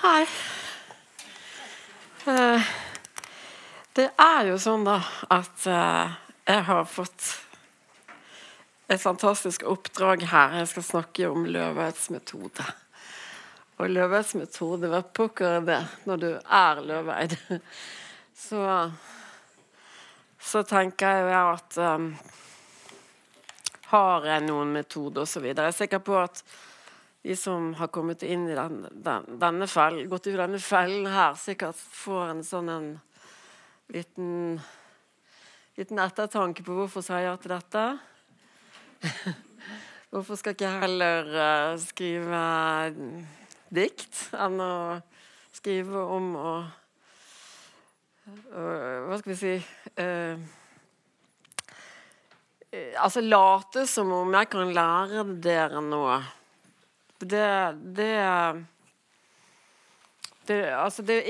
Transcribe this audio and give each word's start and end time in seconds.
Hei. 0.00 0.26
Eh, 2.24 2.68
det 3.92 4.06
er 4.16 4.46
jo 4.48 4.54
sånn, 4.56 4.86
da, 4.86 4.94
at 5.28 5.66
eh, 5.68 6.14
jeg 6.48 6.62
har 6.70 6.86
fått 6.88 7.26
et 8.88 9.02
fantastisk 9.02 9.66
oppdrag 9.68 10.24
her. 10.30 10.54
Jeg 10.62 10.70
skal 10.70 10.86
snakke 10.86 11.28
om 11.28 11.44
Løvets 11.44 12.06
metode. 12.14 12.64
Og 13.76 13.92
Løvets 13.92 14.32
metode, 14.40 14.88
hva 14.88 15.02
pokker 15.04 15.58
er 15.58 15.68
det 15.68 15.82
når 16.08 16.24
du 16.24 16.28
er 16.32 16.82
løveid? 16.88 17.36
Så, 18.46 18.64
så 20.40 20.64
tenker 20.64 21.12
jeg 21.12 21.28
jo 21.28 21.44
at 21.44 21.76
um, 21.76 22.06
Har 23.92 24.24
jeg 24.32 24.48
noen 24.48 24.72
metode 24.80 25.28
osv.? 25.28 25.44
Jeg 25.52 25.60
er 25.60 25.76
sikker 25.76 26.00
på 26.00 26.16
at 26.22 26.40
de 27.22 27.36
som 27.36 27.74
har 27.76 27.90
kommet 27.92 28.22
inn 28.22 28.48
i 28.48 28.56
den, 28.56 28.86
den, 28.90 29.26
denne 29.40 29.66
fellen, 29.68 30.08
gått 30.08 30.30
i 30.30 30.36
denne 30.36 30.60
fellen 30.62 31.08
her, 31.10 31.36
sikkert 31.36 31.76
får 31.76 32.22
en 32.30 32.44
sånn 32.46 32.70
en 32.72 32.88
liten, 33.92 34.60
liten 35.76 36.00
ettertanke 36.00 36.64
på 36.64 36.78
hvorfor 36.78 37.04
sier 37.04 37.26
jeg 37.26 37.42
til 37.42 37.52
dette. 37.52 37.84
hvorfor 40.12 40.40
skal 40.40 40.56
ikke 40.56 40.68
jeg 40.70 40.82
heller 40.86 41.28
uh, 41.36 41.74
skrive 41.80 42.40
dikt 43.70 44.22
enn 44.34 44.56
å 44.64 44.72
skrive 45.54 46.02
om 46.16 46.32
å 46.40 46.54
uh, 48.24 48.96
Hva 49.06 49.20
skal 49.20 49.32
vi 49.32 49.38
si 49.38 49.54
uh, 50.00 50.40
Altså 53.02 53.22
late 53.22 53.86
som 53.90 54.12
om 54.14 54.34
jeg 54.36 54.50
kan 54.50 54.74
lære 54.74 55.24
dere 55.42 55.80
noe 55.82 56.18
det, 57.20 57.48
det, 57.96 58.14
det 60.48 60.58
altså 60.74 61.04
det, 61.06 61.20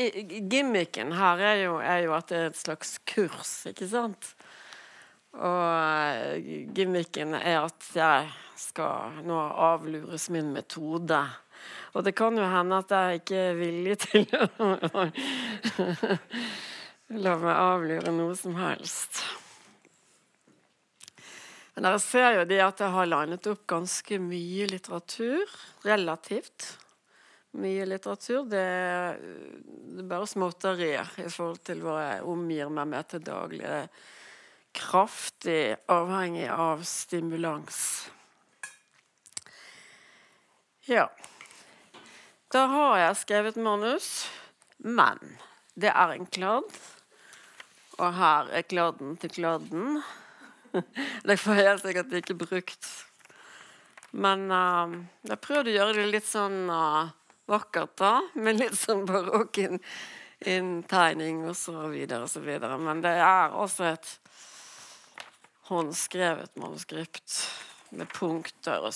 Gimmicken 0.50 1.12
her 1.18 1.42
er 1.42 1.56
jo, 1.64 1.76
er 1.82 2.04
jo, 2.06 2.14
at 2.14 2.30
det 2.30 2.38
er 2.38 2.50
et 2.52 2.60
slags 2.60 2.98
kurs, 3.10 3.55
ikke 3.70 3.88
sant? 3.91 4.32
Og 5.38 5.62
eh, 5.62 6.66
gimmicken 6.74 7.36
er 7.38 7.60
at 7.62 7.91
jeg 7.94 8.30
skal 8.58 9.20
nå 9.27 9.38
avlures 9.38 10.28
min 10.34 10.50
metode. 10.55 11.20
Og 11.94 12.04
det 12.06 12.14
kan 12.19 12.38
jo 12.38 12.47
hende 12.50 12.80
at 12.82 12.94
jeg 12.94 13.20
ikke 13.20 13.42
er 13.50 13.58
villig 13.58 13.98
til 14.06 14.27
å 14.34 14.72
la 17.25 17.36
meg 17.42 17.54
avlure 17.54 18.14
noe 18.14 18.34
som 18.38 18.58
helst. 18.58 19.22
Men 21.81 21.86
dere 21.89 22.00
ser 22.05 22.34
jo 22.36 22.41
det 22.45 22.59
at 22.61 22.81
jeg 22.84 22.92
har 22.92 23.06
linet 23.09 23.47
opp 23.48 23.62
ganske 23.73 24.19
mye 24.20 24.67
litteratur. 24.69 25.53
Relativt 25.89 26.67
mye 27.56 27.87
litteratur. 27.89 28.42
Det, 28.53 28.64
det 29.89 30.03
er 30.03 30.11
bare 30.11 30.28
småtterier 30.28 31.09
i 31.25 31.25
forhold 31.33 31.62
til 31.64 31.81
hva 31.81 31.97
jeg 32.03 32.28
omgir 32.28 32.69
meg 32.77 32.92
med 32.92 33.09
til 33.09 33.25
daglig. 33.25 33.64
Det 33.64 33.78
er 33.78 33.89
kraftig 34.77 35.64
avhengig 35.97 36.50
av 36.53 36.84
stimulans. 36.84 37.81
Ja. 40.84 41.09
Da 42.53 42.69
har 42.77 42.97
jeg 43.06 43.20
skrevet 43.25 43.56
manus, 43.56 44.28
men 44.84 45.39
det 45.81 45.97
er 45.97 46.12
en 46.12 46.28
kladd. 46.28 46.69
Og 47.97 48.11
her 48.20 48.53
er 48.53 48.69
kladden 48.69 49.17
til 49.17 49.39
kladden. 49.41 50.03
det 51.28 51.36
får 51.40 51.58
jeg 51.58 51.68
helt 51.68 51.86
sikkert 51.86 52.18
ikke 52.20 52.38
brukt. 52.44 52.90
Men 54.10 54.48
uh, 54.50 54.96
jeg 55.28 55.42
prøvde 55.42 55.72
å 55.72 55.76
gjøre 55.78 55.96
det 56.00 56.08
litt 56.10 56.28
sånn 56.28 56.64
uh, 56.70 57.12
vakkert, 57.50 57.96
da. 58.00 58.14
Med 58.38 58.60
litt 58.60 58.78
sånn 58.78 59.06
barokk 59.08 59.60
inntegning 60.41 61.44
og 61.50 61.56
så 61.58 61.86
videre 61.92 62.24
og 62.24 62.32
så 62.32 62.42
videre. 62.44 62.78
Men 62.80 63.02
det 63.04 63.14
er 63.20 63.54
også 63.54 63.91
et 63.91 64.12
håndskrevet 65.70 66.56
manuskript 66.59 67.36
med 67.94 68.10
punkter 68.10 68.86
og 68.88 68.94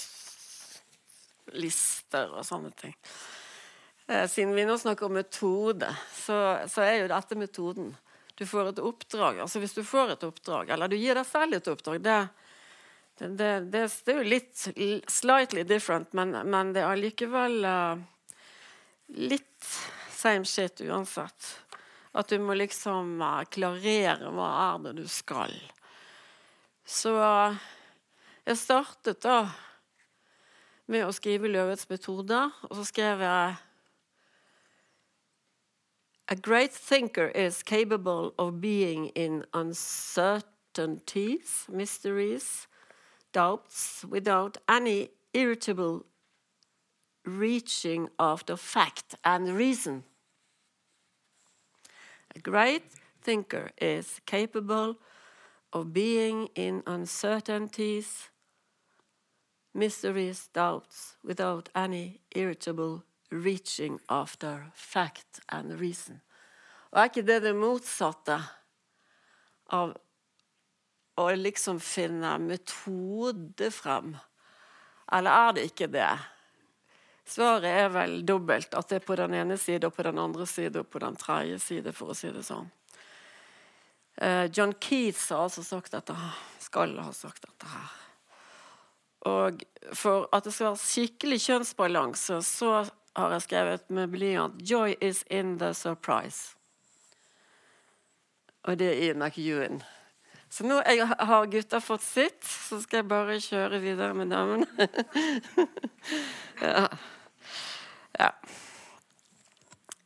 lister 1.54 2.32
og 2.32 2.46
sånne 2.46 2.72
ting. 2.78 2.94
Eh, 4.08 4.26
siden 4.30 4.54
vi 4.56 4.64
nå 4.66 4.76
snakker 4.80 5.06
om 5.06 5.14
metode, 5.16 5.90
så, 6.12 6.38
så 6.68 6.84
er 6.84 7.02
jo 7.02 7.12
dette 7.12 7.38
metoden 7.38 7.92
du 8.34 8.46
får 8.46 8.72
et 8.72 8.78
oppdrag. 8.82 9.40
Altså 9.44 9.60
Hvis 9.62 9.76
du 9.76 9.84
får 9.86 10.14
et 10.14 10.24
oppdrag, 10.26 10.70
eller 10.74 10.90
du 10.90 10.96
gir 10.98 11.14
deg 11.14 11.26
selv 11.28 11.58
et 11.58 11.70
oppdrag 11.70 12.00
Det, 12.02 12.16
det, 13.18 13.28
det, 13.70 13.84
det 14.04 14.14
er 14.14 14.18
jo 14.18 14.30
litt 14.32 14.64
slightly 15.10 15.62
different, 15.62 16.12
men, 16.12 16.34
men 16.50 16.72
det 16.74 16.82
er 16.82 16.90
allikevel 16.90 17.60
uh, 17.62 18.00
litt 19.14 19.68
same 20.10 20.44
shit 20.48 20.82
uansett. 20.82 21.52
At 22.14 22.30
du 22.30 22.38
må 22.42 22.56
liksom 22.58 23.20
uh, 23.22 23.44
klarere 23.50 24.32
hva 24.34 24.50
er 24.64 24.82
det 24.88 24.96
du 24.98 25.06
skal. 25.10 25.54
Så 26.84 27.14
uh, 27.14 27.54
jeg 28.44 28.60
startet 28.60 29.22
da 29.24 29.44
med 30.90 31.06
å 31.06 31.14
skrive 31.16 31.48
'Løvets 31.48 31.86
metode', 31.88 32.42
og 32.68 32.74
så 32.76 32.82
skrev 32.84 33.22
jeg 33.24 33.54
A 36.26 36.36
great 36.36 36.72
thinker 36.72 37.26
is 37.28 37.62
capable 37.62 38.32
of 38.38 38.58
being 38.58 39.08
in 39.08 39.44
uncertainties, 39.52 41.66
mysteries, 41.68 42.66
doubts, 43.32 44.06
without 44.08 44.56
any 44.66 45.10
irritable 45.34 46.06
reaching 47.26 48.08
after 48.18 48.56
fact 48.56 49.16
and 49.22 49.54
reason. 49.54 50.04
A 52.34 52.38
great 52.38 52.84
thinker 53.20 53.70
is 53.78 54.22
capable 54.24 54.96
of 55.74 55.92
being 55.92 56.48
in 56.54 56.82
uncertainties, 56.86 58.30
mysteries, 59.74 60.48
doubts, 60.54 61.16
without 61.22 61.68
any 61.74 62.20
irritable 62.34 63.04
reaching 63.30 63.98
after 64.08 64.70
fact 64.74 65.40
and 65.48 65.80
reason. 65.80 66.20
Og 66.92 67.00
er 67.00 67.10
ikke 67.10 67.26
det 67.26 67.40
det 67.42 67.54
motsatte 67.58 68.38
av 69.74 69.96
å 71.18 71.26
liksom 71.38 71.80
finne 71.82 72.36
metode 72.42 73.70
frem? 73.74 74.14
Eller 75.12 75.48
er 75.48 75.56
det 75.56 75.66
ikke 75.70 75.90
det? 75.90 76.12
Svaret 77.26 77.70
er 77.70 77.90
vel 77.92 78.20
dobbelt. 78.26 78.74
At 78.76 78.90
det 78.90 79.00
er 79.00 79.06
på 79.06 79.16
den 79.18 79.34
ene 79.34 79.58
side 79.58 79.88
og 79.88 79.96
på 79.96 80.04
den 80.06 80.20
andre 80.20 80.46
side 80.46 80.82
og 80.82 80.90
på 80.92 81.02
den 81.02 81.16
tredje 81.18 81.58
side, 81.62 81.94
for 81.96 82.12
å 82.12 82.16
si 82.18 82.30
det 82.34 82.44
sånn. 82.46 82.70
Uh, 84.20 84.46
John 84.54 84.76
Keats 84.78 85.26
har 85.34 85.48
altså 85.48 85.64
sagt 85.66 85.94
dette 85.96 86.14
skal 86.62 86.94
ha 87.02 87.10
sagt 87.16 87.42
dette 87.42 87.70
her. 87.70 87.94
Og 89.26 89.64
for 89.96 90.28
at 90.36 90.44
det 90.44 90.52
skal 90.52 90.70
være 90.70 90.82
skikkelig 90.84 91.40
kjønnsbalanse, 91.46 92.38
så 92.44 92.84
har 93.16 93.30
jeg 93.30 93.42
skrevet 93.42 93.91
med 93.91 94.10
blyant 94.10 94.62
'Joy 94.62 94.94
is 95.00 95.25
in 95.30 95.58
the 95.58 95.75
surprise'. 95.75 96.56
Og 98.64 98.78
det 98.78 98.88
er 98.88 99.10
i 99.10 99.12
McEwan. 99.14 99.82
Så 100.48 100.64
nå 100.64 100.82
har 101.19 101.47
gutta 101.47 101.80
fått 101.80 102.02
sitt, 102.02 102.44
så 102.44 102.80
skal 102.80 103.02
jeg 103.02 103.08
bare 103.08 103.41
kjøre 103.42 103.80
videre 103.82 104.14
med 104.14 104.30
damene. 104.30 104.66
ja. 106.62 106.86
ja. 108.19 108.30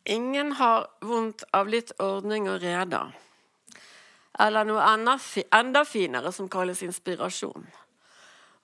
Ingen 0.04 0.52
har 0.52 0.88
vondt 1.04 1.44
av 1.52 1.68
litt 1.68 1.92
ordning 2.00 2.48
og 2.48 2.62
rede. 2.62 3.02
Eller 4.40 4.64
noe 4.64 4.80
enda, 4.94 5.18
enda 5.52 5.84
finere 5.84 6.32
som 6.32 6.48
kalles 6.48 6.82
inspirasjon. 6.82 7.68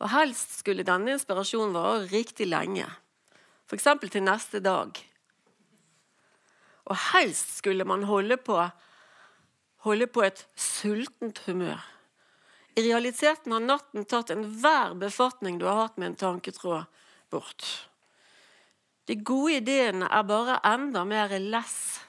Og 0.00 0.10
helst 0.10 0.58
skulle 0.58 0.88
denne 0.88 1.18
inspirasjonen 1.18 1.76
vare 1.76 2.06
riktig 2.08 2.48
lenge 2.48 2.88
f.eks. 3.68 3.88
til 4.10 4.24
neste 4.24 4.60
dag. 4.60 4.98
Og 6.84 6.96
helst 7.12 7.56
skulle 7.58 7.84
man 7.88 8.04
holde 8.04 8.36
på, 8.36 8.58
holde 9.86 10.06
på 10.06 10.24
et 10.26 10.44
sultent 10.56 11.40
humør. 11.46 11.80
I 12.76 12.82
realiteten 12.82 13.54
har 13.54 13.62
natten 13.62 14.04
tatt 14.10 14.32
enhver 14.34 14.96
befatning 14.98 15.60
du 15.60 15.66
har 15.68 15.84
hatt 15.84 15.96
med 15.96 16.12
en 16.12 16.20
tanketråd, 16.20 16.84
bort. 17.30 17.64
De 19.08 19.16
gode 19.20 19.60
ideene 19.60 20.08
er 20.10 20.24
bare 20.26 20.58
enda 20.66 21.04
mer 21.08 21.32
less. 21.38 22.00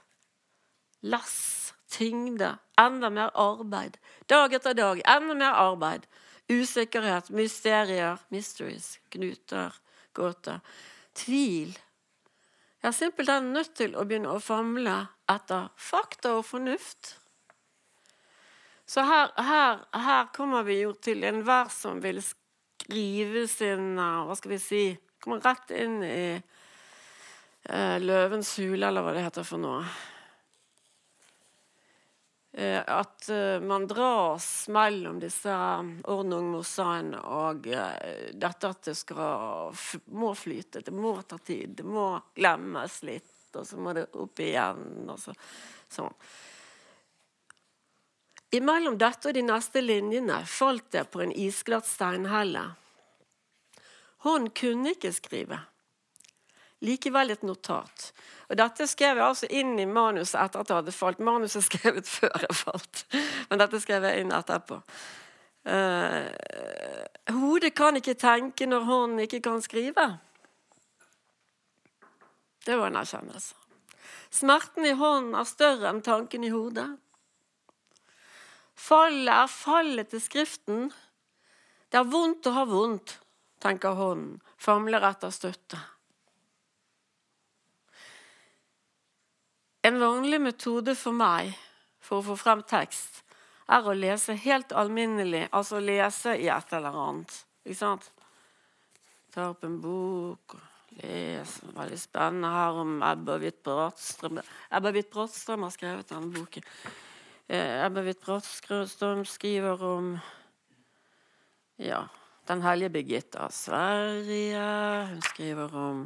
Less, 1.06 1.74
tyngde, 1.92 2.56
enda 2.82 3.12
mer 3.14 3.32
arbeid. 3.36 4.00
Dag 4.28 4.54
etter 4.58 4.74
dag, 4.74 5.02
enda 5.06 5.38
mer 5.38 5.60
arbeid. 5.62 6.08
Usikkerhet, 6.50 7.30
mysterier, 7.30 8.20
mysteries, 8.34 8.96
knuter, 9.14 9.76
gåter 10.14 10.60
tvil. 11.18 11.76
Jeg 12.82 12.92
er 12.92 12.98
simpelthen 12.98 13.52
nødt 13.56 13.74
til 13.78 13.96
å 13.98 14.06
begynne 14.06 14.36
å 14.36 14.42
famle 14.44 14.98
etter 15.32 15.72
fakta 15.82 16.36
og 16.38 16.46
fornuft. 16.46 17.16
Så 18.86 19.02
her, 19.02 19.32
her, 19.42 19.80
her 19.98 20.28
kommer 20.36 20.68
vi 20.68 20.84
jo 20.84 20.92
til 20.94 21.26
enhver 21.26 21.72
som 21.74 21.98
vil 22.04 22.20
skrive 22.22 23.48
sin 23.50 23.96
Hva 23.98 24.36
skal 24.38 24.54
vi 24.54 24.60
si 24.62 24.84
Kommer 25.26 25.42
rett 25.42 25.72
inn 25.74 26.04
i 26.06 26.36
eh, 26.36 27.96
Løvens 27.98 28.52
hule, 28.62 28.86
eller 28.86 29.02
hva 29.02 29.16
det 29.16 29.24
heter 29.26 29.48
for 29.48 29.58
noe. 29.58 29.80
Eh, 32.58 32.84
at 32.88 33.30
eh, 33.30 33.60
man 33.60 33.88
dras 33.88 34.68
mellom 34.72 35.18
disse 35.20 35.52
ordnungmossene 36.08 37.20
og 37.20 37.66
dette 37.68 38.70
at 38.70 38.88
det 38.88 38.94
skal, 38.96 39.76
må 40.16 40.32
flyte. 40.40 40.80
Det 40.80 40.94
må 40.96 41.18
ta 41.28 41.36
tid. 41.38 41.74
Det 41.82 41.84
må 41.84 42.14
glemmes 42.38 43.02
litt, 43.04 43.50
og 43.60 43.68
så 43.68 43.76
må 43.76 43.92
det 43.98 44.06
opp 44.16 44.40
igjen. 44.40 45.04
og 45.04 45.20
så, 45.20 45.36
sånn. 45.98 46.16
Imellom 48.56 48.96
dette 49.04 49.28
og 49.28 49.36
de 49.36 49.44
neste 49.44 49.84
linjene 49.84 50.40
falt 50.48 50.88
det 50.96 51.10
på 51.12 51.26
en 51.26 51.36
isglatt 51.36 51.92
steinhelle. 51.92 52.64
Hånden 54.24 54.54
kunne 54.56 54.96
ikke 54.96 55.12
skrive. 55.12 55.60
Likevel 56.88 57.36
et 57.36 57.44
notat. 57.44 58.14
Og 58.50 58.58
Dette 58.60 58.88
skrev 58.88 59.18
jeg 59.18 59.26
altså 59.26 59.50
inn 59.50 59.74
i 59.82 59.88
manuset 59.90 60.38
etter 60.42 60.62
at 60.62 60.72
jeg 60.72 60.82
hadde 60.82 60.96
falt. 60.96 61.22
Manuset 61.24 61.62
er 61.64 61.68
skrevet 61.68 62.10
før 62.18 62.36
jeg 62.46 62.58
falt, 62.62 63.06
men 63.50 63.62
dette 63.62 63.82
skrev 63.84 64.06
jeg 64.10 64.26
inn 64.26 64.34
etterpå. 64.36 64.82
Uh, 65.66 66.30
hodet 67.34 67.74
kan 67.74 67.98
ikke 67.98 68.14
tenke 68.22 68.68
når 68.70 68.86
hånden 68.86 69.24
ikke 69.26 69.42
kan 69.48 69.64
skrive. 69.66 70.06
Det 72.66 72.78
var 72.78 72.92
en 72.92 73.02
erkjennelse. 73.02 73.56
Smerten 74.36 74.86
i 74.86 74.94
hånden 74.98 75.34
er 75.38 75.50
større 75.50 75.90
enn 75.90 76.04
tanken 76.06 76.46
i 76.46 76.54
hodet. 76.54 76.90
Fallet 78.76 79.32
er 79.32 79.50
fallet 79.50 80.12
til 80.12 80.22
Skriften. 80.22 80.90
Det 81.90 82.02
er 82.02 82.10
vondt 82.12 82.50
å 82.50 82.56
ha 82.58 82.66
vondt, 82.68 83.20
tenker 83.64 83.96
hånden, 83.96 84.42
famler 84.60 85.06
etter 85.08 85.32
støtte. 85.34 85.80
En 89.86 90.00
vanlig 90.02 90.40
metode 90.42 90.96
for 90.98 91.14
meg 91.14 91.52
for 92.02 92.18
å 92.18 92.26
få 92.32 92.36
frem 92.40 92.64
tekst, 92.66 93.20
er 93.70 93.86
å 93.86 93.94
lese 93.94 94.34
helt 94.42 94.74
alminnelig, 94.74 95.44
altså 95.54 95.82
lese 95.82 96.34
i 96.42 96.48
et 96.50 96.74
eller 96.74 96.98
annet. 97.02 97.36
Ikke 97.66 97.78
sant? 97.78 98.08
Ta 99.34 99.52
opp 99.52 99.66
en 99.68 99.78
bok 99.84 100.58
og 100.58 100.98
lese. 101.04 101.70
Veldig 101.76 102.02
spennende 102.02 102.54
her 102.56 102.82
om 102.82 102.98
Ebba 103.06 103.38
Hvitt-Brattstrøm. 103.42 104.42
Ebba 104.74 104.94
Hvitt-Brattstrøm 104.96 105.66
har 105.68 105.74
skrevet 105.78 106.14
denne 106.14 106.34
boken. 106.34 106.70
Eh, 107.46 107.86
Ebba 107.86 108.06
Hvitt-Brattstrøm 108.06 109.26
skriver 109.30 109.86
om 109.86 110.14
ja, 111.78 112.06
Den 112.48 112.62
hellige 112.62 112.94
Birgitta 112.94 113.48
av 113.48 113.54
Sverige. 113.54 114.68
Hun 115.14 115.26
skriver 115.34 115.82
om 115.82 116.06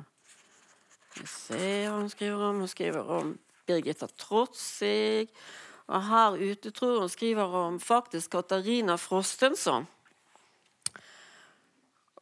hun 2.00 2.10
skriver 2.10 2.44
om. 2.44 2.60
Hun 2.60 2.68
skriver 2.68 3.12
om 3.12 3.38
Birgitta 3.69 4.10
Trotsig. 4.18 5.30
Og 5.89 6.04
her 6.06 6.38
ute 6.38 6.74
tror 6.74 7.04
hun 7.04 7.12
skriver 7.12 7.56
om 7.63 7.80
faktisk 7.81 8.33
Katarina 8.36 8.98
Frostensson. 9.01 9.88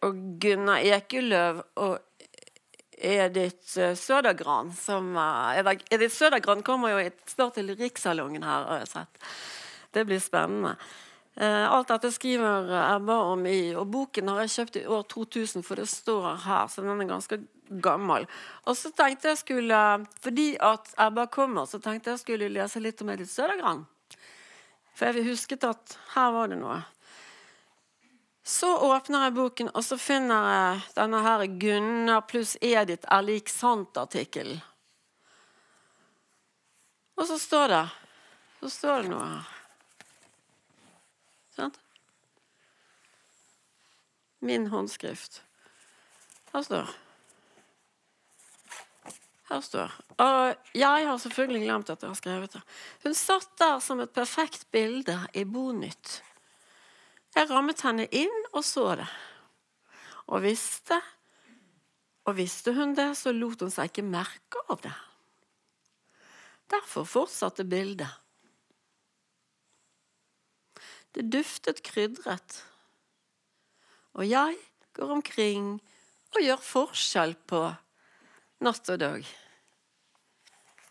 Og 0.05 0.19
Gunnar 0.39 0.83
Ekeløv 0.85 1.63
og 1.81 1.97
Edith 2.97 3.93
Sødergran 3.97 4.71
som 4.73 5.17
Edith 5.91 6.15
Sødergran 6.15 6.63
kommer 6.65 6.93
jo 6.93 7.09
snart 7.29 7.57
til 7.57 7.73
Rikssalongen 7.77 8.45
her, 8.45 8.69
har 8.69 8.81
jeg 8.83 8.93
sett. 8.93 9.27
Det 9.93 10.05
blir 10.05 10.21
spennende. 10.21 10.75
Eh, 11.37 11.71
alt 11.71 11.91
dette 11.91 12.09
skriver 12.11 12.71
Ebba 12.95 13.15
om 13.29 13.43
i 13.45 13.75
Og 13.77 13.85
boken 13.93 14.31
har 14.31 14.39
jeg 14.41 14.53
kjøpt 14.55 14.79
i 14.79 14.87
år 14.89 15.03
2000, 15.13 15.61
for 15.63 15.77
det 15.77 15.85
står 15.91 16.31
her, 16.47 16.65
så 16.67 16.81
den 16.81 17.01
er 17.03 17.09
ganske 17.11 17.37
gammel. 17.69 18.25
Og 18.65 18.77
så 18.77 18.89
tenkte 18.89 19.29
jeg 19.29 19.37
skulle, 19.43 19.81
Fordi 20.21 20.55
at 20.57 20.93
Ebba 20.97 21.27
kommer, 21.27 21.65
så 21.65 21.79
tenkte 21.79 22.15
jeg 22.15 22.23
skulle 22.23 22.49
lese 22.49 22.81
litt 22.81 23.01
om 23.01 23.09
Edith 23.13 23.29
Sødergran. 23.29 23.85
For 24.97 25.13
jeg 25.13 25.27
husket 25.27 25.63
at 25.63 25.97
her 26.15 26.31
var 26.33 26.47
det 26.49 26.57
noe. 26.57 26.79
Så 28.47 28.71
åpner 28.79 29.27
jeg 29.27 29.35
boken, 29.35 29.69
og 29.75 29.83
så 29.83 29.97
finner 29.99 30.47
jeg 30.49 30.81
denne 30.95 31.21
her 31.21 31.45
'Gunnar 31.45 32.21
pluss 32.25 32.55
Edith 32.61 33.05
er 33.11 33.21
lik 33.21 33.49
sant'-artikkelen. 33.49 34.61
Og 37.17 37.27
så 37.27 37.37
står 37.37 37.67
det 37.67 37.89
Så 38.59 38.69
står 38.69 39.01
det 39.01 39.09
noe 39.09 39.25
her. 39.25 39.57
Sant? 41.57 41.79
Min 44.47 44.69
håndskrift. 44.71 45.41
Her 46.53 46.63
står 46.63 46.95
her 49.47 49.61
står 49.63 49.93
Og 50.19 50.73
jeg 50.75 51.07
har 51.07 51.17
selvfølgelig 51.21 51.63
glemt 51.63 51.89
at 51.89 52.01
jeg 52.03 52.09
har 52.09 52.19
skrevet 52.19 52.53
det. 52.55 52.61
Hun 53.03 53.15
satt 53.15 53.49
der 53.59 53.79
som 53.83 54.01
et 54.03 54.13
perfekt 54.15 54.67
bilde 54.71 55.15
i 55.33 55.45
Bonytt. 55.47 56.21
Jeg 57.35 57.49
rammet 57.51 57.83
henne 57.85 58.07
inn 58.11 58.39
og 58.51 58.65
så 58.65 58.95
det. 58.99 59.07
Og 60.27 60.43
visste 60.43 60.99
Og 62.27 62.35
visste 62.35 62.73
hun 62.75 62.91
det, 62.95 63.13
så 63.15 63.31
lot 63.31 63.61
hun 63.63 63.71
seg 63.71 63.87
ikke 63.87 64.03
merke 64.03 64.59
av 64.67 64.81
det. 64.83 64.95
Derfor 66.67 67.05
fortsatte 67.07 67.63
bildet. 67.63 68.11
Det 71.15 71.23
duftet 71.31 71.79
krydret. 71.87 72.57
Og 74.17 74.25
jeg 74.25 74.57
går 74.97 75.11
omkring 75.13 75.75
og 76.33 76.41
gjør 76.41 76.63
forskjell 76.63 77.35
på 77.49 77.61
natt 78.65 78.89
og 78.89 78.99
dag. 79.01 79.27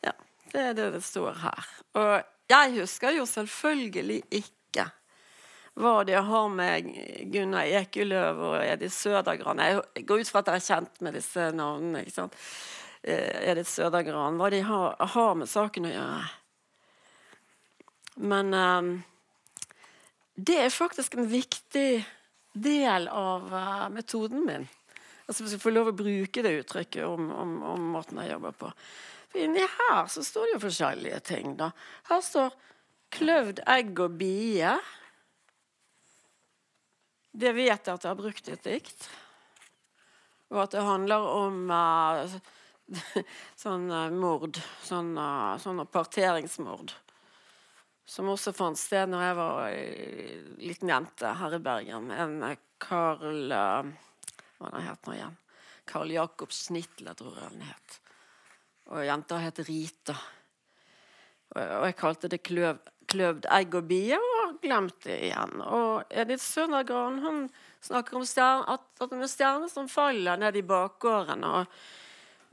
Ja, 0.07 0.15
det 0.53 0.63
er 0.63 0.77
det 0.79 0.93
det 0.95 1.03
står 1.05 1.41
her. 1.43 1.73
Og 1.99 2.13
jeg 2.51 2.77
husker 2.79 3.17
jo 3.17 3.27
selvfølgelig 3.27 4.21
ikke 4.31 4.87
hva 5.77 5.99
det 6.09 6.23
har 6.25 6.47
med 6.49 6.87
Gunnar 7.35 7.69
Ekeløv 7.83 8.39
og 8.41 8.55
Edith 8.63 8.95
Sødergran 8.95 9.59
Jeg 9.61 10.07
går 10.09 10.23
ut 10.23 10.31
fra 10.31 10.41
at 10.41 10.49
jeg 10.49 10.63
er 10.63 10.69
kjent 10.71 11.03
med 11.05 11.19
disse 11.19 11.51
navnene. 11.53 12.01
ikke 12.01 12.15
sant? 12.15 12.39
Eh, 13.03 13.51
Edith 13.51 13.69
Sødergran. 13.69 14.39
Hva 14.41 14.49
de 14.55 14.63
har, 14.65 14.97
har, 14.97 15.35
med 15.35 15.51
saken 15.51 15.91
å 15.91 15.93
gjøre. 15.93 16.23
Men 18.17 18.55
um, 18.57 18.91
det 20.37 20.57
er 20.63 20.73
faktisk 20.73 21.19
en 21.19 21.29
viktig 21.29 22.07
del 22.63 23.09
av 23.09 23.53
uh, 23.53 23.89
metoden 23.93 24.45
min. 24.47 24.67
Altså 25.27 25.45
Hvis 25.45 25.57
jeg 25.57 25.63
får 25.63 25.75
lov 25.75 25.91
å 25.91 25.97
bruke 25.99 26.43
det 26.45 26.55
uttrykket 26.61 27.05
om, 27.07 27.31
om, 27.35 27.55
om 27.75 27.87
måten 27.97 28.21
jeg 28.23 28.33
jobber 28.33 28.55
på. 28.61 28.71
For 29.33 29.43
inni 29.43 29.65
her 29.65 30.11
så 30.13 30.23
står 30.25 30.47
det 30.47 30.55
jo 30.55 30.65
forskjellige 30.67 31.21
ting. 31.27 31.57
da. 31.59 31.73
Her 32.11 32.23
står 32.23 32.55
'kløvd 33.17 33.63
egg 33.67 34.01
og 34.03 34.19
bie'. 34.21 34.77
Det 37.37 37.53
vet 37.53 37.87
jeg 37.87 37.95
at 37.95 38.05
jeg 38.05 38.11
har 38.11 38.19
brukt 38.19 38.49
i 38.49 38.55
et 38.55 38.65
dikt. 38.65 39.09
Og 40.51 40.63
at 40.63 40.73
det 40.73 40.87
handler 40.87 41.27
om 41.27 41.71
uh, 41.71 42.39
sånn 43.65 43.91
uh, 43.91 44.15
mord. 44.15 44.63
Sånn, 44.87 45.13
sånn 45.61 45.85
parteringsmord. 45.91 46.95
Som 48.07 48.31
også 48.31 48.55
fant 48.55 48.79
sted 48.79 49.11
når 49.11 49.23
jeg 49.25 49.37
var 49.41 49.79
liten 50.63 50.93
jente 50.93 51.33
her 51.41 51.57
i 51.57 51.63
Bergen. 51.63 52.11
En 52.15 52.39
Carl 52.79 53.53
hva 54.57 54.73
den 54.73 54.87
het 54.87 55.07
nå 55.07 55.17
igjen? 55.17 55.37
Karl 55.87 56.13
Jakob 56.15 56.53
Snitler, 56.55 57.15
tror 57.15 57.37
jeg 57.37 57.51
han 57.51 57.67
het. 57.69 57.99
Og 58.91 59.05
jenta 59.07 59.39
het 59.43 59.61
Rita. 59.67 60.17
Og 61.57 61.85
jeg 61.87 61.97
kalte 61.99 62.31
det 62.31 62.43
kløv, 62.47 62.81
kløvd 63.11 63.47
egg 63.55 63.77
og 63.79 63.87
bie, 63.91 64.17
og 64.19 64.33
har 64.41 64.57
glemt 64.63 64.99
det 65.07 65.19
igjen. 65.29 65.61
Og 65.63 66.09
Edith 66.11 66.43
Søndergran 66.43 67.21
hun 67.23 67.45
snakker 67.85 68.19
om 68.19 68.27
stjerne, 68.27 68.67
at, 68.75 68.89
at 68.99 69.13
det 69.13 69.23
er 69.23 69.31
stjerner 69.31 69.71
som 69.71 69.91
faller 69.91 70.41
ned 70.41 70.59
i 70.59 70.67
bakgården. 70.67 71.45
og 71.45 71.79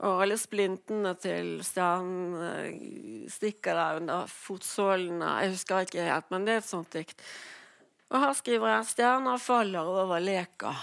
og 0.02 0.22
alle 0.24 0.36
splintene 0.40 1.14
til 1.22 1.58
stjernen 1.64 2.38
eh, 2.42 3.28
stikker 3.30 3.78
der 3.78 4.00
under 4.00 4.30
fotsålene. 4.30 5.36
Jeg 5.44 5.54
husker 5.54 5.86
ikke 5.86 6.08
helt, 6.08 6.32
men 6.34 6.46
det 6.46 6.56
er 6.56 6.64
et 6.64 6.70
sånt 6.70 6.90
dikt. 6.96 7.22
Og 8.10 8.20
her 8.20 8.34
skriver 8.36 8.68
jeg 8.68 8.88
'Stjerner 8.90 9.38
faller 9.38 9.86
over 9.86 10.20
leka'. 10.20 10.74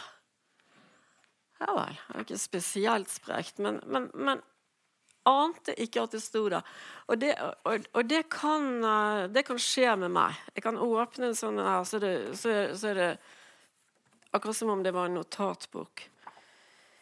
Ja 1.62 1.74
vel. 1.78 2.00
Det 2.08 2.16
er 2.16 2.26
ikke 2.26 2.38
spesielt 2.38 3.12
sprekt, 3.12 3.60
men, 3.60 3.80
men, 3.86 4.10
men 4.14 4.42
ante 5.30 5.76
ikke 5.78 6.02
at 6.02 6.16
det 6.16 6.24
sto 6.24 6.48
der. 6.50 6.66
Og, 7.08 7.20
det, 7.22 7.36
og, 7.68 7.86
og 7.94 8.08
det, 8.10 8.24
kan, 8.34 8.84
eh, 8.84 9.28
det, 9.30 9.46
kan, 9.46 9.60
skje 9.62 9.96
med 10.02 10.14
meg. 10.16 10.40
Jeg 10.56 10.66
kan 10.66 10.80
åpne 10.82 11.30
en 11.30 11.38
sånn 11.38 11.62
her, 11.62 11.84
så, 11.86 12.00
så, 12.34 12.56
så, 12.74 12.88
er 12.94 12.98
det 12.98 13.12
akkurat 14.32 14.58
som 14.58 14.74
om 14.74 14.84
det 14.84 14.96
var 14.96 15.12
en 15.12 15.20
notatbok. 15.20 16.08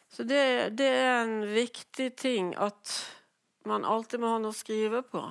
Så 0.10 0.26
det, 0.26 0.42
det 0.80 0.88
er 0.90 1.22
en 1.22 1.42
viktig 1.54 2.10
ting 2.18 2.54
at 2.58 2.96
man 3.70 3.86
alltid 3.86 4.24
må 4.24 4.34
ha 4.34 4.40
noe 4.42 4.54
å 4.54 4.58
skrive 4.58 5.04
på. 5.06 5.22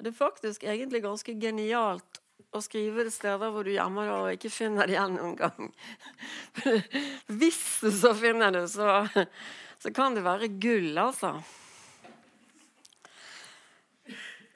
Det 0.00 0.12
er 0.12 0.16
faktisk 0.16 0.64
egentlig 0.64 1.02
ganske 1.04 1.34
genialt 1.40 2.22
å 2.56 2.60
skrive 2.64 3.04
det 3.04 3.12
steder 3.12 3.52
hvor 3.52 3.66
du 3.66 3.74
gjemmer 3.74 4.08
det 4.08 4.16
og 4.16 4.32
ikke 4.36 4.52
finner 4.52 4.88
det 4.88 4.96
igjen 4.96 5.16
noen 5.18 5.36
gang. 5.36 5.70
Hvis 7.40 7.62
du 7.84 7.90
så 7.92 8.12
finner 8.16 8.54
det, 8.54 8.66
så 8.72 9.04
så 9.78 9.92
kan 9.92 10.16
det 10.16 10.24
være 10.24 10.48
gull, 10.60 10.96
altså. 10.98 11.36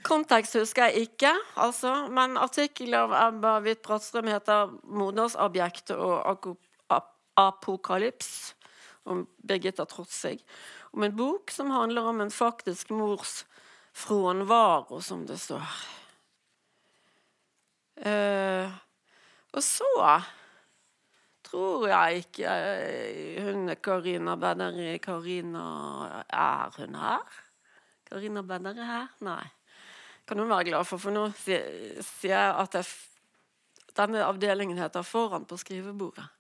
Kontekst 0.06 0.56
husker 0.56 0.88
jeg 0.88 1.11
ikke, 1.11 1.35
altså, 1.61 1.92
men 2.12 2.38
artikkelen 2.40 2.97
av 3.02 3.12
Ebba 3.18 3.59
Hvitt 3.61 3.82
Brattstrøm 3.85 4.30
heter 4.32 4.73
'Modersobjektet 4.88 6.00
og 6.00 6.56
apokalyps' 7.35 8.55
om 9.03 9.27
Birgitta 9.37 9.87
Trotsig. 9.87 10.45
Om 10.93 11.03
en 11.03 11.17
bok 11.17 11.51
som 11.51 11.71
handler 11.71 12.03
om 12.11 12.21
en 12.21 12.31
faktisk 12.31 12.91
mors 12.91 13.45
frånvaro, 13.93 15.01
som 15.01 15.27
det 15.27 15.39
står. 15.39 15.65
Uh, 18.01 18.71
og 19.53 19.63
så 19.65 19.89
tror 21.45 21.89
jeg 21.91 22.23
ikke 22.23 22.53
hun 23.45 23.69
hun 23.69 23.77
Karina 23.83 24.37
Bedre 24.37 24.99
Karina 24.99 26.25
Er 26.29 26.71
hun 26.77 26.95
her? 26.95 27.41
Karina 28.09 28.43
Bederi 28.43 28.87
her? 28.87 29.09
Nei. 29.21 29.45
Kan 30.27 30.39
hun 30.39 30.49
være 30.49 30.65
glad 30.65 30.85
for, 30.87 30.99
for 30.99 31.11
nå 31.11 31.29
sier 31.35 32.05
jeg 32.23 32.55
at 32.55 32.75
jeg, 32.75 32.87
denne 33.97 34.25
avdelingen 34.25 34.79
heter 34.79 35.03
'Foran 35.03 35.45
på 35.45 35.57
skrivebordet'. 35.57 36.39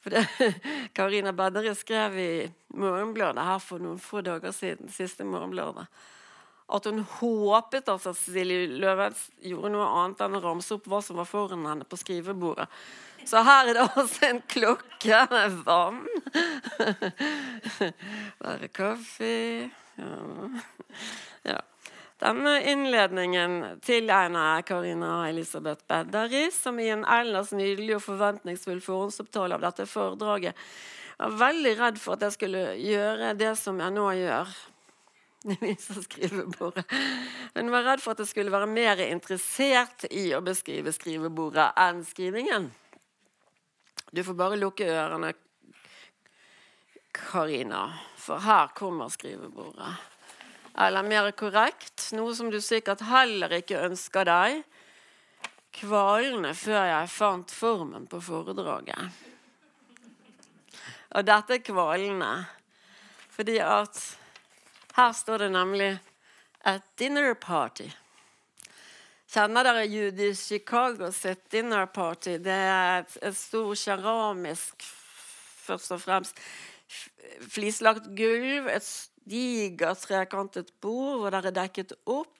For 0.00 0.14
det, 0.14 0.24
Karina 0.96 1.32
Bedre 1.36 1.74
skrev 1.76 2.18
i 2.18 2.30
Morgenbladet 2.76 3.44
her 3.44 3.60
for 3.62 3.82
noen 3.82 4.00
få 4.00 4.22
dager 4.24 4.54
siden, 4.56 4.88
siste 4.92 5.26
Morgenbladet, 5.28 5.86
at 6.70 6.86
hun 6.86 7.02
håpet 7.18 7.88
at 7.90 8.04
Cecilie 8.04 8.68
Løvens 8.80 9.26
gjorde 9.42 9.72
noe 9.74 9.88
annet 10.00 10.22
enn 10.24 10.38
å 10.38 10.42
ramse 10.44 10.76
opp 10.76 10.86
hva 10.88 11.00
som 11.02 11.18
var 11.18 11.26
foran 11.28 11.66
henne 11.66 11.88
på 11.88 11.98
skrivebordet. 11.98 12.68
Så 13.26 13.42
her 13.44 13.68
er 13.68 13.76
det 13.76 13.88
altså 13.98 14.28
en 14.30 14.40
klokke 14.48 15.24
med 15.32 15.58
vann. 15.66 16.04
Bare 18.42 18.70
kaffe 18.72 19.34
ja. 20.00 20.14
ja. 21.42 21.58
Denne 22.20 22.54
innledningen 22.68 23.80
tilegner 23.80 24.56
jeg 24.56 24.66
Karina 24.68 25.12
Elisabeth 25.30 25.86
Bedderi, 25.88 26.50
som 26.52 26.76
i 26.80 26.90
en 26.92 27.06
ellers 27.08 27.54
nydelig 27.56 27.96
og 27.96 28.04
forventningsfull 28.04 28.82
forhåndsopptale 28.84 29.56
av 29.56 29.64
dette 29.64 29.88
foredraget 29.88 30.58
var 31.20 31.36
veldig 31.36 31.72
redd 31.78 31.98
for 32.00 32.16
at 32.16 32.26
jeg 32.26 32.36
skulle 32.36 32.60
gjøre 32.80 33.34
det 33.36 33.54
som 33.60 33.80
jeg 33.80 33.92
nå 33.92 34.06
gjør. 34.16 34.52
skrivebordet. 36.04 36.84
Hun 37.54 37.72
var 37.72 37.86
redd 37.86 38.02
for 38.04 38.12
at 38.12 38.22
jeg 38.22 38.30
skulle 38.32 38.52
være 38.52 38.68
mer 38.68 39.00
interessert 39.04 40.04
i 40.12 40.30
å 40.36 40.42
beskrive 40.44 40.92
skrivebordet 40.92 41.70
enn 41.80 42.02
skrivingen. 42.04 42.68
Du 44.12 44.20
får 44.26 44.36
bare 44.36 44.58
lukke 44.60 44.88
ørene, 44.90 45.32
Karina, 47.14 47.86
for 48.18 48.42
her 48.42 48.72
kommer 48.76 49.10
skrivebordet. 49.12 49.94
Eller 50.78 51.02
mer 51.02 51.30
korrekt, 51.32 52.10
noe 52.14 52.34
som 52.34 52.50
du 52.50 52.60
sikkert 52.62 53.02
heller 53.08 53.52
ikke 53.58 53.82
ønsker 53.88 54.28
deg. 54.28 54.60
Kvalene 55.80 56.52
før 56.58 56.84
jeg 56.86 57.10
fant 57.10 57.52
formen 57.54 58.06
på 58.10 58.20
foredraget. 58.22 59.10
Og 61.10 61.26
dette 61.26 61.58
er 61.58 61.64
kvalene 61.66 62.32
fordi 63.34 63.56
at 63.64 63.96
her 64.98 65.12
står 65.16 65.38
det 65.38 65.52
nemlig 65.52 65.98
'at 66.60 66.82
dinner 66.98 67.34
party'. 67.34 67.90
Kjenner 69.30 69.62
dere 69.62 69.86
Judy 69.86 70.34
Chicago 70.34 71.10
sitt 71.10 71.50
dinner 71.52 71.86
party? 71.86 72.38
Det 72.38 72.52
er 72.52 72.98
et, 72.98 73.18
et 73.22 73.36
stor 73.36 73.74
keramisk, 73.74 74.82
først 75.62 75.92
og 75.92 76.00
fremst, 76.00 76.40
flislagt 77.48 78.08
gulv. 78.18 78.66
Et 78.66 79.09
digert, 79.28 80.02
trekantet 80.04 80.72
bord 80.80 81.20
hvor 81.20 81.34
det 81.34 81.50
er 81.50 81.58
dekket 81.62 81.96
opp. 82.10 82.36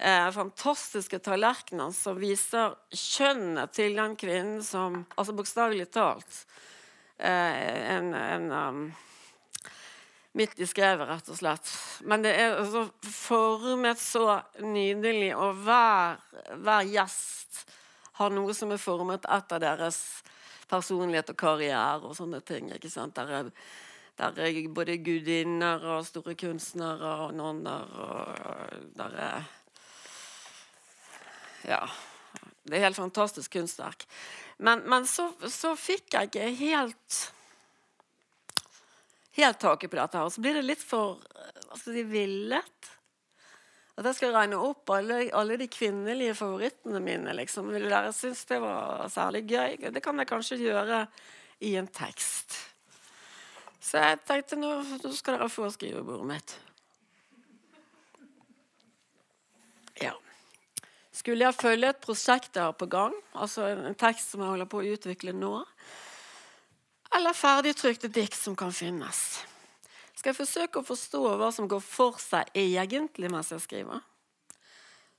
Eh, 0.00 0.30
fantastiske 0.32 1.18
tallerkener 1.20 1.92
som 1.92 2.16
viser 2.16 2.72
kjønnet 2.88 3.74
til 3.76 3.98
den 3.98 4.16
kvinnen 4.16 4.62
som 4.64 5.02
Altså 5.20 5.34
bokstavelig 5.36 5.90
talt. 5.92 6.44
Eh, 7.18 7.96
en, 7.96 8.14
en 8.14 8.52
um, 8.52 8.78
midt 10.32 10.60
i 10.60 10.66
skrevet, 10.66 11.08
rett 11.08 11.28
og 11.28 11.36
slett. 11.36 11.72
Men 12.08 12.24
det 12.24 12.32
er 12.32 12.56
altså 12.62 12.86
formet 13.02 14.00
så 14.00 14.40
nydelig, 14.62 15.34
og 15.36 15.60
hver, 15.66 16.16
hver, 16.54 16.88
gjest 16.88 17.64
har 18.20 18.32
noe 18.32 18.54
som 18.56 18.72
er 18.72 18.80
formet 18.80 19.28
etter 19.28 19.60
deres 19.60 20.00
personlighet 20.70 21.32
og 21.32 21.40
karriere 21.40 22.08
og 22.08 22.16
sånne 22.16 22.40
ting. 22.46 22.70
ikke 22.72 22.92
sant? 22.92 23.16
Der 23.18 23.36
er, 23.40 23.52
der 24.20 24.38
er 24.44 24.60
både 24.68 24.98
gudinner 25.00 25.82
og 25.96 26.04
store 26.06 26.36
kunstnere 26.38 27.14
og 27.24 27.34
nonner 27.34 27.96
og 28.04 28.86
der 28.96 29.18
er 29.30 29.42
Ja. 31.64 31.82
Det 32.64 32.76
er 32.76 32.84
helt 32.84 32.96
fantastisk 32.96 33.52
kunstverk. 33.52 34.04
Men, 34.58 34.82
men 34.88 35.06
så, 35.08 35.30
så 35.48 35.74
fikk 35.76 36.14
jeg 36.14 36.28
ikke 36.28 36.48
helt 36.60 37.20
helt 39.40 39.60
taket 39.60 39.90
på 39.90 39.98
dette. 39.98 40.18
her, 40.18 40.24
Og 40.24 40.32
så 40.32 40.40
blir 40.40 40.58
det 40.58 40.66
litt 40.66 40.82
for 40.84 41.20
hva 41.20 41.78
skal 41.78 41.94
si, 41.94 42.04
villet. 42.08 42.90
At 44.00 44.08
jeg 44.08 44.16
skal 44.16 44.34
regne 44.34 44.60
opp 44.64 44.90
alle, 44.94 45.22
alle 45.36 45.58
de 45.60 45.68
kvinnelige 45.68 46.36
favorittene 46.38 47.02
mine. 47.04 47.34
liksom. 47.36 47.68
Vil 47.74 47.88
dere 47.90 48.12
synes 48.16 48.44
det 48.48 48.60
var 48.62 49.08
særlig 49.12 49.44
gøy? 49.50 49.76
Det 49.92 50.02
kan 50.02 50.18
jeg 50.18 50.30
kanskje 50.30 50.60
gjøre 50.62 51.06
i 51.60 51.74
en 51.76 51.88
tekst. 51.88 52.56
Så 53.80 54.00
jeg 54.00 54.20
tenkte 54.28 54.58
nå, 54.60 54.74
nå 54.84 55.12
skal 55.16 55.38
dere 55.38 55.48
få 55.48 55.70
skrivebordet 55.72 56.28
mitt. 56.28 56.56
Ja. 60.00 60.12
Skulle 61.16 61.48
jeg 61.48 61.56
følge 61.56 61.90
et 61.92 62.02
prosjekt 62.04 62.56
jeg 62.56 62.68
har 62.68 62.76
på 62.76 62.88
gang, 62.92 63.16
altså 63.32 63.66
en 63.72 63.96
tekst 63.98 64.32
som 64.32 64.44
jeg 64.44 64.52
holder 64.52 64.68
på 64.70 64.82
å 64.82 64.92
utvikle 64.94 65.34
nå, 65.36 65.54
eller 67.16 67.34
ferdigtrykte 67.34 68.12
dikt 68.12 68.38
som 68.38 68.54
kan 68.56 68.70
finnes. 68.72 69.40
Skal 70.14 70.30
jeg 70.30 70.38
forsøke 70.42 70.80
å 70.80 70.86
forstå 70.86 71.24
hva 71.40 71.48
som 71.52 71.68
går 71.68 71.80
for 71.82 72.20
seg 72.20 72.52
egentlig 72.54 73.32
mens 73.32 73.50
jeg 73.54 73.64
skriver? 73.64 74.04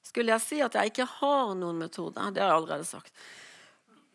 Skulle 0.05 0.35
jeg 0.35 0.43
si 0.45 0.59
at 0.61 0.77
jeg 0.77 0.91
ikke 0.91 1.09
har 1.19 1.55
noen 1.57 1.81
metode? 1.81 2.21
Det 2.33 2.41
har 2.43 2.53
jeg 2.53 2.59
allerede 2.61 2.87
sagt. 2.87 3.13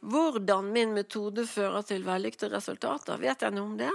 Hvordan 0.06 0.70
min 0.70 0.92
metode 0.94 1.46
fører 1.48 1.82
til 1.86 2.06
vellykkede 2.06 2.54
resultater, 2.54 3.18
vet 3.18 3.42
jeg 3.42 3.54
noe 3.54 3.66
om 3.66 3.78
det? 3.80 3.92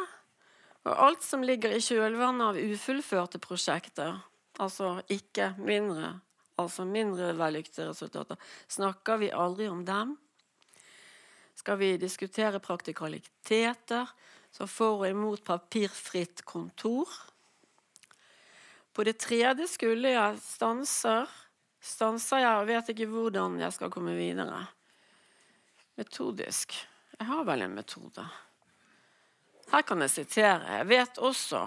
Og 0.88 1.03
alt 1.05 1.23
som 1.23 1.43
ligger 1.45 1.75
i 1.75 1.83
kjølvannet 1.83 2.47
av 2.47 2.57
ufullførte 2.57 3.39
prosjekter, 3.41 4.17
altså 4.57 4.97
ikke 5.13 5.53
mindre, 5.61 6.15
altså 6.61 6.88
mindre 6.89 7.35
vellykkede 7.38 7.91
resultater, 7.91 8.39
snakker 8.71 9.21
vi 9.21 9.31
aldri 9.33 9.69
om 9.69 9.85
dem? 9.85 10.17
skal 11.61 11.77
vi 11.77 11.97
diskutere 11.97 12.59
praktikaliteter, 12.59 14.07
så 14.51 14.67
for 14.67 15.03
og 15.03 15.09
imot 15.09 15.43
papirfritt 15.45 16.41
kontor. 16.47 17.09
På 18.91 19.05
det 19.07 19.19
tredje 19.21 19.67
skulle 19.69 20.15
jeg 20.15 20.39
stanser. 20.43 21.29
Stanser 21.81 22.43
jeg 22.43 22.61
og 22.61 22.67
vet 22.69 22.89
ikke 22.93 23.09
hvordan 23.09 23.59
jeg 23.61 23.77
skal 23.77 23.93
komme 23.93 24.15
videre. 24.17 24.65
Metodisk. 25.97 26.75
Jeg 27.19 27.29
har 27.29 27.45
vel 27.47 27.67
en 27.67 27.77
metode. 27.77 28.25
Her 29.72 29.86
kan 29.88 30.01
jeg 30.01 30.13
sitere. 30.15 30.77
Jeg 30.80 30.88
vet 30.89 31.22
også 31.22 31.62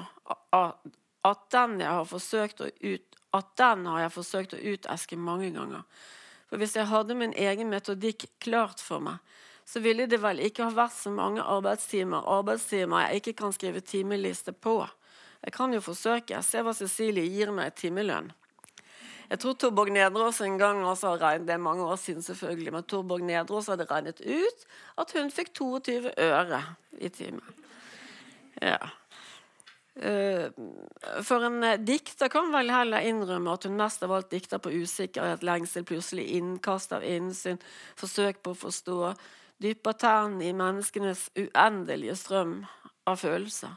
at 1.24 1.46
den, 1.54 1.80
har 1.80 2.04
ut, 2.04 3.16
at 3.32 3.56
den 3.56 3.86
har 3.86 4.00
jeg 4.04 4.12
forsøkt 4.12 4.56
å 4.56 4.60
uteske 4.60 5.16
mange 5.16 5.50
ganger. 5.54 5.86
For 6.50 6.60
hvis 6.60 6.76
jeg 6.76 6.90
hadde 6.90 7.16
min 7.18 7.32
egen 7.36 7.70
metodikk 7.72 8.26
klart 8.44 8.82
for 8.84 9.02
meg, 9.02 9.22
så 9.64 9.80
ville 9.80 10.04
det 10.06 10.20
vel 10.20 10.42
ikke 10.44 10.66
ha 10.66 10.76
vært 10.76 10.96
så 10.98 11.10
mange 11.10 11.40
arbeidstimer 11.40 12.26
arbeidstimer 12.28 13.06
jeg 13.06 13.22
ikke 13.22 13.38
kan 13.40 13.54
skrive 13.56 13.80
timeliste 13.80 14.52
på. 14.52 14.82
Jeg 15.44 15.52
kan 15.56 15.72
jo 15.72 15.80
forsøke. 15.84 16.40
Se 16.44 16.60
hva 16.64 16.74
Cecilie 16.76 17.24
gir 17.32 17.52
meg 17.52 17.72
i 17.72 17.78
timelønn. 17.80 18.30
Jeg 19.30 19.40
tror 19.40 19.56
Torborg 19.56 19.90
Nedreås 19.92 20.42
en 20.44 20.58
gang 20.60 20.82
også 20.84 21.14
regnet, 21.16 21.46
det 21.48 21.54
er 21.56 21.62
mange 21.64 21.84
år 21.88 21.96
siden 21.96 22.22
selvfølgelig, 22.22 22.72
men 22.76 22.84
Torborg 22.84 23.24
Nedreås 23.24 23.70
hadde 23.72 23.88
regnet 23.88 24.20
ut 24.20 24.66
at 25.00 25.14
hun 25.16 25.32
fikk 25.32 25.54
22 25.56 26.12
øre 26.12 26.60
i 27.00 27.08
timen. 27.08 27.63
Ja. 28.60 28.78
Eh, 29.96 30.50
for 31.22 31.44
en 31.44 31.64
eh, 31.64 31.80
dikter 31.80 32.28
kan 32.28 32.50
vel 32.52 32.70
heller 32.70 33.06
innrømme 33.06 33.52
at 33.54 33.64
hun 33.64 33.76
mest 33.78 34.02
av 34.02 34.12
alt 34.12 34.30
dikter 34.34 34.58
på 34.58 34.72
usikkerhet, 34.74 35.42
lengsel, 35.46 35.84
plutselig 35.86 36.24
innkast 36.34 36.92
av 36.96 37.04
innsyn, 37.06 37.58
forsøk 37.98 38.42
på 38.42 38.50
å 38.54 38.58
forstå, 38.64 39.14
dypper 39.62 39.94
tærne 40.02 40.44
i 40.48 40.52
menneskenes 40.56 41.30
uendelige 41.38 42.16
strøm 42.18 42.66
av 43.06 43.16
følelser. 43.22 43.70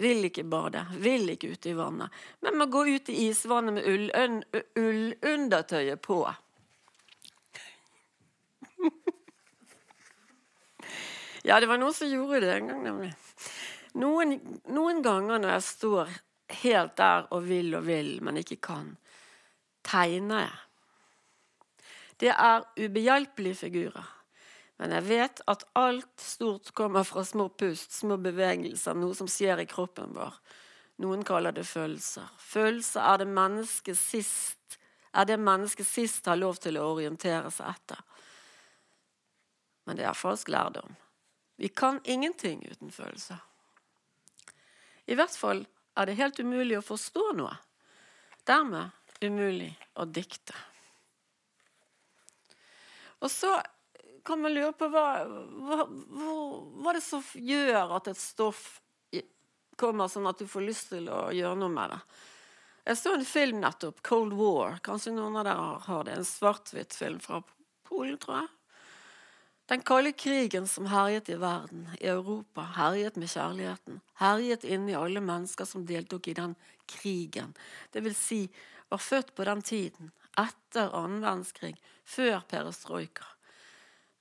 Vil 0.00 0.24
ikke 0.24 0.44
bade, 0.48 0.86
vil 1.04 1.28
ikke 1.34 1.52
ut 1.52 1.66
i 1.68 1.76
vannet, 1.76 2.08
men 2.40 2.56
må 2.56 2.64
gå 2.72 2.86
ut 2.88 3.08
i 3.12 3.28
isvannet 3.28 3.74
med 3.76 3.84
ullundertøyet 4.78 5.98
ull 5.98 6.04
på. 6.08 6.20
ja, 11.48 11.60
det 11.60 11.68
var 11.68 11.76
noen 11.76 11.92
som 11.92 12.08
gjorde 12.08 12.40
det 12.46 12.54
en 12.56 12.68
gang, 12.72 12.82
nemlig. 12.88 13.12
Noen, 13.98 14.36
noen 14.70 15.02
ganger 15.02 15.40
når 15.42 15.54
jeg 15.56 15.66
står 15.66 16.12
helt 16.62 16.94
der 16.98 17.26
og 17.34 17.48
vil 17.48 17.74
og 17.76 17.86
vil, 17.88 18.12
men 18.24 18.38
ikke 18.40 18.60
kan, 18.68 18.92
tegner 19.86 20.46
jeg. 20.46 20.60
Det 22.18 22.30
er 22.34 22.64
ubehjelpelige 22.78 23.60
figurer. 23.66 24.14
Men 24.78 24.94
jeg 24.94 25.06
vet 25.08 25.40
at 25.50 25.64
alt 25.78 26.22
stort 26.22 26.70
kommer 26.78 27.06
fra 27.06 27.24
små 27.26 27.48
pust, 27.50 27.94
små 27.94 28.16
bevegelser, 28.22 28.94
noe 28.94 29.14
som 29.18 29.30
skjer 29.30 29.62
i 29.62 29.66
kroppen 29.70 30.14
vår. 30.14 30.36
Noen 31.02 31.24
kaller 31.26 31.54
det 31.54 31.66
følelser. 31.66 32.26
Følelser 32.42 33.02
er 33.02 33.20
det 33.22 33.28
mennesket 33.30 33.98
sist 33.98 34.58
det 35.26 35.36
mennesket 35.36 35.86
sist 35.86 36.26
har 36.26 36.36
lov 36.36 36.60
til 36.62 36.76
å 36.78 36.84
orientere 36.92 37.50
seg 37.50 37.72
etter. 37.72 38.00
Men 39.88 39.98
det 39.98 40.04
er 40.06 40.14
falsk 40.14 40.50
lærdom. 40.52 40.94
Vi 41.58 41.68
kan 41.68 41.98
ingenting 42.04 42.60
uten 42.70 42.92
følelser. 42.94 43.40
I 45.08 45.16
hvert 45.16 45.36
fall 45.36 45.64
er 45.98 46.08
det 46.08 46.18
helt 46.18 46.38
umulig 46.40 46.78
å 46.78 46.84
forstå 46.84 47.32
noe. 47.38 47.54
Dermed 48.48 49.24
umulig 49.24 49.72
å 49.98 50.04
dikte. 50.04 50.54
Og 53.18 53.30
så 53.32 53.56
kan 54.24 54.40
man 54.40 54.54
lure 54.54 54.74
på 54.76 54.90
hva, 54.92 55.06
hva, 55.24 55.86
hva, 55.88 56.92
det 56.92 57.02
som 57.02 57.24
gjør 57.34 57.96
at 57.96 58.10
et 58.12 58.20
stoff 58.20 58.78
kommer 59.78 60.10
sånn 60.10 60.26
at 60.28 60.38
du 60.38 60.46
får 60.50 60.66
lyst 60.66 60.90
til 60.92 61.08
å 61.10 61.28
gjøre 61.34 61.58
noe 61.58 61.72
med 61.72 61.94
det. 61.94 61.98
Jeg 62.88 62.98
så 62.98 63.14
en 63.14 63.24
film 63.28 63.58
nettopp, 63.62 64.00
'Cold 64.02 64.34
War'. 64.36 64.78
Kanskje 64.84 65.12
noen 65.12 65.36
av 65.36 65.44
dere 65.44 65.66
har 65.86 66.04
det. 66.04 66.14
En 66.18 66.24
svart-hvitt-film 66.24 67.18
fra 67.20 67.42
Polen, 67.88 68.16
tror 68.18 68.40
jeg. 68.40 68.48
Den 69.68 69.82
kalde 69.82 70.12
krigen 70.12 70.66
som 70.68 70.86
herjet 70.86 71.28
i 71.28 71.34
verden, 71.34 71.88
i 72.00 72.06
Europa, 72.06 72.62
herjet 72.76 73.16
med 73.16 73.28
kjærligheten. 73.28 73.98
Herjet 74.16 74.64
inni 74.64 74.94
alle 74.96 75.20
mennesker 75.20 75.68
som 75.68 75.84
deltok 75.86 76.28
i 76.28 76.34
den 76.38 76.54
krigen. 76.88 77.52
Det 77.92 78.00
vil 78.00 78.14
si, 78.16 78.46
var 78.88 79.02
født 79.04 79.34
på 79.36 79.44
den 79.44 79.60
tiden, 79.62 80.08
etter 80.40 80.88
annen 80.96 81.20
verdenskrig, 81.20 81.74
før 82.04 82.40
perestrojka. 82.48 83.28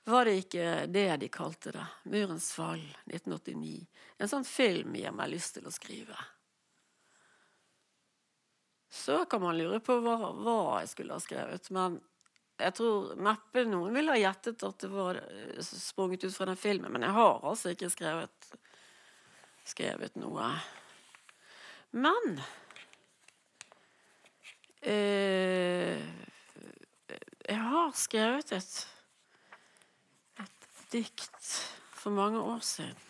Var 0.03 0.27
det 0.27 0.35
ikke 0.41 0.67
det 0.91 1.05
de 1.23 1.31
kalte 1.31 1.71
det? 1.77 1.87
Murens 2.11 2.49
fall, 2.51 2.83
1989. 3.07 3.87
En 4.19 4.33
sånn 4.33 4.47
film 4.47 4.99
gir 4.99 5.15
meg 5.15 5.31
lyst 5.31 5.55
til 5.55 5.71
å 5.71 5.71
skrive. 5.71 6.19
Så 8.91 9.23
kan 9.31 9.47
man 9.47 9.55
lure 9.55 9.79
på 9.79 9.95
hva, 10.03 10.19
hva 10.35 10.59
jeg 10.81 10.91
skulle 10.91 11.15
ha 11.15 11.23
skrevet, 11.23 11.71
men 11.71 12.01
jeg 12.57 12.73
tror 12.73 13.11
neppe 13.21 13.63
noen 13.69 13.93
ville 13.93 14.13
ha 14.15 14.19
gjettet 14.19 14.63
at 14.65 14.81
det 14.81 14.89
var 14.89 15.19
eh, 15.21 15.59
sprunget 15.61 16.25
ut 16.25 16.33
fra 16.35 16.47
den 16.49 16.59
filmen, 16.59 16.91
men 16.93 17.05
jeg 17.05 17.13
har 17.17 17.45
altså 17.45 17.73
ikke 17.73 17.91
skrevet, 17.93 18.49
skrevet 19.67 20.17
noe. 20.17 20.49
Men 21.97 22.39
eh, 24.81 26.01
Jeg 27.47 27.59
har 27.63 27.93
skrevet 27.95 28.51
et, 28.51 28.73
et 30.43 30.71
dikt 30.91 31.53
for 31.95 32.11
mange 32.11 32.41
år 32.41 32.59
siden. 32.65 33.06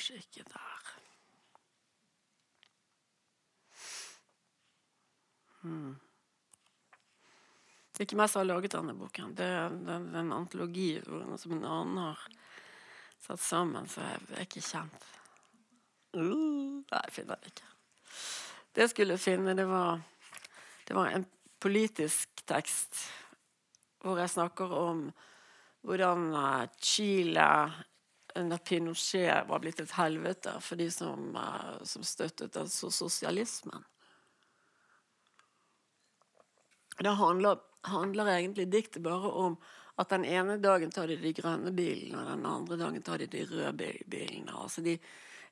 Kanskje 0.00 0.16
ikke 0.16 0.44
der. 0.48 0.84
Hmm. 5.60 5.96
Det 7.92 8.00
er 8.00 8.06
ikke 8.06 8.16
meg 8.16 8.30
som 8.32 8.40
har 8.40 8.48
laget 8.48 8.72
denne 8.72 8.94
boken. 8.96 9.34
Det 9.36 9.44
er 9.44 9.66
en, 9.68 10.06
en 10.16 10.32
antologi 10.32 10.94
som 11.04 11.52
en 11.52 11.66
annen 11.68 11.98
har 12.00 12.22
satt 13.20 13.42
sammen, 13.44 13.88
så 13.92 14.00
jeg 14.00 14.22
er 14.38 14.46
ikke 14.46 14.64
kjent. 14.64 15.04
Uh, 16.16 16.80
nei, 16.80 17.02
jeg 17.04 17.16
finner 17.18 17.36
det 17.36 17.52
ikke. 17.52 17.68
Det 18.72 18.86
jeg 18.86 18.94
skulle 18.94 19.20
finne, 19.20 19.52
det 19.58 19.68
var, 19.68 20.00
det 20.88 20.96
var 20.96 21.12
en 21.12 21.28
politisk 21.60 22.40
tekst 22.48 23.04
hvor 24.00 24.16
jeg 24.16 24.32
snakker 24.32 24.72
om 24.72 25.10
hvordan 25.84 26.30
eh, 26.32 26.68
Chile 26.80 27.50
under 28.34 28.58
Pinochet 28.58 29.48
var 29.48 29.58
blitt 29.58 29.80
et 29.80 29.92
helvete 29.96 30.52
for 30.60 30.76
de 30.76 30.90
som, 30.90 31.36
uh, 31.36 31.80
som 31.84 32.04
støttet 32.04 32.56
altså 32.56 32.90
sosialismen. 32.90 33.84
Det 37.00 37.10
handler, 37.16 37.58
handler, 37.82 38.26
egentlig 38.26 38.68
diktet 38.68 39.02
bare 39.02 39.30
om 39.30 39.56
at 39.96 40.08
den 40.08 40.24
ene 40.24 40.58
dagen 40.60 40.90
tar 40.90 41.08
de 41.08 41.16
de 41.16 41.32
grønne 41.32 41.72
bilene, 41.72 42.18
og 42.20 42.28
den 42.28 42.46
andre 42.46 42.76
dagen 42.76 43.02
tar 43.02 43.18
de 43.18 43.26
de 43.26 43.44
røde 43.48 43.92
bilene. 44.06 44.52
Altså 44.52 44.84
de, 44.84 44.98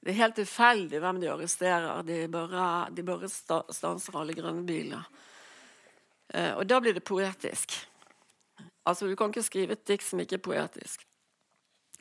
det 0.01 0.13
er 0.13 0.21
helt 0.21 0.37
tilfeldig 0.37 1.01
hvem 1.01 1.21
de 1.21 1.31
arresterer. 1.33 2.03
De 2.03 2.29
bare, 2.29 2.91
de 2.91 3.03
bare 3.03 3.29
stanser 3.29 4.17
alle 4.21 4.37
grønne 4.37 4.67
biler. 4.67 5.09
Uh, 6.35 6.59
og 6.61 6.67
da 6.69 6.81
blir 6.81 6.95
det 6.95 7.05
poetisk. 7.05 7.79
Altså 8.85 9.09
Du 9.09 9.17
kan 9.17 9.33
ikke 9.33 9.43
skrive 9.43 9.73
et 9.73 9.87
dikt 9.89 10.05
som 10.05 10.21
ikke 10.21 10.37
er 10.37 10.45
poetisk. 10.45 11.05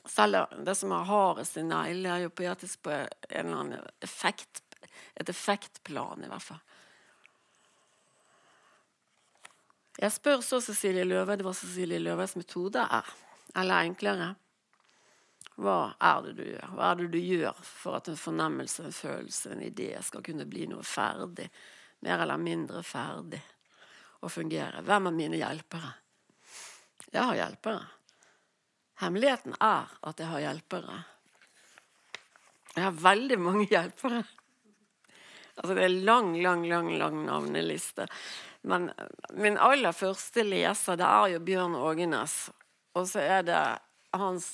Selv 0.08 0.54
det 0.64 0.74
som 0.78 0.92
er 0.96 1.08
hardest 1.08 1.58
i 1.60 1.64
negler, 1.66 2.14
er 2.14 2.24
jo 2.24 2.32
poetisk 2.32 2.86
på 2.86 2.94
en 2.94 3.06
eller 3.30 3.60
annen 3.60 3.94
effekt, 4.04 4.62
et 5.14 5.28
effektplan, 5.28 6.24
i 6.24 6.30
hvert 6.30 6.46
fall. 6.46 6.64
Jeg 9.98 10.14
spør 10.14 10.44
så 10.46 10.60
Cecilie 10.62 11.04
Løve 11.04 11.34
var 11.42 11.56
Cecilie 11.58 11.98
Løves 11.98 12.36
metode 12.38 12.84
er, 12.84 13.08
eller 13.58 13.88
enklere. 13.88 14.28
Hva 15.58 15.90
er 15.98 16.20
det 16.22 16.34
du 16.38 16.44
gjør? 16.46 16.74
Hva 16.78 16.90
er 16.92 17.00
det 17.00 17.08
du 17.10 17.18
gjør 17.18 17.62
for 17.66 17.98
at 17.98 18.08
en 18.12 18.20
fornemmelse, 18.20 18.84
en 18.86 18.94
følelse, 18.94 19.50
en 19.50 19.64
idé 19.66 19.90
skal 20.06 20.22
kunne 20.22 20.46
bli 20.46 20.68
noe 20.70 20.86
ferdig? 20.86 21.48
Mer 22.06 22.22
eller 22.22 22.38
mindre 22.38 22.84
ferdig 22.86 23.40
og 24.22 24.30
fungere. 24.30 24.84
Hvem 24.86 25.10
er 25.10 25.16
mine 25.18 25.40
hjelpere? 25.40 25.90
Jeg 27.10 27.24
har 27.24 27.40
hjelpere. 27.40 27.97
Hemmeligheten 28.98 29.54
er 29.62 29.90
at 30.08 30.18
jeg 30.18 30.30
har 30.32 30.42
hjelpere. 30.42 30.96
Jeg 32.74 32.84
har 32.84 32.98
veldig 33.02 33.38
mange 33.42 33.66
hjelpere. 33.70 34.24
Altså 35.58 35.74
det 35.74 35.84
er 35.84 35.94
lang, 36.06 36.32
lang, 36.42 36.64
lang, 36.70 36.90
lang 36.98 37.20
navneliste. 37.26 38.06
Men 38.66 38.90
min 39.34 39.58
aller 39.58 39.94
første 39.94 40.44
leser, 40.46 40.98
det 40.98 41.06
er 41.06 41.34
jo 41.34 41.44
Bjørn 41.46 41.76
Ågenes. 41.78 42.36
Og 42.98 43.06
så 43.10 43.22
er 43.22 43.46
det 43.46 43.62
hans 44.18 44.50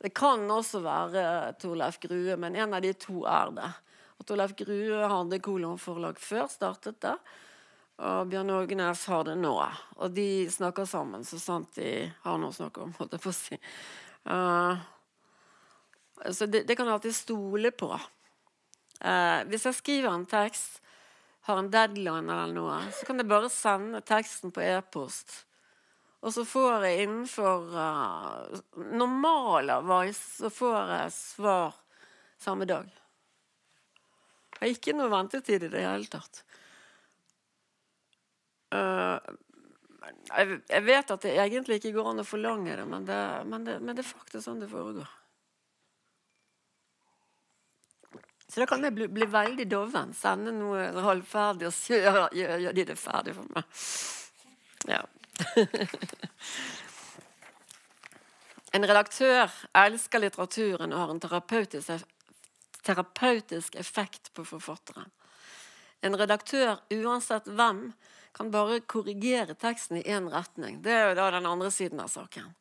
Det 0.00 0.14
kan 0.16 0.48
også 0.48 0.80
være 0.80 1.52
Torleif 1.60 1.98
Grue, 2.00 2.36
men 2.40 2.56
en 2.56 2.72
av 2.72 2.80
de 2.80 2.94
to 2.96 3.26
er 3.28 3.50
det. 3.52 3.68
Og 4.16 4.24
Torleif 4.28 4.54
Grue 4.56 5.08
hadde 5.12 5.40
Kolon 5.44 5.76
forlag 5.76 6.16
før, 6.16 6.46
startet 6.48 6.96
det. 7.04 7.16
Og 8.00 8.30
Bjørn 8.32 8.50
Ågenes 8.54 9.02
har 9.12 9.26
det 9.28 9.36
nå. 9.36 9.52
Og 10.00 10.14
de 10.16 10.48
snakker 10.50 10.88
sammen 10.88 11.24
så 11.26 11.38
sant 11.40 11.74
de 11.76 12.06
har 12.24 12.38
noe 12.40 12.52
å 12.52 12.56
snakke 12.56 12.84
om, 12.86 12.94
holdt 12.96 13.16
jeg 13.16 13.24
på 13.24 13.32
å 13.32 13.36
si. 13.36 13.58
Uh, 14.24 14.80
så 16.32 16.48
det, 16.48 16.64
det, 16.68 16.76
kan 16.78 16.88
jeg 16.88 16.96
alltid 16.96 17.16
stole 17.16 17.72
på. 17.76 17.90
Uh, 19.00 19.44
hvis 19.52 19.68
jeg 19.68 19.76
skriver 19.76 20.14
en 20.14 20.28
tekst, 20.28 20.80
har 21.48 21.60
en 21.60 21.70
deadline 21.72 22.28
eller 22.28 22.52
noe, 22.56 22.80
så 22.96 23.08
kan 23.08 23.20
jeg 23.20 23.28
bare 23.28 23.52
sende 23.52 24.02
teksten 24.06 24.52
på 24.54 24.64
e-post. 24.64 25.42
Og 26.20 26.32
så 26.36 26.44
får 26.44 26.84
jeg 26.88 27.06
innenfor 27.06 27.68
uh, 27.72 28.60
normalerweise 28.96 30.44
så 30.44 30.52
får 30.52 30.96
jeg 30.96 31.14
svar 31.16 31.76
samme 32.40 32.68
dag. 32.68 32.88
Jeg 34.56 34.60
har 34.60 34.76
ikke 34.76 34.96
noe 34.96 35.12
ventetid 35.12 35.64
i 35.64 35.72
det 35.72 35.84
hele 35.84 36.08
tatt. 36.12 36.42
Uh, 38.70 39.18
jeg, 40.30 40.82
vet 40.86 41.10
at 41.10 41.24
det 41.24 41.36
egentlig 41.42 41.80
ikke 41.80 41.94
går 41.96 42.12
an 42.12 42.22
å 42.22 42.26
forlange 42.26 42.76
det, 42.78 42.84
men 42.88 43.06
det, 43.08 43.22
men 43.50 43.64
det, 43.66 43.78
men 43.82 43.96
det 43.96 44.04
er 44.04 44.12
faktisk 44.12 44.44
sånn 44.46 44.62
det 44.62 44.70
foregår. 44.70 45.08
Så 48.50 48.60
da 48.60 48.66
kan 48.66 48.82
jeg 48.82 48.94
bli, 48.96 49.06
bli 49.06 49.26
veldig 49.30 49.66
doven. 49.70 50.14
Sende 50.16 50.50
noe 50.54 50.88
halvferdig, 51.04 51.68
og 51.68 51.74
så 51.74 51.94
gjør, 51.94 52.16
gjør, 52.34 52.56
gjør, 52.64 52.76
de 52.78 52.84
det 52.88 52.96
ferdig 52.98 53.34
for 53.36 53.46
meg. 53.54 53.64
Ja. 54.90 55.02
en 58.74 58.86
redaktør 58.90 59.54
elsker 59.84 60.24
litteraturen 60.24 60.90
og 60.90 61.02
har 61.04 61.14
en 61.14 61.22
terapeutisk, 61.22 62.10
terapeutisk 62.82 63.78
effekt 63.78 64.32
på 64.34 64.42
forfatteren. 64.48 65.10
En 66.02 66.18
redaktør, 66.18 66.80
uansett 66.90 67.46
hvem, 67.46 67.92
kan 68.32 68.50
bare 68.50 68.80
korrigere 68.80 69.54
teksten 69.54 70.00
i 70.00 70.02
én 70.02 70.28
retning. 70.30 70.82
Det 70.82 70.92
er 70.92 71.08
jo 71.10 71.18
da 71.18 71.30
den 71.34 71.46
andre 71.46 71.70
siden 71.70 72.00
av 72.00 72.08
saken. 72.12 72.52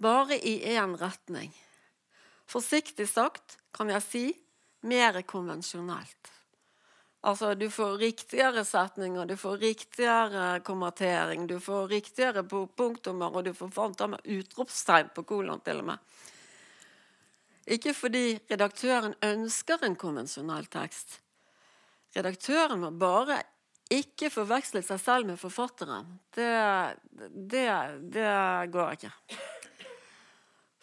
Bare 0.00 0.38
i 0.38 0.58
én 0.76 0.96
retning. 1.00 1.52
Forsiktig 2.46 3.08
sagt 3.08 3.58
kan 3.74 3.90
jeg 3.90 4.04
si 4.04 4.24
mer 4.86 5.20
konvensjonelt. 5.22 6.32
Altså, 7.26 7.54
du 7.54 7.66
får 7.70 7.96
riktigere 7.98 8.62
setninger, 8.64 9.26
du 9.26 9.36
får 9.36 9.56
riktigere 9.58 10.60
kommatering, 10.60 11.46
du 11.46 11.58
får 11.60 11.88
riktigere 11.88 12.44
punktummer, 12.46 13.34
og 13.34 13.44
du 13.44 13.54
får 13.54 13.72
fanta 13.74 14.06
med 14.06 14.22
utropstegn 14.22 15.10
på 15.14 15.24
kolon, 15.26 15.60
til 15.66 15.82
og 15.82 15.88
med. 15.90 16.22
Ikke 17.66 17.96
fordi 17.98 18.38
redaktøren 18.46 19.16
ønsker 19.26 19.82
en 19.82 19.96
konvensjonell 19.98 20.68
tekst. 20.70 21.18
Redaktøren 22.14 22.78
må 22.84 22.92
bare 22.94 23.40
ikke 23.92 24.30
forveksle 24.34 24.82
seg 24.82 24.98
selv 24.98 25.28
med 25.30 25.38
forfatteren. 25.38 26.08
Det, 26.34 26.48
det, 27.30 27.66
det 28.14 28.30
går 28.74 28.96
ikke. 28.96 29.12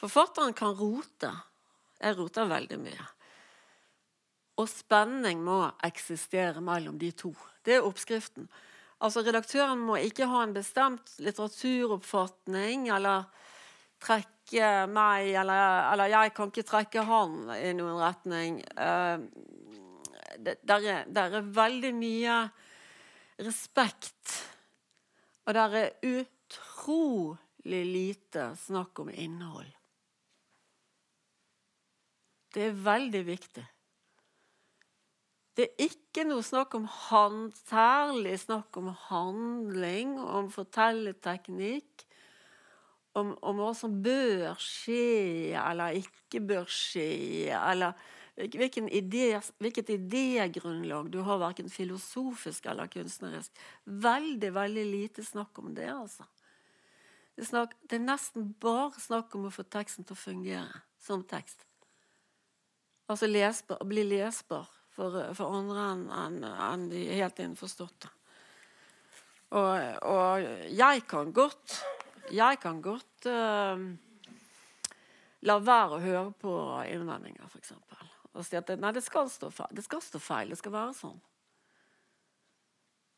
Forfatteren 0.03 0.55
kan 0.55 0.75
rote. 0.77 1.31
Jeg 1.99 2.17
roter 2.17 2.47
veldig 2.51 2.79
mye. 2.79 3.07
Og 4.59 4.69
spenning 4.69 5.41
må 5.43 5.65
eksistere 5.83 6.61
mellom 6.63 6.99
de 7.01 7.11
to. 7.17 7.33
Det 7.65 7.77
er 7.77 7.87
oppskriften. 7.87 8.47
Altså 9.03 9.23
Redaktøren 9.25 9.81
må 9.83 9.97
ikke 9.99 10.29
ha 10.31 10.43
en 10.45 10.55
bestemt 10.55 11.15
litteraturoppfatning 11.23 12.87
eller 12.93 13.25
trekke 14.03 14.69
meg, 14.91 15.31
eller, 15.39 15.89
eller 15.91 16.11
jeg 16.11 16.33
kan 16.35 16.51
ikke 16.51 16.67
trekke 16.67 17.03
han 17.07 17.35
i 17.57 17.71
noen 17.75 17.99
retning. 17.99 18.59
Uh, 18.77 19.23
det, 20.43 20.59
er, 20.67 21.03
er 21.07 21.51
veldig 21.55 21.91
mye 21.95 22.37
respekt, 23.41 24.33
og 25.45 25.55
der 25.57 25.77
er 25.79 25.95
utrolig 26.05 27.83
lite 27.87 28.51
snakk 28.59 28.99
om 29.03 29.09
innhold. 29.09 29.71
Det 32.53 32.67
er 32.69 32.81
veldig 32.85 33.23
viktig. 33.25 33.65
Det 35.53 35.67
er 35.67 35.85
ikke 35.85 36.23
noe 36.25 36.41
snakk 36.45 36.73
om 36.77 36.85
hand, 36.89 37.51
særlig 37.69 38.39
snakk 38.41 38.77
om 38.81 38.89
handling, 39.09 40.15
om 40.17 40.49
fortellerteknikk, 40.53 42.05
om, 43.13 43.35
om, 43.45 43.59
hva 43.61 43.73
som 43.77 43.99
bør 44.01 44.57
skje 44.61 45.53
eller 45.61 45.99
ikke 45.99 46.41
bør 46.41 46.65
skje, 46.69 47.53
eller 47.53 47.93
idé, 48.37 49.41
hvilket 49.57 49.89
idégrunnlag 49.89 51.09
du 51.11 51.19
har, 51.19 51.37
verken 51.37 51.69
filosofisk 51.69 52.65
eller 52.65 52.87
kunstnerisk. 52.87 53.51
Veldig, 53.83 54.53
veldig 54.53 54.85
lite 54.85 55.25
snakk 55.25 55.59
om 55.59 55.73
det, 55.75 55.89
altså. 55.91 56.25
Det 57.35 57.41
er, 57.41 57.49
snakk, 57.49 57.75
det 57.89 57.97
er 57.97 58.05
nesten 58.05 58.51
bare 58.61 59.01
snakk 59.01 59.33
om 59.35 59.47
å 59.47 59.53
få 59.53 59.65
teksten 59.65 60.05
til 60.05 60.13
å 60.13 60.21
fungere 60.21 60.81
som 61.01 61.23
tekst. 61.25 61.65
Altså 63.09 63.27
lesbar, 63.27 63.81
bli 63.89 64.03
lesbar 64.05 64.69
for, 64.93 65.17
for 65.33 65.57
andre 65.57 65.87
enn 65.93 66.03
en, 66.13 66.43
en 66.45 66.85
de 66.91 67.01
helt 67.09 67.41
innforståtte. 67.41 68.11
Og, 69.53 69.73
og, 70.09 70.45
jeg 70.73 71.03
kan 71.05 71.29
godt 71.29 71.75
Jeg 72.33 72.57
kan 72.57 72.79
godt 72.81 73.27
uh, 73.29 73.77
la 75.45 75.57
være 75.59 75.97
å 75.97 76.01
høre 76.01 76.31
på 76.39 76.53
innvendinger, 76.87 77.45
f.eks. 77.51 77.73
Og 78.33 78.45
si 78.45 78.57
at 78.57 78.71
nei, 78.81 78.91
det 78.95 79.03
skal, 79.05 79.29
stå 79.29 79.51
feil. 79.53 79.75
det 79.77 79.85
skal 79.85 80.01
stå 80.01 80.21
feil. 80.21 80.53
Det 80.53 80.57
skal 80.59 80.73
være 80.73 80.95
sånn. 80.97 81.19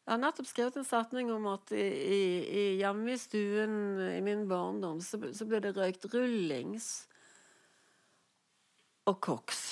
Jeg 0.06 0.14
har 0.14 0.22
nettopp 0.22 0.50
skrevet 0.50 0.76
en 0.78 0.86
setning 0.86 1.32
om 1.34 1.48
at 1.50 1.72
i, 1.74 1.82
i, 1.82 2.64
hjemme 2.78 3.16
i 3.16 3.18
stuen 3.18 3.78
i 4.06 4.20
min 4.22 4.44
barndom 4.50 5.00
så, 5.02 5.18
så 5.34 5.48
ble 5.50 5.64
det 5.64 5.74
røykt 5.74 6.06
rullings 6.14 6.90
og 9.10 9.18
koks. 9.26 9.64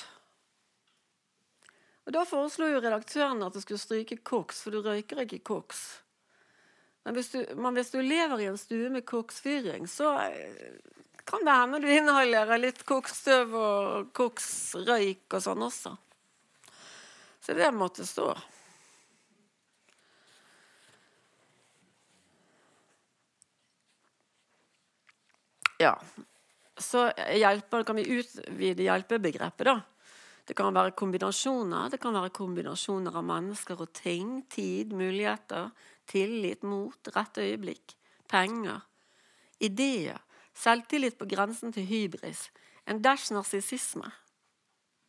Og 2.04 2.16
Da 2.16 2.24
foreslo 2.28 2.66
jo 2.68 2.82
redaktøren 2.82 3.44
at 3.46 3.54
du 3.54 3.62
skulle 3.62 3.80
stryke 3.80 4.18
koks, 4.26 4.64
for 4.64 4.74
du 4.74 4.82
røyker 4.84 5.22
ikke 5.22 5.44
koks. 5.46 5.84
Men 7.04 7.14
hvis 7.14 7.30
du, 7.30 7.38
men 7.54 7.76
hvis 7.76 7.92
du 7.92 8.00
lever 8.00 8.42
i 8.42 8.48
en 8.50 8.58
stue 8.60 8.90
med 8.92 9.06
koksfyring, 9.06 9.86
så 9.88 10.16
kan 11.24 11.44
det 11.44 11.52
hende 11.56 11.80
du 11.80 11.88
inneholder 11.90 12.58
litt 12.60 12.82
koksstøv 12.88 13.54
og 13.58 14.10
koksrøyk 14.16 15.36
og 15.36 15.44
sånn 15.44 15.64
også. 15.68 15.94
Så 17.44 17.56
det 17.56 17.70
måtte 17.76 18.06
stå. 18.08 18.30
Ja. 25.78 25.98
Så 26.76 27.10
hjelper, 27.36 27.84
kan 27.84 27.96
vi 28.00 28.06
utvide 28.18 28.86
hjelpebegrepet, 28.86 29.68
da. 29.68 29.80
Det 30.44 30.56
kan 30.56 30.72
være 30.76 30.94
kombinasjoner. 30.96 31.90
Det 31.92 32.00
kan 32.00 32.16
være 32.16 32.32
kombinasjoner 32.34 33.16
av 33.20 33.24
mennesker 33.28 33.80
og 33.80 33.92
ting. 33.96 34.42
Tid, 34.52 34.92
muligheter, 34.96 35.70
tillit, 36.08 36.64
mot, 36.64 37.12
rett 37.12 37.40
øyeblikk, 37.44 37.96
penger. 38.28 38.80
Ideer. 39.60 40.23
Selvtillit 40.54 41.18
på 41.18 41.26
grensen 41.26 41.72
til 41.74 41.86
hybris. 41.88 42.48
En 42.86 43.02
dash 43.02 43.32
narsissisme. 43.32 44.10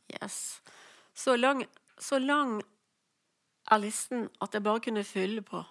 Yes. 0.10 0.62
Så 1.14 1.36
lang, 1.36 1.66
så 2.00 2.20
lang 2.20 2.62
er 3.72 3.82
listen 3.82 4.30
at 4.42 4.54
jeg 4.54 4.64
bare 4.64 4.82
kunne 4.82 5.04
fylle 5.04 5.42
på. 5.42 5.64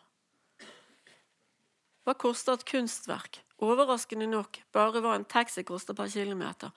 Hva 2.05 2.15
koster 2.21 2.59
et 2.59 2.67
kunstverk? 2.69 3.41
Overraskende 3.65 4.27
nok 4.29 4.59
bare 4.75 5.01
hva 5.01 5.15
en 5.17 5.25
taxi 5.25 5.63
koster 5.65 5.97
per 5.97 6.11
kilometer 6.13 6.73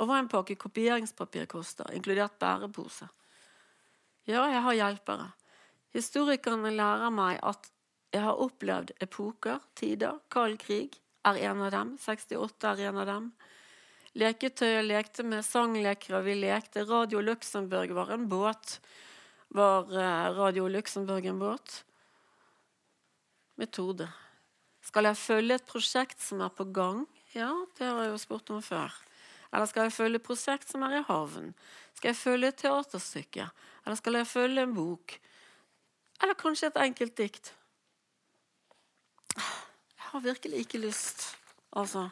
og 0.00 0.08
hva 0.08 0.20
en 0.20 0.30
pakke 0.30 0.54
kopieringspapir 0.56 1.48
koster, 1.50 1.90
inkludert 1.92 2.38
bærepose. 2.40 3.08
Ja, 4.24 4.46
jeg 4.48 4.62
har 4.62 4.78
hjelpere. 4.78 5.26
Historikerne 5.92 6.70
lærer 6.72 7.10
meg 7.12 7.40
at 7.42 7.68
jeg 8.14 8.22
har 8.24 8.40
opplevd 8.40 8.94
epoker, 9.02 9.58
tider, 9.76 10.22
kald 10.30 10.56
krig 10.62 10.96
er 11.26 11.40
en 11.50 11.62
av 11.66 11.72
dem, 11.74 11.94
68 12.00 12.70
er 12.70 12.88
en 12.88 13.00
av 13.02 13.08
dem. 13.08 13.28
Leketøy 14.18 14.80
lekte 14.82 15.22
med, 15.22 15.44
sangleker 15.46 16.24
vi 16.26 16.34
lekte, 16.40 16.86
Radio 16.88 17.20
Luxembourg 17.22 17.92
var 17.94 18.10
en 18.16 18.26
båt. 18.30 18.80
Var 19.54 19.92
eh, 19.94 20.26
Radio 20.34 20.66
Luxembourg 20.70 21.26
en 21.30 21.38
båt? 21.38 21.84
Metode. 23.60 24.08
Skal 24.82 25.06
jeg 25.10 25.20
følge 25.20 25.60
et 25.60 25.68
prosjekt 25.68 26.22
som 26.24 26.42
er 26.42 26.50
på 26.54 26.66
gang? 26.74 27.04
Ja, 27.36 27.52
det 27.78 27.86
har 27.86 28.02
jeg 28.02 28.14
jo 28.14 28.18
spurt 28.24 28.50
om 28.50 28.62
før. 28.64 28.94
Eller 29.52 29.66
skal 29.70 29.86
jeg 29.86 29.94
følge 29.94 30.18
et 30.18 30.26
prosjekt 30.26 30.70
som 30.70 30.82
er 30.86 30.98
i 30.98 31.04
havn? 31.06 31.52
Skal 31.98 32.12
jeg 32.12 32.18
følge 32.18 32.50
et 32.50 32.60
teaterstykke? 32.62 33.46
Eller 33.84 33.98
skal 33.98 34.18
jeg 34.18 34.30
følge 34.30 34.66
en 34.66 34.74
bok? 34.74 35.14
Eller 36.22 36.38
kanskje 36.38 36.70
et 36.70 36.82
enkelt 36.82 37.16
dikt? 37.18 37.52
Har 40.10 40.20
virkelig 40.20 40.64
ikke 40.64 40.78
lyst. 40.82 41.36
Altså 41.72 42.08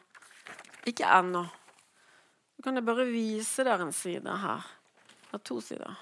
Ikke 0.87 1.05
ennå. 1.05 1.43
Nå 1.43 2.63
kan 2.63 2.79
jeg 2.79 2.87
bare 2.87 3.07
vise 3.11 3.65
dere 3.67 3.83
en 3.87 3.93
side 3.93 4.37
her. 4.43 4.67
Det 5.29 5.35
er 5.41 5.43
to 5.45 5.59
sider. 5.61 5.99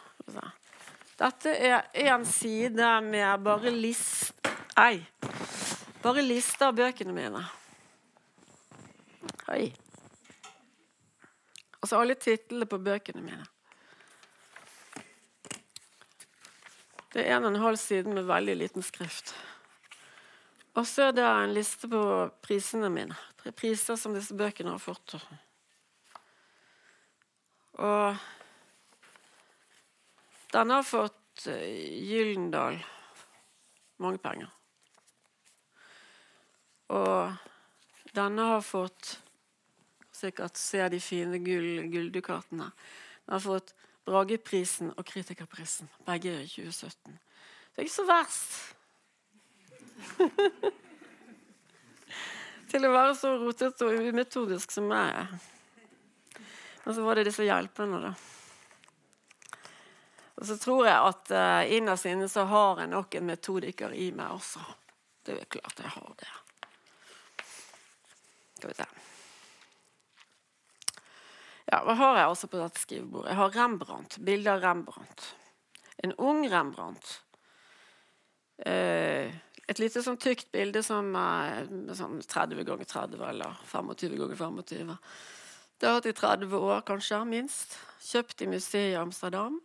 Dette 1.16 1.54
er 1.56 1.88
én 1.96 2.24
side 2.28 2.90
med 3.00 3.44
bare 3.44 3.72
list... 3.72 4.34
Ei. 4.76 5.00
Bare 6.02 6.22
liste 6.22 6.68
av 6.68 6.76
bøkene 6.76 7.16
mine. 7.16 7.40
Hei. 9.48 9.72
Altså 11.80 11.96
alle 12.02 12.18
titlene 12.20 12.68
på 12.68 12.78
bøkene 12.78 13.24
mine. 13.24 13.48
Det 17.16 17.24
er 17.24 17.38
en 17.38 17.48
og 17.48 17.54
en 17.54 17.62
halv 17.64 17.80
side 17.80 18.12
med 18.12 18.28
veldig 18.28 18.60
liten 18.60 18.84
skrift. 18.84 19.32
Og 20.76 20.84
så 20.86 21.08
er 21.08 21.14
det 21.16 21.24
en 21.24 21.54
liste 21.56 21.88
på 21.88 22.02
prisene 22.44 22.90
mine. 22.92 23.16
Priser 23.56 23.96
som 23.96 24.14
disse 24.16 24.34
bøkene 24.36 24.74
har 24.74 24.82
fått. 24.82 25.16
Og 27.76 28.26
denne 30.52 30.80
har 30.80 30.86
fått 30.86 31.46
Gyllendal. 31.46 32.76
Gyldendal 32.76 32.84
mange 34.02 34.18
penger. 34.18 34.50
Og 36.92 37.32
denne 38.16 38.50
har 38.52 38.64
fått 38.64 39.16
sikkert 40.16 40.56
ser 40.56 40.88
de 40.92 41.00
fine 41.02 41.40
gull, 41.44 41.86
gulldukatene. 41.92 42.70
Den 43.26 43.36
har 43.36 43.44
fått 43.44 43.74
Brageprisen 44.06 44.92
og 44.94 45.04
Kritikerprisen, 45.08 45.90
begge 46.06 46.30
i 46.44 46.46
2017. 46.46 47.18
Det 47.74 47.82
er 47.82 47.88
ikke 47.88 47.96
så 47.96 48.06
verst. 48.08 48.75
Til 52.70 52.86
å 52.86 52.92
være 52.92 53.14
så 53.16 53.36
rotete 53.40 53.86
og 53.86 54.08
umetodisk 54.08 54.72
som 54.74 54.90
jeg 54.92 55.08
er. 55.22 55.28
Men 56.84 56.94
så 56.94 57.00
var 57.06 57.12
det 57.18 57.28
disse 57.28 57.46
hjelpene, 57.46 57.96
da. 58.02 58.12
Og 60.36 60.44
så 60.46 60.54
tror 60.60 60.86
jeg 60.86 61.10
at 61.10 61.24
uh, 61.32 61.72
innerst 61.72 62.06
inne 62.10 62.28
så 62.28 62.42
har 62.50 62.80
jeg 62.82 62.92
nok 62.92 63.14
en 63.16 63.28
metodiker 63.30 63.90
i 63.96 64.10
meg 64.14 64.28
også. 64.36 64.60
Det 65.24 65.32
er 65.40 65.50
klart 65.50 65.80
jeg 65.80 65.94
har 65.94 66.12
det. 66.20 66.32
Skal 68.58 68.70
vi 68.70 68.76
se. 68.76 68.88
Ja, 71.66 71.78
Hva 71.82 71.94
har 71.98 72.14
jeg 72.20 72.30
også 72.30 72.46
på 72.52 72.60
dette 72.60 72.84
skrivebordet? 72.84 73.30
Jeg 73.32 73.40
har 73.40 73.56
Rembrandt. 73.56 74.12
Bilde 74.22 74.50
av 74.52 74.60
Rembrandt. 74.62 75.20
En 76.04 76.12
ung 76.22 76.40
Rembrandt. 76.52 77.06
Eh, 78.58 79.34
et 79.66 79.80
lite 79.82 80.02
sånn 80.02 80.18
tykt 80.22 80.52
bilde 80.54 80.82
som 80.86 81.08
er 81.18 81.66
sånn 81.98 82.20
30 82.22 82.66
ganger 82.68 82.86
30 82.86 83.24
eller 83.30 83.56
25 83.66 84.18
ganger 84.20 84.38
25. 84.38 84.92
Det 85.76 85.88
har 85.88 85.98
hatt 85.98 86.08
i 86.08 86.16
30 86.16 86.54
år, 86.56 86.84
kanskje, 86.88 87.18
minst. 87.28 87.74
Kjøpt 88.06 88.44
i 88.46 88.48
museet 88.48 88.94
i 88.94 89.00
Amsterdam. 89.00 89.58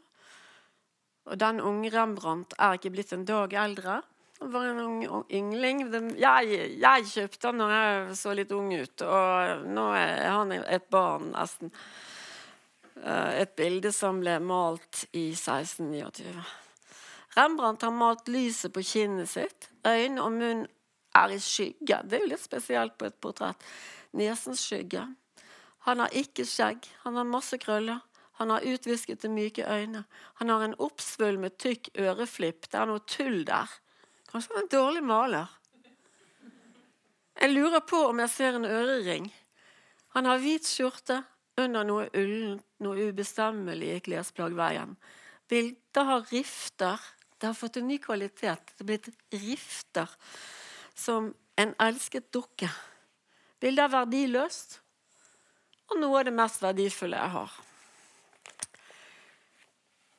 Og 1.29 1.37
den 1.39 1.61
unge 1.63 1.91
Rembrandt 1.93 2.55
er 2.57 2.79
ikke 2.79 2.91
blitt 2.95 3.13
en 3.15 3.27
dag 3.29 3.53
eldre. 3.53 4.01
Han 4.41 4.51
var 4.51 4.71
en 4.71 4.81
ung, 4.81 5.25
yngling. 5.29 5.83
Jeg, 6.17 6.55
jeg, 6.81 7.05
kjøpte 7.13 7.51
han 7.51 7.61
når 7.61 7.73
jeg 7.75 8.15
så 8.17 8.33
litt 8.33 8.51
ung 8.57 8.71
ut, 8.73 9.03
og 9.05 9.67
nå 9.69 9.85
er 9.99 10.25
han 10.33 10.55
et 10.57 10.89
barn, 10.89 11.29
nesten. 11.35 11.69
Eh, 12.97 13.43
et 13.43 13.53
bilde 13.55 13.93
som 13.93 14.19
ble 14.23 14.39
malt 14.41 15.05
i 15.13 15.29
1629. 15.29 16.33
Rembrandt 17.35 17.81
har 17.81 17.91
malt 17.95 18.27
lyset 18.27 18.73
på 18.73 18.83
kinnet 18.83 19.29
sitt. 19.29 19.69
Øyne 19.87 20.23
og 20.23 20.33
munn 20.35 20.65
er 21.15 21.31
i 21.31 21.39
skygge. 21.39 22.01
Det 22.03 22.17
er 22.17 22.25
jo 22.25 22.31
litt 22.33 22.43
spesielt 22.43 22.97
på 22.99 23.07
et 23.07 23.19
portrett. 23.23 23.63
Nesens 24.17 24.63
skygge. 24.67 25.05
Han 25.87 26.03
har 26.03 26.11
ikke 26.17 26.45
skjegg. 26.45 26.83
Han 27.05 27.15
har 27.15 27.29
masse 27.29 27.57
krøller. 27.61 28.01
Han 28.41 28.49
har 28.49 28.65
utviskete, 28.65 29.29
myke 29.29 29.63
øyne. 29.69 30.03
Han 30.41 30.49
har 30.49 30.65
en 30.65 30.75
oppsvulmet, 30.81 31.59
tykk 31.61 31.91
øreflipp. 31.99 32.67
Det 32.71 32.79
er 32.79 32.89
noe 32.89 33.03
tull 33.07 33.43
der. 33.47 33.69
Kanskje 34.31 34.53
han 34.53 34.61
er 34.61 34.65
en 34.65 34.75
dårlig 34.75 35.03
maler. 35.03 35.57
Jeg 37.41 37.53
lurer 37.53 37.83
på 37.87 37.99
om 38.09 38.19
jeg 38.19 38.29
ser 38.29 38.57
en 38.57 38.67
ørering. 38.67 39.31
Han 40.15 40.27
har 40.27 40.41
hvit 40.43 40.67
skjorte 40.67 41.21
under 41.61 41.85
noe 41.87 42.09
ullent, 42.17 42.65
noe 42.83 43.07
ubestemmelig 43.11 43.95
i 43.95 44.03
klesplaggveien. 44.03 44.95
Bildet 45.49 46.05
har 46.07 46.27
rifter 46.31 47.01
det 47.41 47.49
har 47.49 47.57
fått 47.57 47.77
en 47.77 47.87
ny 47.89 47.97
kvalitet. 47.97 48.77
Det 48.77 48.83
er 48.83 48.85
blitt 48.85 49.09
rifter 49.33 50.09
som 50.93 51.33
en 51.57 51.73
elsket 51.81 52.31
dukke. 52.33 52.69
Bildet 53.61 53.85
er 53.87 53.91
verdiløst 53.95 54.81
og 55.91 55.99
noe 55.99 56.19
av 56.19 56.25
det 56.29 56.35
mest 56.37 56.61
verdifulle 56.61 57.17
jeg 57.17 57.29
har. 57.33 57.51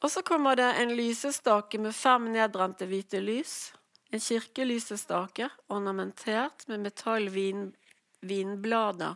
Og 0.03 0.11
så 0.11 0.23
kommer 0.27 0.57
det 0.59 0.71
en 0.83 0.97
lysestake 0.99 1.79
med 1.79 1.95
fem 1.95 2.33
nedbrente 2.35 2.87
hvite 2.91 3.21
lys. 3.23 3.73
En 4.11 4.21
kirkelysestake 4.21 5.49
ornamentert 5.73 6.69
med 6.69 6.81
metallvinblader 6.89 9.15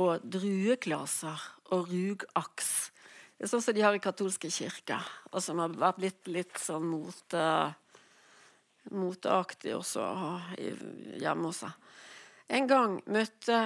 og 0.00 0.20
drueklaser 0.22 1.38
og 1.74 1.80
rugaks. 1.90 2.91
Det 3.42 3.48
er 3.48 3.50
sånn 3.56 3.62
som 3.64 3.74
de 3.74 3.82
har 3.82 3.96
i 3.96 3.98
katolske 3.98 4.46
kirker, 4.54 5.02
og 5.34 5.42
som 5.42 5.58
har 5.58 5.96
blitt 5.96 6.28
litt 6.30 6.60
sånn 6.62 6.84
mote, 6.86 7.46
moteaktig 8.94 9.72
også 9.74 10.04
hjemme 11.18 11.48
hos 11.48 11.64
seg. 11.64 11.88
En 12.54 12.70
gang 12.70 12.94
møtte 13.10 13.58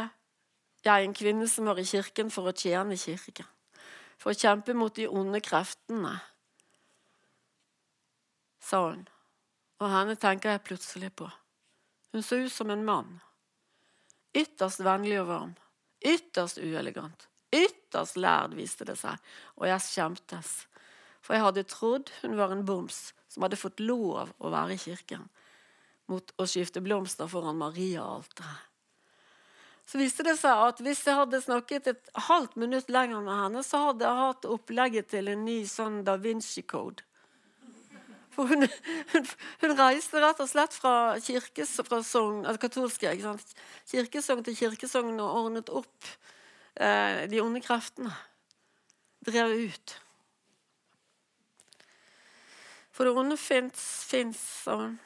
jeg 0.80 1.04
en 1.04 1.18
kvinne 1.20 1.44
som 1.52 1.68
var 1.68 1.76
i 1.76 1.84
kirken 1.84 2.32
for 2.32 2.48
å 2.48 2.56
tjene 2.56 2.96
kirken. 2.96 3.44
For 4.16 4.32
å 4.32 4.40
kjempe 4.46 4.72
mot 4.72 4.96
de 4.96 5.10
onde 5.12 5.44
kreftene, 5.44 6.14
sa 8.64 8.80
hun. 8.86 9.04
Og 9.84 9.92
henne 9.92 10.16
tenker 10.16 10.56
jeg 10.56 10.66
plutselig 10.72 11.12
på. 11.20 11.28
Hun 12.16 12.24
så 12.24 12.40
ut 12.40 12.54
som 12.54 12.72
en 12.72 12.88
mann. 12.88 13.18
Ytterst 14.32 14.80
vennlig 14.80 15.20
og 15.20 15.34
varm. 15.34 15.56
Ytterst 16.00 16.64
uelegant. 16.64 17.28
Ytterst 17.52 17.85
lærd, 18.16 18.56
viste 18.58 18.86
det 18.88 18.98
seg, 19.00 19.16
og 19.56 19.68
jeg 19.70 19.84
skjemtes. 19.84 20.52
For 21.24 21.36
jeg 21.36 21.46
hadde 21.46 21.66
trodd 21.70 22.12
hun 22.22 22.36
var 22.38 22.54
en 22.54 22.64
boms 22.66 23.10
som 23.32 23.44
hadde 23.44 23.58
fått 23.60 23.82
lov 23.82 24.30
å 24.38 24.52
være 24.52 24.76
i 24.76 24.80
kirken 24.80 25.26
mot 26.06 26.30
å 26.38 26.46
skifte 26.46 26.82
blomster 26.84 27.26
foran 27.30 27.58
Maria-alteret. 27.58 28.72
Så 29.86 30.00
viste 30.00 30.24
det 30.26 30.34
seg 30.40 30.62
at 30.66 30.80
hvis 30.82 31.04
jeg 31.06 31.14
hadde 31.14 31.38
snakket 31.42 31.90
et 31.92 32.08
halvt 32.26 32.56
minutt 32.58 32.88
lenger 32.90 33.22
med 33.22 33.38
henne, 33.38 33.62
så 33.62 33.84
hadde 33.84 34.06
jeg 34.06 34.18
hatt 34.18 34.48
opplegget 34.50 35.12
til 35.12 35.30
en 35.30 35.44
ny 35.46 35.60
sånn 35.70 36.00
Da 36.06 36.16
Vinci-code. 36.18 37.04
For 38.34 38.50
hun, 38.50 38.66
hun, 39.12 39.28
hun, 39.62 39.74
reiste 39.78 40.20
rett 40.20 40.42
og 40.42 40.50
slett 40.50 40.74
fra 40.76 40.94
kirkesogn, 41.22 42.42
altså 42.42 42.62
katolske, 42.66 43.14
kirkesogn 43.88 44.42
til 44.44 44.58
kirkesogn 44.58 45.22
og 45.22 45.38
ordnet 45.44 45.70
opp 45.72 46.10
de 46.76 47.40
onde 47.40 47.62
kreftene 47.64 48.12
drev 49.24 49.54
ut. 49.66 49.94
For 52.96 53.04
det 53.04 53.12
onde 53.12 53.36
fins, 53.36 54.40
hun. 54.66 54.98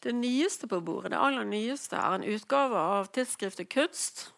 Det 0.00 0.14
nyeste 0.14 0.68
på 0.70 0.78
bordet, 0.80 1.10
det 1.12 1.20
aller 1.20 1.44
nyeste, 1.44 1.98
er 1.98 2.16
en 2.16 2.24
utgave 2.24 2.78
av 2.78 3.08
tidsskriftet 3.12 3.68
Kunst 3.72 4.28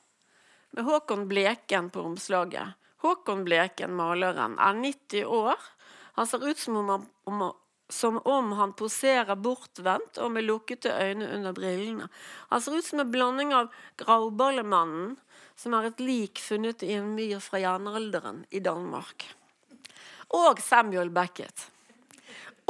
med 0.75 0.87
Håkon 0.89 1.27
Bleken 1.29 1.91
på 1.93 2.03
omslaget. 2.09 2.79
Håkon 3.05 3.45
Bleken, 3.45 3.93
maleren, 3.95 4.57
er 4.59 4.79
90 4.81 5.27
år. 5.27 5.61
Han 6.17 6.27
ser 6.27 6.47
ut 6.49 6.59
som 6.59 6.81
om 6.81 6.91
han, 6.95 7.07
som 7.91 8.19
om 8.19 8.53
han 8.59 8.73
poserer 8.79 9.37
bortvendt 9.37 10.19
og 10.23 10.33
med 10.35 10.47
lukkede 10.47 10.93
øyne 10.95 11.29
under 11.37 11.53
brillene. 11.57 12.09
Han 12.51 12.63
ser 12.63 12.79
ut 12.79 12.87
som 12.87 13.03
en 13.03 13.11
blanding 13.11 13.53
av 13.55 13.69
Grauballemannen, 14.01 15.17
som 15.57 15.75
er 15.77 15.91
et 15.91 16.01
lik 16.01 16.41
funnet 16.41 16.83
i 16.87 16.95
en 16.97 17.13
myr 17.17 17.43
fra 17.45 17.61
jernalderen 17.61 18.45
i 18.51 18.63
Danmark, 18.65 19.27
og 20.37 20.63
Samuel 20.63 21.11
Beckett. 21.13 21.69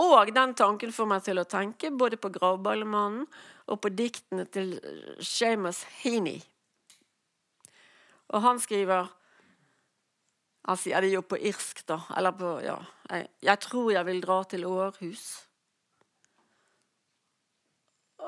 Og 0.00 0.32
den 0.34 0.54
tanken 0.56 0.92
får 0.96 1.08
meg 1.10 1.24
til 1.26 1.38
å 1.38 1.48
tenke 1.48 1.92
både 1.92 2.16
på 2.16 2.32
Grauballemannen 2.32 3.26
og 3.70 3.80
på 3.84 3.92
diktene 3.92 4.46
til 4.48 4.78
Shamus 5.20 5.84
Heaney. 6.00 6.40
Og 8.30 8.42
han 8.42 8.60
skriver 8.62 9.10
han 10.68 10.76
sier 10.76 11.00
det 11.00 11.12
jo 11.14 11.22
på 11.24 11.38
irsk, 11.38 11.84
da. 11.88 12.02
Eller 12.16 12.36
på 12.36 12.58
Ja. 12.64 12.78
Jeg, 13.10 13.26
jeg 13.42 13.60
tror 13.64 13.92
jeg 13.92 14.06
vil 14.06 14.20
dra 14.22 14.42
til 14.44 14.66
Århus. 14.68 15.24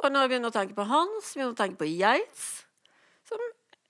Og 0.03 0.09
når 0.11 0.25
jeg 0.25 0.31
begynner 0.33 0.51
å 0.51 0.57
tenke 0.57 0.75
på 0.75 0.87
Hans, 0.89 1.35
begynner 1.35 1.53
jeg 1.53 1.55
å 1.55 1.61
tenke 1.61 1.79
på 1.79 1.91
Geits, 1.93 2.47
som 3.29 3.43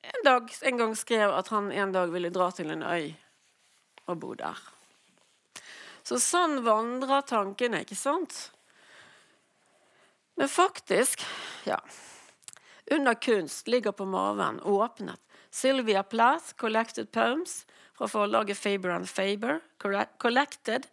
en, 0.03 0.21
dag, 0.27 0.51
en 0.69 0.81
gang 0.83 0.95
skrev 0.99 1.33
at 1.33 1.49
han 1.55 1.71
en 1.73 1.95
dag 1.95 2.13
ville 2.13 2.33
dra 2.35 2.51
til 2.53 2.75
en 2.75 2.83
øy 2.83 3.15
og 4.11 4.19
bo 4.21 4.35
der. 4.37 4.59
Så 6.03 6.19
sånn 6.21 6.59
vandrer 6.67 7.23
tankene, 7.25 7.85
ikke 7.87 7.97
sant? 7.97 8.51
Men 10.37 10.51
faktisk, 10.51 11.23
ja 11.69 11.79
Under 12.91 13.15
kunst 13.15 13.69
ligger 13.71 13.93
på 13.95 14.05
maven, 14.05 14.59
åpnet, 14.61 15.21
Sylvia 15.55 16.03
Plath, 16.03 16.57
Collected 16.59 17.13
Poems, 17.13 17.63
fra 18.03 18.09
forlaget 18.09 18.59
Faber 18.59 18.91
and 18.91 19.09
Faber. 19.09 19.61
Collected. 20.19 20.87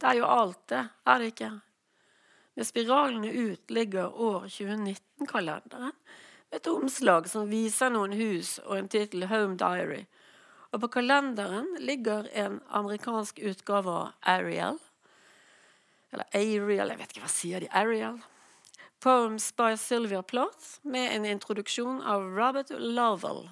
Det 0.00 0.06
er 0.06 0.14
jo 0.14 0.24
alt, 0.24 0.68
det. 0.68 0.88
Er 1.06 1.18
det 1.18 1.26
ikke? 1.26 1.50
Med 2.56 2.66
spiralene 2.66 3.32
ut 3.32 3.70
ligger 3.70 4.08
år 4.08 4.46
2019-kalenderen. 4.48 5.92
Et 6.50 6.66
omslag 6.66 7.28
som 7.28 7.50
viser 7.50 7.90
noen 7.92 8.14
hus 8.16 8.58
og 8.64 8.78
en 8.78 8.88
tittel 8.88 9.26
'Home 9.26 9.58
Diary'. 9.60 10.06
Og 10.72 10.80
på 10.80 10.88
kalenderen 10.88 11.76
ligger 11.80 12.28
en 12.32 12.60
amerikansk 12.68 13.38
utgave 13.38 13.90
av 13.90 14.12
Ariel. 14.22 14.78
Eller 16.12 16.24
Ariel, 16.32 16.88
jeg 16.88 16.98
vet 16.98 17.12
ikke 17.12 17.26
hva 17.26 17.28
sier 17.28 17.60
de. 17.60 17.68
Ariel. 17.72 18.22
Poems 19.00 19.52
by 19.52 19.76
Sylvia 19.76 20.22
Plath 20.22 20.80
med 20.82 21.12
en 21.12 21.24
introduksjon 21.24 22.00
av 22.02 22.22
Robert 22.22 22.70
Lovell. 22.70 23.50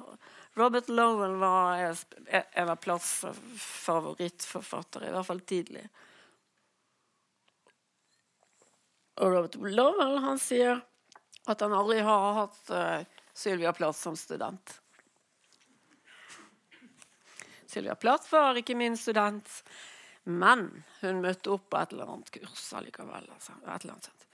Robert 0.55 0.88
Lowell 0.88 1.35
var 1.41 1.97
en 2.53 2.69
av 2.69 2.77
Platts 2.77 3.25
favorittforfatter, 3.57 5.07
i 5.09 5.12
hvert 5.15 5.27
fall 5.27 5.41
tidlig. 5.49 5.87
Og 9.21 9.33
Robert 9.33 9.57
Lowell 9.57 10.19
han 10.25 10.41
sier 10.41 10.83
at 11.49 11.65
han 11.65 11.75
aldri 11.75 12.03
har 12.05 12.37
hatt 12.37 12.73
uh, 12.73 13.01
Sylvia 13.35 13.73
Plath 13.73 13.99
som 13.99 14.17
student. 14.17 14.77
Sylvia 17.67 17.97
Plath 17.97 18.29
var 18.33 18.61
ikke 18.61 18.77
min 18.77 18.97
student, 19.01 19.49
men 20.29 20.69
hun 21.01 21.23
møtte 21.25 21.55
opp 21.55 21.71
på 21.73 21.81
et 21.81 21.97
eller 21.97 22.12
annet 22.12 22.29
kurs 22.35 22.67
allikevel. 22.77 23.25
Altså, 23.33 23.57
annet. 23.65 24.29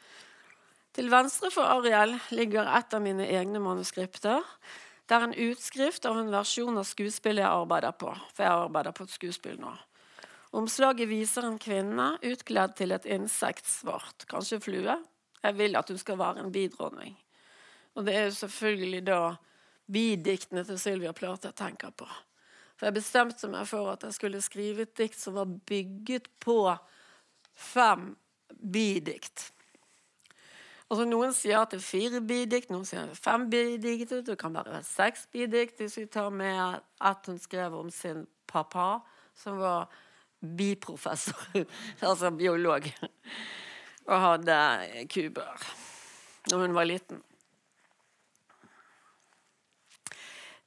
Til 0.99 1.11
venstre 1.13 1.53
for 1.55 1.71
Ariel 1.79 2.17
ligger 2.35 2.67
et 2.75 2.95
av 2.97 3.03
mine 3.05 3.29
egne 3.31 3.63
manuskripter. 3.63 4.43
Det 5.09 5.17
er 5.17 5.25
en 5.25 5.39
utskrift 5.49 6.05
av 6.05 6.19
en 6.21 6.29
versjon 6.33 6.77
av 6.77 6.85
skuespillet 6.85 7.41
jeg 7.41 7.49
arbeider 7.63 7.95
på. 7.97 8.11
For 8.37 8.45
jeg 8.45 8.65
arbeider 8.67 8.93
på 8.93 9.07
et 9.07 9.15
skuespill 9.15 9.57
nå. 9.61 9.73
Omslaget 10.59 11.09
viser 11.09 11.47
en 11.49 11.57
kvinne 11.61 12.11
utkledd 12.25 12.75
til 12.77 12.93
et 12.93 13.09
insektsvart, 13.09 14.27
kanskje 14.29 14.61
flue. 14.65 14.97
Jeg 15.43 15.57
vil 15.57 15.77
at 15.81 15.89
hun 15.89 16.01
skal 16.01 16.21
være 16.21 16.45
en 16.45 16.53
bidronning. 16.53 17.17
Og 17.97 18.05
det 18.05 18.15
er 18.17 18.29
jo 18.29 18.37
selvfølgelig 18.37 19.03
da 19.09 19.21
bidiktene 19.89 20.65
til 20.69 20.81
Sylvia 20.81 21.13
Plate 21.17 21.51
jeg 21.51 21.59
tenker 21.59 21.93
på. 21.97 22.09
For 22.77 22.89
jeg 22.89 22.99
bestemte 23.01 23.51
meg 23.51 23.67
for 23.69 23.91
at 23.93 24.05
jeg 24.07 24.17
skulle 24.17 24.45
skrive 24.45 24.85
et 24.85 24.97
dikt 24.97 25.19
som 25.19 25.39
var 25.41 25.49
bygget 25.49 26.29
på 26.41 26.61
fem 27.59 28.13
bidikt. 28.49 29.49
Altså 30.89 31.05
Noen 31.05 31.35
sier 31.37 31.61
at 31.61 31.75
det 31.75 31.83
er 31.83 31.85
fire 31.85 32.21
bidikt, 32.25 32.71
noen 32.73 32.87
sier 32.89 33.03
at 33.03 33.11
det 33.13 33.19
er 33.19 33.25
fem 33.27 33.45
bidikt. 33.53 34.15
Det 34.25 34.37
kan 34.41 34.55
være 34.57 34.81
seks 34.89 35.27
bidikt 35.33 35.83
hvis 35.83 35.99
vi 36.01 36.07
tar 36.09 36.31
med 36.33 36.81
at 37.05 37.29
hun 37.29 37.41
skrev 37.43 37.77
om 37.77 37.91
sin 37.93 38.25
pappa, 38.49 39.03
som 39.37 39.61
var 39.61 39.91
biprofessor, 40.41 41.67
altså 42.09 42.31
biolog, 42.33 42.89
og 44.07 44.21
hadde 44.23 44.59
kuber 45.13 45.67
da 46.49 46.57
hun 46.57 46.73
var 46.73 46.89
liten. 46.89 47.21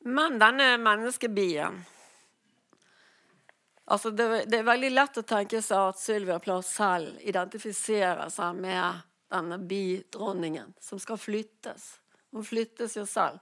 Men 0.06 0.38
denne 0.42 0.76
menneskebien 0.82 1.82
altså 3.86 4.12
det, 4.14 4.28
det, 4.50 4.60
er 4.60 4.70
veldig 4.70 4.90
lett 4.94 5.20
å 5.22 5.26
tenke 5.28 5.62
seg 5.62 5.92
at 5.92 6.02
Sylvia 6.02 6.38
Plath 6.42 6.68
selv 6.68 7.22
identifiserer 7.28 8.30
seg 8.34 8.62
med 8.62 9.02
denne 9.32 9.58
bidronningen 9.58 10.74
som 10.80 11.00
skal 11.02 11.20
flyttes. 11.20 11.94
Hun 12.32 12.46
flyttes 12.48 12.96
jo 12.98 13.06
selv 13.10 13.40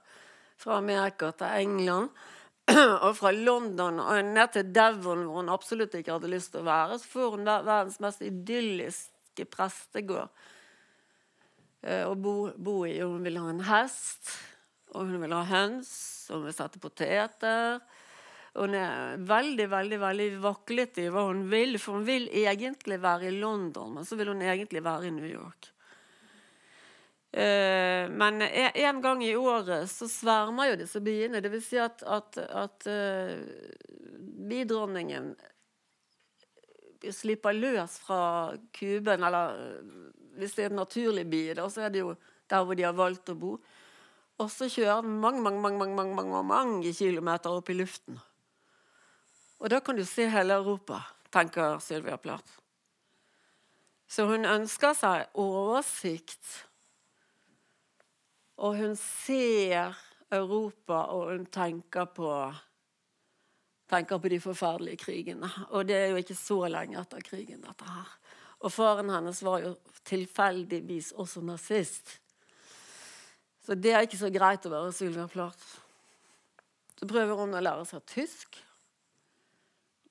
fra 0.60 0.78
Amerika 0.78 1.32
til 1.32 1.64
England. 1.64 2.10
Og 3.06 3.16
fra 3.18 3.32
London 3.34 3.98
og 4.02 4.24
ned 4.24 4.52
til 4.54 4.68
Devon, 4.74 5.24
hvor 5.26 5.40
hun 5.40 5.50
absolutt 5.50 5.96
ikke 5.98 6.14
hadde 6.14 6.30
lyst 6.30 6.52
til 6.54 6.62
å 6.62 6.68
være. 6.68 6.98
Så 7.00 7.10
får 7.10 7.34
hun 7.34 7.48
verdens 7.48 7.98
mest 8.02 8.22
idylliske 8.22 9.46
prestegård 9.50 10.28
eh, 11.82 12.04
å 12.06 12.14
bo, 12.14 12.52
bo 12.54 12.84
i. 12.86 13.00
Hun 13.00 13.24
vil 13.26 13.40
ha 13.40 13.50
en 13.50 13.64
hest, 13.66 14.36
og 14.94 15.10
hun 15.10 15.18
vil 15.24 15.34
ha 15.34 15.42
høns 15.48 15.90
og 16.30 16.40
hun 16.40 16.46
vil 16.50 16.56
sette 16.56 16.82
poteter. 16.82 17.80
Hun 18.54 18.74
er 18.74 19.18
veldig 19.30 19.66
veldig, 19.70 19.98
veldig 20.02 20.30
vaklete 20.42 21.04
i 21.04 21.10
hva 21.12 21.26
hun 21.28 21.44
vil, 21.50 21.76
for 21.78 21.98
hun 21.98 22.06
vil 22.06 22.26
egentlig 22.34 22.98
være 23.02 23.28
i 23.30 23.36
London, 23.38 23.94
men 23.98 24.06
så 24.06 24.18
vil 24.18 24.32
hun 24.32 24.42
egentlig 24.42 24.82
være 24.84 25.10
i 25.10 25.14
New 25.14 25.28
York. 25.28 25.70
Uh, 27.30 28.10
men 28.10 28.42
en 28.42 28.98
gang 29.02 29.20
i 29.22 29.36
året 29.38 29.86
så 29.90 30.08
svermer 30.10 30.72
jo 30.72 30.80
disse 30.80 31.02
byene. 31.04 31.42
Det 31.42 31.52
vil 31.52 31.62
si 31.62 31.78
at, 31.78 32.02
at, 32.02 32.38
at 32.42 32.88
uh, 32.90 33.38
bidronningen 34.50 35.34
slipper 37.14 37.54
løs 37.56 37.94
fra 38.02 38.22
kuben, 38.76 39.22
eller 39.24 39.54
hvis 40.36 40.56
det 40.56 40.66
er 40.66 40.72
en 40.72 40.82
naturlig 40.82 41.24
by, 41.30 41.44
da, 41.56 41.68
så 41.70 41.86
er 41.86 41.94
det 41.94 42.02
jo 42.02 42.16
der 42.50 42.64
hvor 42.64 42.76
de 42.76 42.84
har 42.84 42.96
valgt 42.96 43.32
å 43.32 43.38
bo. 43.38 43.54
Og 44.40 44.48
så 44.52 44.68
kjører 44.72 45.04
den 45.04 45.18
mange, 45.20 45.42
mange, 45.44 45.60
mange, 45.60 45.94
mange, 45.94 46.14
mange, 46.16 46.42
mange 46.48 46.92
kilometer 46.96 47.52
opp 47.52 47.70
i 47.70 47.76
luften. 47.76 48.18
Og 49.60 49.68
da 49.68 49.82
kan 49.84 49.98
du 49.98 50.04
se 50.08 50.28
hele 50.32 50.56
Europa, 50.56 51.02
tenker 51.32 51.78
Sylvia 51.84 52.16
Plath. 52.16 52.56
Så 54.10 54.24
hun 54.26 54.48
ønsker 54.48 54.96
seg 54.96 55.36
oversikt. 55.38 56.69
Og 58.60 58.76
hun 58.76 58.96
ser 58.98 59.96
Europa, 60.30 61.06
og 61.14 61.32
hun 61.32 61.46
tenker 61.50 62.10
på 62.14 62.30
tenker 63.90 64.20
på 64.22 64.30
de 64.30 64.38
forferdelige 64.38 65.02
krigene. 65.02 65.48
Og 65.74 65.88
det 65.88 65.96
er 65.96 66.10
jo 66.12 66.20
ikke 66.20 66.38
så 66.38 66.60
lenge 66.70 66.98
etter 67.00 67.24
krigen, 67.26 67.62
dette 67.64 67.86
her. 67.90 68.10
Og 68.60 68.72
faren 68.72 69.10
hennes 69.10 69.40
var 69.42 69.64
jo 69.64 69.74
tilfeldigvis 70.06 71.12
også 71.18 71.42
nazist. 71.42 72.18
Så 73.64 73.74
det 73.74 73.94
er 73.94 74.06
ikke 74.06 74.20
så 74.20 74.30
greit 74.32 74.66
å 74.66 74.72
være 74.72 74.92
Sylvia 74.94 75.26
Plath. 75.30 75.64
Så 77.00 77.08
prøver 77.08 77.38
hun 77.40 77.56
å 77.56 77.62
lære 77.64 77.86
seg 77.88 78.04
tysk. 78.08 78.60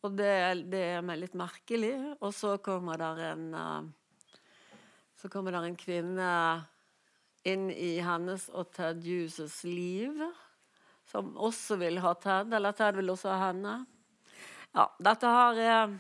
Og 0.04 0.16
det, 0.18 0.34
det 0.72 0.84
er 0.98 1.22
litt 1.22 1.38
merkelig. 1.38 1.94
Og 2.20 2.34
så 2.36 2.58
kommer 2.64 3.00
der 3.00 3.24
en 3.34 3.48
uh, 3.54 3.88
Så 5.20 5.30
kommer 5.30 5.52
der 5.52 5.68
en 5.68 5.76
kvinne 5.78 6.30
inn 7.48 7.70
i 7.72 8.00
hennes 8.04 8.48
og 8.50 8.72
Ted 8.76 9.04
Hughes' 9.06 9.64
liv. 9.64 10.20
Som 11.10 11.34
også 11.38 11.80
vil 11.82 12.02
ha 12.04 12.14
Ted, 12.22 12.54
eller 12.54 12.76
Ted 12.78 13.00
vil 13.00 13.10
også 13.10 13.32
ha 13.34 13.50
henne. 13.50 13.76
Ja, 14.76 14.86
dette 15.02 15.32
her 15.34 15.62
er 15.64 15.96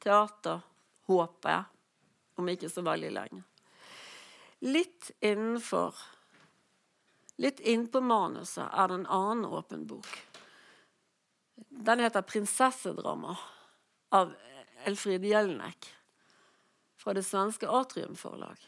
teater, 0.00 0.62
håper 1.08 1.52
jeg. 1.52 1.64
Om 2.38 2.48
ikke 2.54 2.70
så 2.70 2.84
veldig 2.86 3.10
lenge. 3.12 3.42
Litt 4.64 5.10
innenfor 5.20 5.98
Litt 7.38 7.60
innpå 7.62 8.00
manuset 8.02 8.66
er 8.66 8.88
det 8.90 8.96
en 8.98 9.10
annen 9.14 9.44
åpen 9.46 9.84
bok. 9.86 10.08
Den 11.54 12.00
heter 12.02 12.22
'Prinsessedrama' 12.22 13.36
av 14.10 14.34
Elfrid 14.84 15.24
Jelnek 15.24 15.86
fra 16.96 17.14
det 17.14 17.22
svenske 17.22 17.68
Atrium 17.70 18.16
Forlag. 18.16 18.58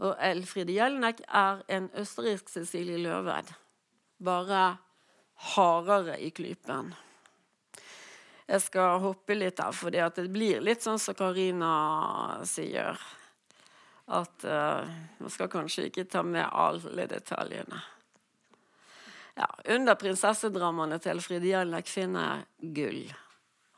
Og 0.00 0.16
Elfride 0.24 0.72
Jelnek 0.72 1.20
er 1.26 1.60
en 1.68 1.90
østerriksk 2.00 2.48
Cecilie 2.48 3.00
Løved, 3.02 3.52
bare 4.24 4.64
hardere 5.52 6.16
i 6.20 6.30
klypen. 6.32 6.94
Jeg 8.50 8.64
skal 8.64 8.98
hoppe 9.04 9.36
litt 9.36 9.60
her, 9.62 9.74
for 9.76 9.92
det 9.94 10.26
blir 10.32 10.64
litt 10.64 10.82
sånn 10.82 10.98
som 10.98 11.14
Karina 11.14 12.40
sier 12.48 12.98
at 14.10 14.44
uh, 14.48 14.88
man 15.20 15.30
skal 15.30 15.50
kanskje 15.52 15.86
ikke 15.86 16.08
ta 16.10 16.24
med 16.26 16.48
alle 16.48 17.06
detaljene. 17.06 17.78
Ja, 19.38 19.46
under 19.76 19.94
prinsessedramaene 19.94 20.98
til 20.98 21.14
Elfride 21.14 21.52
Jelnek 21.52 21.86
finner 21.88 22.42
jeg 22.60 22.72
gull. 22.74 23.04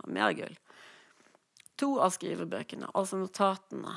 Mer 0.09 0.33
gull. 0.39 0.57
To 1.83 1.99
av 2.01 2.15
skrivebøkene, 2.15 2.89
altså 2.97 3.21
notatene. 3.21 3.93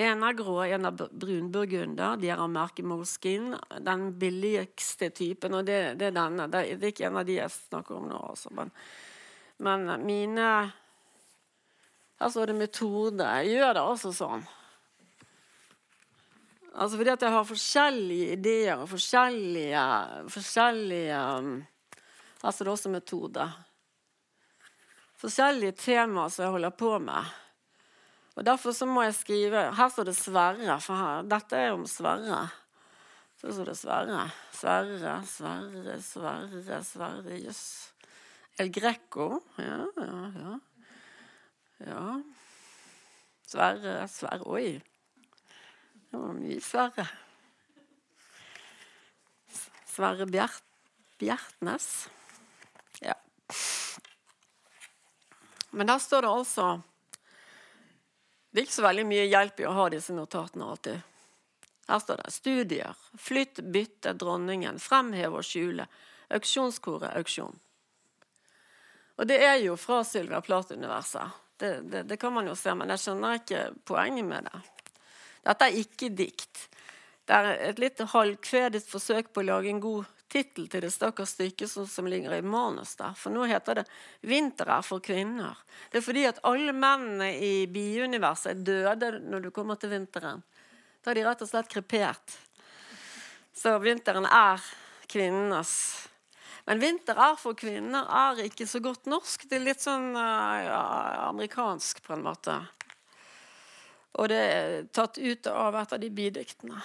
En 0.00 0.22
er 0.24 0.36
grå, 0.36 0.62
en 0.64 0.88
er 0.88 0.94
brunburgunder. 0.96 2.16
De 2.16 2.30
er 2.32 2.40
av 2.40 2.48
merket 2.50 2.86
Moleskin. 2.88 3.52
Den 3.84 4.06
billigste 4.18 5.10
typen, 5.12 5.58
og 5.58 5.66
det, 5.68 5.98
det, 6.00 6.08
er 6.08 6.16
denne. 6.16 6.48
Det 6.48 6.62
er 6.62 6.86
ikke 6.88 7.10
en 7.10 7.20
av 7.20 7.28
de 7.28 7.36
jeg 7.36 7.52
snakker 7.52 7.98
om 7.98 8.08
nå, 8.08 8.22
altså. 8.32 8.52
Men, 8.56 8.72
men 9.60 9.92
mine 10.06 10.48
Her 12.22 12.32
står 12.32 12.52
det 12.52 12.58
metode. 12.62 13.28
Jeg 13.42 13.58
gjør 13.58 13.76
det 13.76 13.86
altså 13.92 14.12
sånn 14.16 14.44
Altså 16.72 16.96
fordi 16.96 17.10
at 17.12 17.22
jeg 17.26 17.32
har 17.34 17.44
forskjellige 17.44 18.32
ideer 18.32 18.80
og 18.80 18.88
forskjellige, 18.88 19.82
forskjellige 20.32 21.18
Her 22.40 22.54
står 22.54 22.64
det 22.64 22.72
også 22.72 22.92
metode. 22.94 23.44
Forskjellige 25.20 25.76
temaer 25.76 26.32
som 26.32 26.46
jeg 26.46 26.54
holder 26.54 26.72
på 26.80 26.94
med. 26.98 27.28
Og 28.36 28.44
Derfor 28.46 28.72
så 28.72 28.86
må 28.88 29.04
jeg 29.04 29.14
skrive 29.16 29.64
Her 29.76 29.88
står 29.92 30.08
det 30.08 30.16
Sverre, 30.16 30.80
for 30.80 30.96
her, 30.96 31.24
dette 31.28 31.58
er 31.58 31.72
om 31.74 31.84
Sverre. 31.86 32.46
Så 33.40 33.52
står 33.52 33.72
det 33.72 33.76
Sverre. 33.76 34.20
Sverre, 34.56 35.16
Sverre, 35.26 35.96
Sverre, 36.00 36.78
Sverre 36.86 37.40
Jøss. 37.42 37.64
El 38.60 38.70
Greco. 38.72 39.42
Ja, 39.58 39.82
ja, 39.96 40.22
ja. 40.36 40.54
ja. 41.88 42.06
Sverre, 43.48 43.96
Sverre 44.08 44.48
Oi. 44.48 44.78
Det 46.08 46.20
var 46.20 46.38
mye 46.38 46.60
Sverre. 46.64 47.06
Sverre 49.92 50.24
Bjert, 50.30 50.62
Bjertnes. 51.20 51.90
Ja. 53.02 53.18
Men 55.72 55.90
der 55.90 56.00
står 56.00 56.24
det 56.24 56.32
altså 56.32 56.70
Det 58.52 58.60
er 58.60 58.66
ikke 58.66 58.76
så 58.76 58.84
veldig 58.84 59.04
mye 59.08 59.24
hjelp 59.32 59.60
i 59.62 59.66
å 59.66 59.72
ha 59.72 59.88
disse 59.88 60.12
notatene 60.12 60.66
alltid. 60.68 61.08
Her 61.88 61.98
står 61.98 62.20
det 62.20 62.30
'Studier. 62.30 62.96
Flytt, 63.18 63.60
bytte, 63.72 64.12
dronningen. 64.12 64.78
Fremheve 64.78 65.40
og 65.40 65.44
skjule. 65.44 65.86
Auksjonskoret, 66.30 67.16
auksjon'. 67.16 67.56
Og 69.16 69.26
det 69.26 69.40
er 69.44 69.56
jo 69.64 69.76
fra 69.76 70.04
Sylvia 70.04 70.40
Plath-universet. 70.40 71.40
Det, 71.56 71.80
det, 71.80 72.02
det, 72.02 72.16
kan 72.16 72.32
man 72.32 72.46
jo 72.46 72.54
se, 72.54 72.74
men 72.74 72.88
jeg 72.90 72.98
skjønner 72.98 73.38
ikke 73.38 73.64
poenget 73.84 74.24
med 74.24 74.48
det. 74.48 74.60
Dette 75.44 75.68
er 75.68 75.78
ikke 75.78 76.08
dikt. 76.08 76.68
Det 77.24 77.36
er 77.36 77.50
et 77.70 77.78
litt 77.78 78.00
halvkvedet 78.12 78.82
forsøk 78.88 79.32
på 79.32 79.40
å 79.40 79.46
lage 79.46 79.70
en 79.70 79.80
god 79.80 80.04
tittel 80.32 80.68
til 80.72 80.84
det 80.84 80.90
stakkars 80.92 81.34
stykket 81.36 81.70
som, 81.70 82.08
ligger 82.08 82.34
i 82.34 82.42
manus 82.42 82.94
der. 82.96 83.12
For 83.18 83.34
nå 83.34 83.44
heter 83.50 83.82
det 83.82 83.84
'Vinter 84.20 84.70
er 84.78 84.82
for 84.82 85.00
kvinner'. 85.00 85.56
Det 85.90 85.98
er 86.00 86.06
fordi 86.06 86.24
at 86.26 86.40
alle 86.42 86.72
mennene 86.72 87.34
i 87.36 87.66
biuniverset 87.66 88.50
er 88.50 88.64
døde 88.64 89.10
når 89.20 89.40
du 89.40 89.50
kommer 89.50 89.76
til 89.76 89.92
vinteren. 89.92 90.42
Da 91.02 91.10
er 91.10 91.14
de 91.14 91.26
rett 91.26 91.42
og 91.42 91.48
slett 91.48 91.68
krepert. 91.68 92.38
Så 93.54 93.78
vinteren 93.78 94.26
er 94.26 94.62
kvinnenes. 95.06 96.08
Men 96.64 96.78
'Vinter 96.80 97.18
er 97.18 97.36
for 97.36 97.54
kvinner' 97.54 98.06
er 98.08 98.44
ikke 98.46 98.66
så 98.66 98.80
godt 98.80 99.06
norsk. 99.06 99.48
Det 99.48 99.58
er 99.58 99.66
litt 99.66 99.82
sånn 99.82 100.14
uh, 100.16 100.58
ja, 100.62 100.82
amerikansk, 101.28 102.02
på 102.06 102.14
en 102.14 102.22
måte. 102.22 102.54
Og 104.20 104.28
det 104.28 104.38
er 104.38 104.84
tatt 104.92 105.18
ut 105.18 105.46
av 105.46 105.74
et 105.80 105.92
av 105.92 106.00
de 106.00 106.10
bidiktene. 106.10 106.82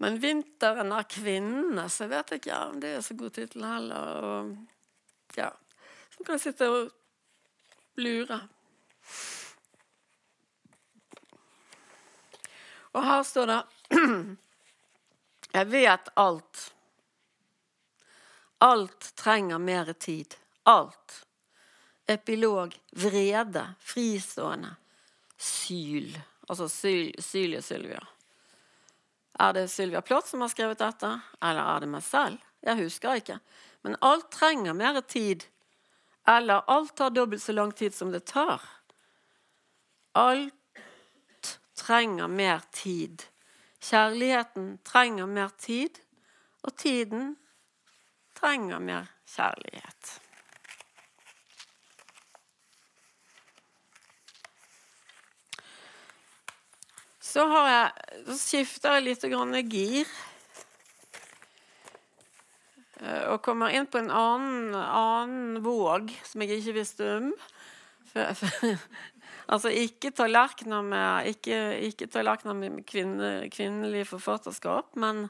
Men 0.00 0.16
'Vinteren 0.20 0.92
er 0.96 1.04
kvinnene', 1.04 1.88
så 1.92 2.06
vet 2.08 2.30
jeg 2.32 2.40
ikke 2.40 2.58
om 2.70 2.78
det 2.80 2.94
er 2.96 3.02
så 3.04 3.14
god 3.14 3.34
tittel 3.36 3.64
heller. 3.68 4.24
Og, 4.24 4.54
ja. 5.36 5.50
Så 6.14 6.24
kan 6.24 6.38
jeg 6.38 6.40
sitte 6.46 6.68
og 6.72 6.88
lure. 8.00 8.38
Og 12.96 13.04
her 13.04 13.22
står 13.28 13.50
det 13.50 13.58
Jeg 15.58 15.66
vet 15.68 16.08
alt. 16.16 16.62
Alt 18.64 19.10
trenger 19.20 19.58
mer 19.58 19.92
tid. 19.92 20.36
Alt. 20.62 21.26
Epilog. 22.06 22.72
Vrede. 22.92 23.66
Fristående. 23.80 24.72
Syl. 25.36 26.08
Altså 26.48 26.68
Syl, 26.68 27.12
Sylie 27.18 27.62
Sylvia. 27.62 28.00
Er 29.40 29.52
det 29.56 29.68
Sylvia 29.72 30.02
Plott 30.04 30.28
som 30.28 30.42
har 30.44 30.52
skrevet 30.52 30.82
dette, 30.82 31.14
eller 31.40 31.64
er 31.64 31.80
det 31.80 31.88
meg 31.88 32.04
selv? 32.04 32.42
Jeg 32.60 32.76
husker 32.82 33.22
ikke. 33.22 33.38
Men 33.82 33.96
alt 34.04 34.28
trenger 34.34 34.76
mer 34.76 35.00
tid. 35.00 35.46
Eller 36.28 36.66
alt 36.68 36.92
tar 36.96 37.14
dobbelt 37.16 37.42
så 37.42 37.54
lang 37.56 37.72
tid 37.72 37.96
som 37.96 38.12
det 38.12 38.26
tar. 38.28 38.60
Alt 40.12 41.56
trenger 41.78 42.28
mer 42.28 42.60
tid. 42.70 43.24
Kjærligheten 43.80 44.74
trenger 44.84 45.26
mer 45.26 45.48
tid, 45.56 46.02
og 46.62 46.76
tiden 46.76 47.36
trenger 48.36 48.78
mer 48.78 49.08
kjærlighet. 49.24 50.18
Så, 57.30 57.44
jeg, 57.46 58.18
så 58.26 58.36
skifter 58.40 58.98
jeg 58.98 59.06
litt 59.06 59.26
gir. 59.70 60.10
Eh, 63.00 63.24
og 63.30 63.38
kommer 63.44 63.70
inn 63.74 63.86
på 63.86 64.00
en 64.00 64.10
annen, 64.10 64.74
annen 64.74 65.62
våg 65.64 66.10
som 66.26 66.42
jeg 66.42 66.60
ikke 66.60 66.78
visste 66.82 67.14
om. 67.20 67.32
Altså 69.50 69.66
ikke 69.74 70.12
tallerkener 70.14 70.84
med, 70.86 71.26
ikke, 71.32 71.56
ikke 71.88 72.06
tallerkener 72.06 72.54
med 72.54 72.84
kvinne, 72.86 73.48
kvinnelig 73.50 74.04
forfatterskap, 74.12 74.94
men 74.94 75.26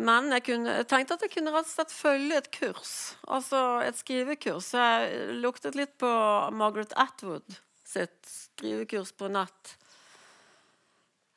men 0.00 0.30
jeg, 0.32 0.40
kunne, 0.46 0.78
jeg, 0.78 0.86
tenkte 0.88 1.18
at 1.18 1.24
jeg 1.26 1.34
kunne 1.34 1.52
rett 1.52 1.68
og 1.68 1.74
slett 1.74 1.92
følge 1.92 2.38
et 2.40 2.48
kurs, 2.54 2.92
altså 3.28 3.60
et 3.84 3.98
skrivekurs. 4.00 4.70
Jeg 4.72 5.34
luktet 5.42 5.76
litt 5.76 5.92
på 6.00 6.08
Margaret 6.56 6.96
Atwood 6.96 7.58
sitt 7.84 8.16
skrivekurs 8.24 9.12
på 9.12 9.28
nett. 9.28 9.74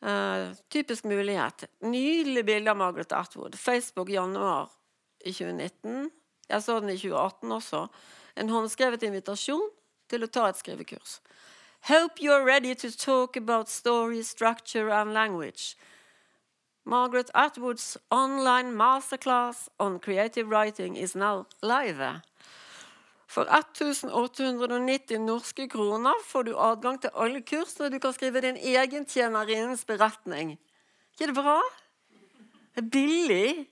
Uh, 0.05 0.53
typisk 0.69 1.03
mulighet. 1.03 1.65
Nydelig 1.81 2.45
bilde 2.45 2.71
av 2.71 2.77
Margaret 2.77 3.11
Atwood. 3.11 3.55
Facebook 3.55 4.09
januar 4.09 4.69
i 5.25 5.33
2019. 5.33 6.11
Jeg 6.49 6.63
så 6.63 6.79
den 6.79 6.89
i 6.89 6.97
2018 6.97 7.51
også. 7.51 7.87
En 8.37 8.49
håndskrevet 8.49 9.03
invitasjon 9.03 9.65
til 10.09 10.23
å 10.23 10.29
ta 10.29 10.49
et 10.49 10.59
skrivekurs. 10.61 11.19
Hope 11.89 12.21
you're 12.21 12.45
ready 12.45 12.75
to 12.75 12.91
talk 12.91 13.35
about 13.35 13.69
story, 13.69 14.21
structure 14.21 14.93
and 14.93 15.13
language. 15.13 15.75
Margaret 16.85 17.31
Atwoods 17.33 17.97
online 18.11 18.75
masterclass 18.77 19.69
on 19.79 19.99
creative 19.99 20.47
writing 20.49 20.95
is 20.95 21.15
now 21.15 21.47
live. 21.63 22.21
For 23.27 23.49
1890 23.49 25.19
norske 25.25 25.67
kroner 25.69 26.19
får 26.27 26.43
du 26.47 26.53
adgang 26.61 26.99
til 27.01 27.13
alle 27.13 27.41
kurs 27.41 27.73
og 27.81 27.91
du 27.91 27.99
kan 27.99 28.13
skrive 28.13 28.43
din 28.45 28.57
egen 28.57 29.05
tjenerinnens 29.05 29.85
beretning. 29.85 30.57
ikke 31.13 31.31
det 31.31 31.35
bra? 31.35 31.59
Det 32.75 32.83
er 32.83 32.89
billig. 32.91 33.69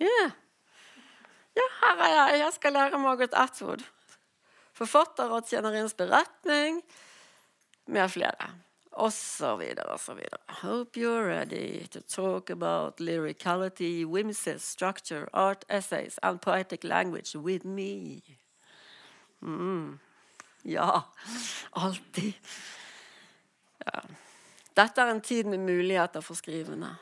Yeah. 0.00 0.30
Ja, 1.56 1.66
her 1.80 2.02
er 2.04 2.14
jeg. 2.14 2.40
Jeg 2.40 2.52
skal 2.52 2.72
lære 2.72 2.98
Margaret 2.98 3.34
Atwood. 3.34 3.84
Forfatter 4.76 5.32
av 5.32 5.46
tjenerinnens 5.48 5.96
beretning 5.96 6.82
med 7.86 8.10
flere 8.12 8.52
og 8.96 9.12
så 9.12 9.56
videre 9.60 9.92
og 9.92 10.00
så 10.00 10.14
videre. 10.16 10.40
Hope 10.62 11.00
you're 11.00 11.26
ready 11.28 11.86
to 11.92 12.00
talk 12.00 12.50
about 12.50 13.00
lyricality, 13.00 14.04
whimsy, 14.04 14.56
structure, 14.58 15.26
art 15.32 15.64
essays 15.68 16.18
and 16.22 16.40
poetic 16.40 16.84
language 16.84 17.36
with 17.36 17.66
me. 17.66 18.22
Mm. 19.42 19.98
Ja, 20.62 21.02
alltid. 21.72 22.32
Ja. 23.84 24.00
Dette 24.76 25.02
er 25.02 25.12
en 25.12 25.20
tid 25.20 25.46
med 25.46 25.60
muligheter 25.60 26.20
for 26.20 26.34
skrivende. 26.34 26.96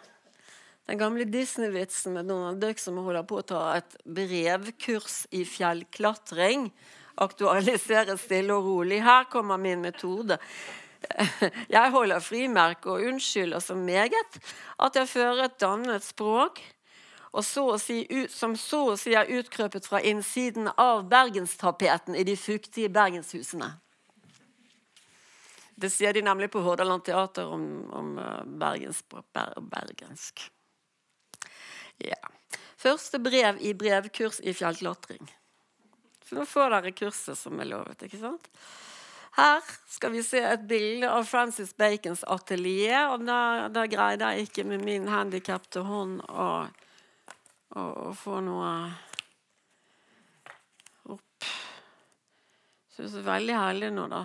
Den 0.86 0.98
gamle 0.98 1.24
Disney-vitsen 1.24 2.12
med 2.12 2.28
Donald 2.28 2.60
Duck 2.60 2.78
som 2.78 2.98
holder 3.00 3.24
på 3.24 3.38
å 3.40 3.46
ta 3.48 3.62
et 3.78 3.96
brevkurs 4.04 5.24
i 5.32 5.46
fjellklatring, 5.48 6.68
aktualiseres 7.24 8.20
stille 8.26 8.52
og 8.52 8.68
rolig. 8.68 9.00
Her 9.02 9.24
kommer 9.32 9.56
min 9.56 9.80
metode. 9.80 10.36
Jeg 11.76 11.90
holder 11.94 12.22
frimerke 12.24 12.90
og 12.90 13.04
unnskylder 13.08 13.60
så 13.60 13.76
meget 13.76 14.38
at 14.78 14.96
jeg 14.96 15.08
fører 15.08 15.44
et 15.44 15.60
dannet 15.60 16.04
språk 16.04 16.62
så 17.42 17.78
si, 17.82 18.04
som 18.30 18.56
så 18.56 18.80
å 18.92 18.98
si 18.98 19.14
er 19.18 19.30
utkrøpet 19.40 19.88
fra 19.88 19.98
innsiden 20.06 20.68
av 20.78 21.08
bergenstapeten 21.10 22.14
i 22.14 22.22
de 22.26 22.36
fuktige 22.38 22.92
bergenshusene. 22.94 23.72
Det 25.74 25.90
sier 25.90 26.14
de 26.14 26.22
nemlig 26.22 26.52
på 26.54 26.62
Hordaland 26.62 27.02
Teater 27.02 27.50
om, 27.50 27.64
om 27.90 28.12
bergens, 28.60 29.02
ber, 29.10 29.56
bergensk. 29.58 30.44
Ja. 31.98 32.20
Første 32.78 33.18
brev 33.18 33.58
i 33.58 33.74
brevkurs 33.74 34.38
i 34.44 34.54
fjellklatring. 34.54 35.26
Så 36.28 36.38
nå 36.38 36.46
får 36.46 36.70
dere 36.76 36.94
kurset 36.94 37.38
som 37.38 37.58
er 37.60 37.72
lovet. 37.72 38.06
ikke 38.06 38.20
sant? 38.22 38.46
Her 39.34 39.62
skal 39.90 40.12
vi 40.14 40.22
se 40.22 40.38
et 40.46 40.66
bilde 40.70 41.08
av 41.10 41.24
Francis 41.26 41.72
Bacons 41.74 42.22
atelier. 42.30 43.08
og 43.10 43.24
Da, 43.26 43.66
da 43.66 43.82
greide 43.90 44.30
jeg 44.30 44.46
ikke 44.46 44.64
med 44.68 44.84
min 44.86 45.08
handikapte 45.10 45.82
hånd 45.82 46.20
å, 46.30 46.46
å, 47.74 47.82
å, 47.82 48.12
få 48.14 48.38
noe 48.46 48.70
opp. 51.16 51.48
Så 52.94 53.08
det 53.08 53.24
er 53.24 53.26
veldig 53.32 53.58
heldig 53.58 53.90
nå, 53.98 54.06
da. 54.14 54.22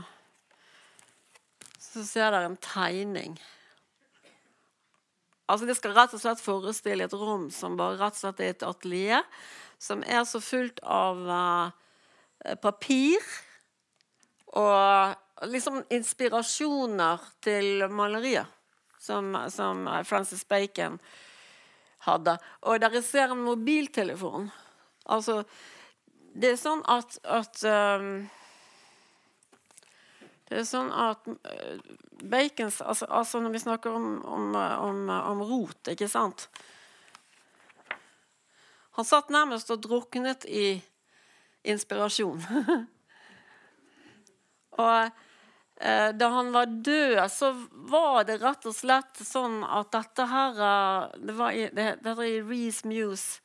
Så 1.82 2.06
ser 2.06 2.30
dere 2.30 2.52
en 2.52 2.62
tegning. 2.62 3.34
Altså 5.50 5.66
Det 5.66 5.80
skal 5.80 5.98
rett 5.98 6.14
og 6.14 6.22
slett 6.22 6.46
forestille 6.46 7.10
et 7.10 7.18
rom 7.18 7.50
som 7.50 7.82
bare 7.82 7.98
rett 7.98 8.14
og 8.14 8.28
slett 8.28 8.46
er 8.46 8.54
et 8.54 8.70
atelier, 8.70 9.26
som 9.82 10.06
er 10.06 10.22
så 10.30 10.38
fullt 10.44 10.84
av 10.86 11.26
uh, 11.26 12.58
papir 12.62 13.18
og 14.58 15.50
liksom 15.50 15.84
inspirasjoner 15.94 17.22
til 17.44 17.86
malerier 17.94 18.48
som, 19.00 19.36
som 19.50 19.86
Francis 20.06 20.46
Bacon 20.46 21.00
hadde. 22.08 22.38
Og 22.62 22.82
der 22.82 23.02
ser 23.02 23.32
en 23.32 23.44
mobiltelefon. 23.44 24.50
Altså 25.06 25.44
Det 26.40 26.52
er 26.54 26.60
sånn 26.62 26.84
at, 26.86 27.18
at 27.26 27.64
um, 27.66 28.28
det 30.50 30.60
er 30.62 30.68
sånn 30.70 30.92
at 30.94 31.26
uh, 31.26 31.80
Bacons 32.22 32.82
altså, 32.82 33.08
altså, 33.10 33.42
når 33.42 33.56
vi 33.56 33.62
snakker 33.64 33.96
om, 33.98 34.06
om, 34.26 34.54
om, 34.56 35.02
om, 35.10 35.42
rot, 35.50 35.90
ikke 35.90 36.08
sant 36.08 36.46
Han 38.98 39.08
satt 39.08 39.34
nærmest 39.34 39.72
og 39.74 39.82
druknet 39.82 40.46
i 40.46 40.82
inspirasjon. 41.64 42.46
Og 44.80 45.10
eh, 45.82 46.10
da 46.16 46.32
han 46.36 46.52
var 46.56 46.66
død, 46.66 47.20
så 47.32 47.52
var 47.92 48.24
det 48.30 48.40
rett 48.44 48.66
og 48.70 48.76
slett 48.76 49.22
sånn 49.26 49.62
at 49.64 49.92
dette 49.96 50.28
her 50.32 50.64
eh, 50.70 51.20
Det, 51.20 51.36
var 51.40 51.56
i, 51.56 51.68
det, 51.74 51.88
det 52.04 52.16
var 52.16 52.28
i 52.28 52.42
Reece 52.42 52.88
Muse 52.88 53.42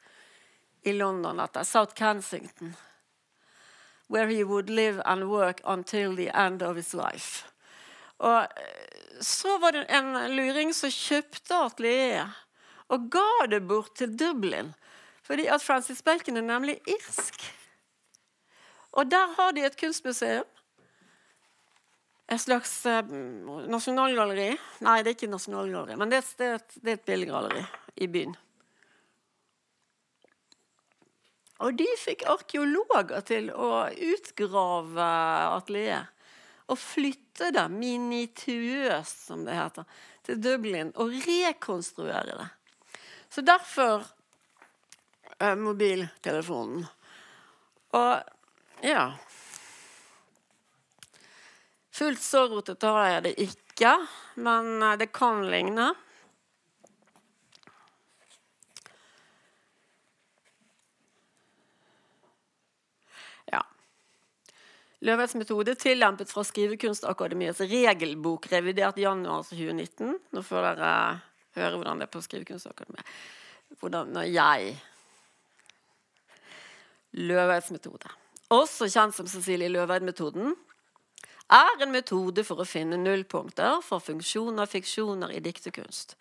i 0.84 0.92
London, 0.92 1.40
dette. 1.40 1.64
South 1.64 1.94
Kensington. 1.94 2.74
Where 4.06 4.28
he 4.28 4.44
would 4.44 4.70
live 4.70 5.00
and 5.04 5.30
work 5.30 5.60
until 5.64 6.14
the 6.16 6.28
end 6.28 6.62
of 6.62 6.76
his 6.76 6.94
life. 6.94 7.48
Og 8.18 8.42
eh, 8.42 9.20
så 9.20 9.58
var 9.58 9.72
det 9.72 9.86
en 9.88 10.12
luring 10.36 10.74
som 10.74 10.90
kjøpte 10.92 11.56
atelieret 11.56 12.42
og 12.92 13.08
ga 13.10 13.46
det 13.48 13.62
bort 13.64 13.94
til 13.96 14.12
Dublin. 14.18 14.74
Fordi 15.24 15.46
at 15.48 15.62
Francis 15.62 16.02
Bacon 16.02 16.36
er 16.36 16.44
nemlig 16.44 16.78
irsk. 16.86 17.40
Og 18.92 19.10
der 19.10 19.32
har 19.36 19.54
de 19.56 19.64
et 19.64 19.78
kunstmuseum 19.80 20.44
et 22.28 22.40
slags 22.40 22.86
eh, 22.86 23.02
nasjonalgalleri. 23.68 24.54
Nei, 24.84 24.96
det 25.02 25.12
er 25.12 25.18
ikke 25.18 25.32
nasjonalgalleri, 25.32 25.98
men 26.00 26.12
det, 26.12 26.22
det, 26.38 26.50
det 26.80 26.94
er 26.94 26.98
et 26.98 27.06
billedgalleri 27.08 27.64
i 28.04 28.08
byen. 28.10 28.34
Og 31.64 31.76
de 31.78 31.86
fikk 32.00 32.24
arkeologer 32.28 33.22
til 33.28 33.48
å 33.54 33.86
utgrave 33.92 35.06
atelieret. 35.54 36.10
Og 36.72 36.80
flytte 36.80 37.50
det 37.52 37.66
minituøst, 37.68 39.26
som 39.26 39.42
det 39.44 39.52
heter, 39.52 39.84
til 40.24 40.38
Dublin 40.40 40.94
og 40.96 41.12
rekonstruere 41.26 42.38
det. 42.38 42.46
Så 43.28 43.44
derfor 43.44 44.06
eh, 45.36 45.52
mobiltelefonen. 45.60 46.86
Og 48.00 48.84
ja 48.84 49.04
Fullt 51.94 52.22
så 52.22 52.48
rotete 52.50 52.90
har 52.90 53.04
jeg 53.06 53.22
det 53.22 53.32
ikke, 53.44 53.90
men 54.42 54.82
eh, 54.82 54.96
det 54.98 55.12
kan 55.14 55.44
ligne. 55.46 55.92
Ja. 63.52 63.60
Løvets 65.06 65.36
metode 65.38 65.76
tillempet 65.78 66.34
fra 66.34 66.42
Skrivekunstakademiets 66.48 67.62
regelbok, 67.70 68.50
revidert 68.50 68.98
januar 68.98 69.46
2019. 69.46 70.18
Nå 70.34 70.44
får 70.50 70.68
dere 70.72 70.90
høre 71.60 71.78
hvordan 71.78 72.02
det 72.02 72.10
er 72.10 72.14
på 72.18 72.26
Skrivekunstakademiet. 72.26 73.16
Hvordan 73.78 74.10
når 74.18 74.28
jeg 74.34 74.76
Løvets 77.14 77.70
metode, 77.70 78.10
også 78.50 78.90
kjent 78.90 79.14
som 79.14 79.28
Cecilie 79.30 79.70
Løveid-metoden, 79.70 80.56
er 81.52 81.82
en 81.82 81.92
metode 81.92 82.44
for 82.46 82.62
å 82.62 82.68
finne 82.68 82.98
nullpunkter 83.00 83.82
for 83.84 84.02
funksjoner 84.02 84.64
og 84.64 84.72
fiksjoner 84.72 85.34
i 85.34 85.42
diktekunst. 85.44 86.16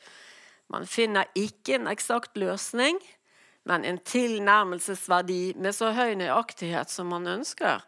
Man 0.72 0.88
finner 0.90 1.30
ikke 1.38 1.78
en 1.78 1.90
eksakt 1.92 2.38
løsning, 2.40 3.00
men 3.64 3.86
en 3.88 4.00
tilnærmelsesverdi 4.04 5.54
med 5.56 5.76
så 5.76 5.94
høy 5.96 6.16
nøyaktighet 6.20 6.92
som 6.92 7.12
man 7.14 7.28
ønsker. 7.30 7.84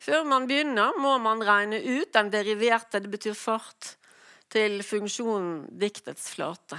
Før 0.00 0.24
man 0.24 0.46
begynner, 0.48 0.94
må 0.96 1.16
man 1.18 1.42
regne 1.44 1.80
ut 1.82 2.12
den 2.14 2.30
deriverte, 2.32 3.02
det 3.02 3.10
betyr 3.10 3.36
fart, 3.36 3.96
til 4.48 4.80
funksjonen 4.86 5.66
diktets 5.80 6.30
flate. 6.32 6.78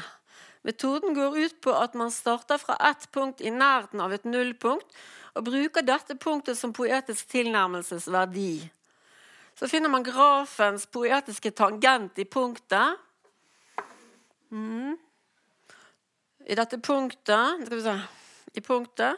Metoden 0.66 1.14
går 1.16 1.38
ut 1.38 1.60
på 1.62 1.76
at 1.76 1.93
man 1.95 2.12
starter 2.12 2.57
fra 2.57 2.76
ett 2.89 3.05
punkt 3.14 3.43
i 3.43 3.51
nærheten 3.53 4.01
av 4.01 4.16
et 4.16 4.26
nullpunkt, 4.26 4.88
og 5.38 5.45
bruker 5.45 5.86
dette 5.86 6.18
punktet 6.20 6.57
som 6.57 6.74
poetisk 6.74 7.30
tilnærmelsesverdi. 7.32 8.72
Så 9.60 9.68
finner 9.68 9.91
man 9.91 10.05
grafens 10.07 10.86
poetiske 10.88 11.51
tangent 11.51 12.20
i 12.20 12.26
punktet. 12.26 12.95
Mm. 14.55 14.95
I 16.47 16.55
dette 16.55 16.80
punktet, 16.80 17.66
skal 17.66 17.76
vi 17.76 17.82
se, 17.84 17.99
i 18.55 18.62
punktet 18.64 19.16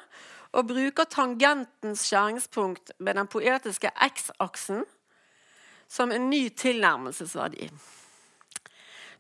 og 0.52 0.68
bruker 0.68 1.04
tangentens 1.08 2.10
skjæringspunkt 2.10 2.92
med 2.98 3.16
den 3.22 3.28
poetiske 3.30 3.92
x-aksen 4.10 4.84
som 5.88 6.12
en 6.12 6.30
ny 6.34 6.50
tilnærmelsesverdi. 6.50 7.70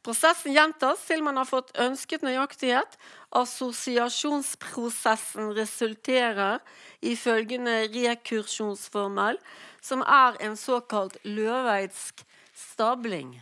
Prosessen 0.01 0.55
gjentas 0.55 1.03
til 1.05 1.21
man 1.21 1.37
har 1.37 1.45
fått 1.45 1.77
ønsket 1.77 2.23
nøyaktighet. 2.25 2.97
Assosiasjonsprosessen 3.37 5.53
resulterer 5.53 6.57
i 7.05 7.13
følgende 7.15 7.85
rekursjonsformel, 7.93 9.37
som 9.81 10.01
er 10.01 10.37
en 10.39 10.57
såkalt 10.57 11.17
løveidsk 11.23 12.25
stabling. 12.55 13.41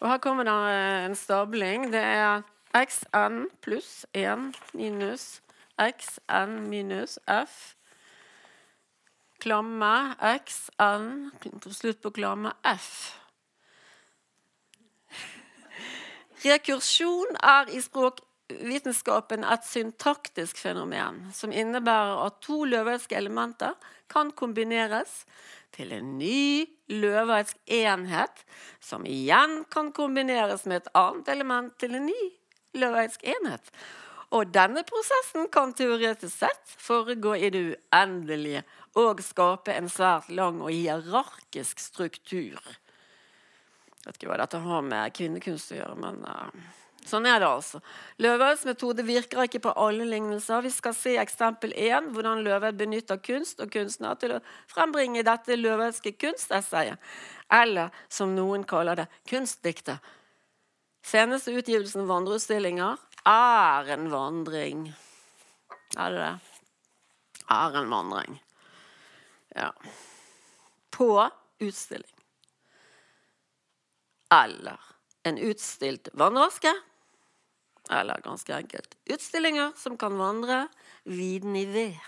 Og 0.00 0.08
Her 0.08 0.18
kommer 0.18 0.44
det 0.44 0.56
en 1.06 1.16
stabling. 1.16 1.92
Det 1.92 2.00
er 2.00 2.42
xn 2.74 3.46
pluss 3.62 4.06
1 4.14 4.54
minus 4.72 5.40
xn 5.80 6.68
minus 6.68 7.18
f. 7.26 7.74
Klamme 9.40 10.14
xn, 10.20 11.30
slutt 11.72 12.02
på 12.02 12.10
klamme 12.10 12.52
f. 12.64 13.16
Rekursjon 16.44 17.36
er 17.42 17.72
i 17.72 17.80
språkvitenskapen 18.50 19.44
et 19.44 19.64
syntaktisk 19.64 20.58
fenomen 20.58 21.30
som 21.32 21.52
innebærer 21.52 22.26
at 22.26 22.40
to 22.42 22.64
løveidske 22.64 23.16
elementer 23.16 23.74
kan 24.10 24.30
kombineres 24.32 25.24
til 25.70 25.92
en 25.92 26.18
ny 26.18 26.66
løveisk 26.88 27.56
enhet, 27.66 28.44
som 28.80 29.06
igjen 29.06 29.64
kan 29.70 29.92
kombineres 29.92 30.66
med 30.66 30.82
et 30.82 30.90
annet 30.94 31.28
element 31.28 31.78
til 31.78 31.94
en 31.94 32.06
ny 32.06 32.22
løveisk 32.74 33.22
enhet. 33.22 33.70
Og 34.30 34.50
denne 34.50 34.82
prosessen 34.86 35.48
kan 35.50 35.72
teoretisk 35.74 36.36
sett 36.36 36.74
foregå 36.78 37.34
i 37.36 37.50
det 37.50 37.62
uendelige 37.74 38.64
og 38.98 39.22
skape 39.22 39.74
en 39.74 39.88
svært 39.90 40.30
lang 40.30 40.60
og 40.62 40.70
hierarkisk 40.70 41.78
struktur. 41.78 42.58
Jeg 44.00 44.06
vet 44.06 44.16
ikke 44.16 44.30
hva 44.30 44.38
dette 44.40 44.58
har 44.58 44.82
med 44.82 45.14
kvinnekunst 45.14 45.74
å 45.74 45.80
gjøre, 45.80 45.96
men 46.00 46.22
uh, 46.24 46.78
sånn 47.10 47.26
er 47.28 47.40
det 47.42 47.48
altså. 47.48 47.80
Løveds 48.22 48.62
metode 48.68 49.04
virker 49.06 49.42
ikke 49.44 49.62
på 49.64 49.72
alle 49.78 50.06
lignelser. 50.08 50.62
Vi 50.64 50.72
skal 50.74 50.94
se 50.96 51.16
eksempel 51.20 51.74
1, 51.76 52.12
hvordan 52.14 52.44
Løved 52.46 52.78
benytter 52.78 53.20
kunst 53.24 53.62
og 53.62 53.72
kunstner 53.74 54.18
til 54.20 54.36
å 54.36 54.40
frembringe 54.70 55.24
dette 55.26 55.58
løvedske 55.58 56.14
kunstessayet. 56.20 57.00
Eller 57.50 57.90
som 58.08 58.36
noen 58.36 58.64
kaller 58.68 59.02
det, 59.02 59.08
kunstdiktet. 59.28 59.98
Seneste 61.06 61.54
utgivelsen 61.56 62.06
vandreutstillinger 62.08 63.00
er 63.28 63.92
en 63.96 64.06
vandring. 64.12 64.86
Er 65.98 66.14
det 66.14 66.22
det? 66.22 66.62
Er 67.50 67.76
en 67.82 67.90
vandring. 67.90 68.38
Ja. 69.56 69.72
På 70.94 71.12
utstilling 71.58 72.20
eller 74.30 74.80
en 75.22 75.38
utstilt 75.38 76.08
vannraske. 76.12 76.74
Eller 77.90 78.22
ganske 78.22 78.54
enkelt 78.54 78.94
utstillinger 79.10 79.72
som 79.76 79.96
kan 79.98 80.14
vandre 80.18 80.62
viden 81.04 81.56
i 81.58 81.66
ved. 81.66 81.98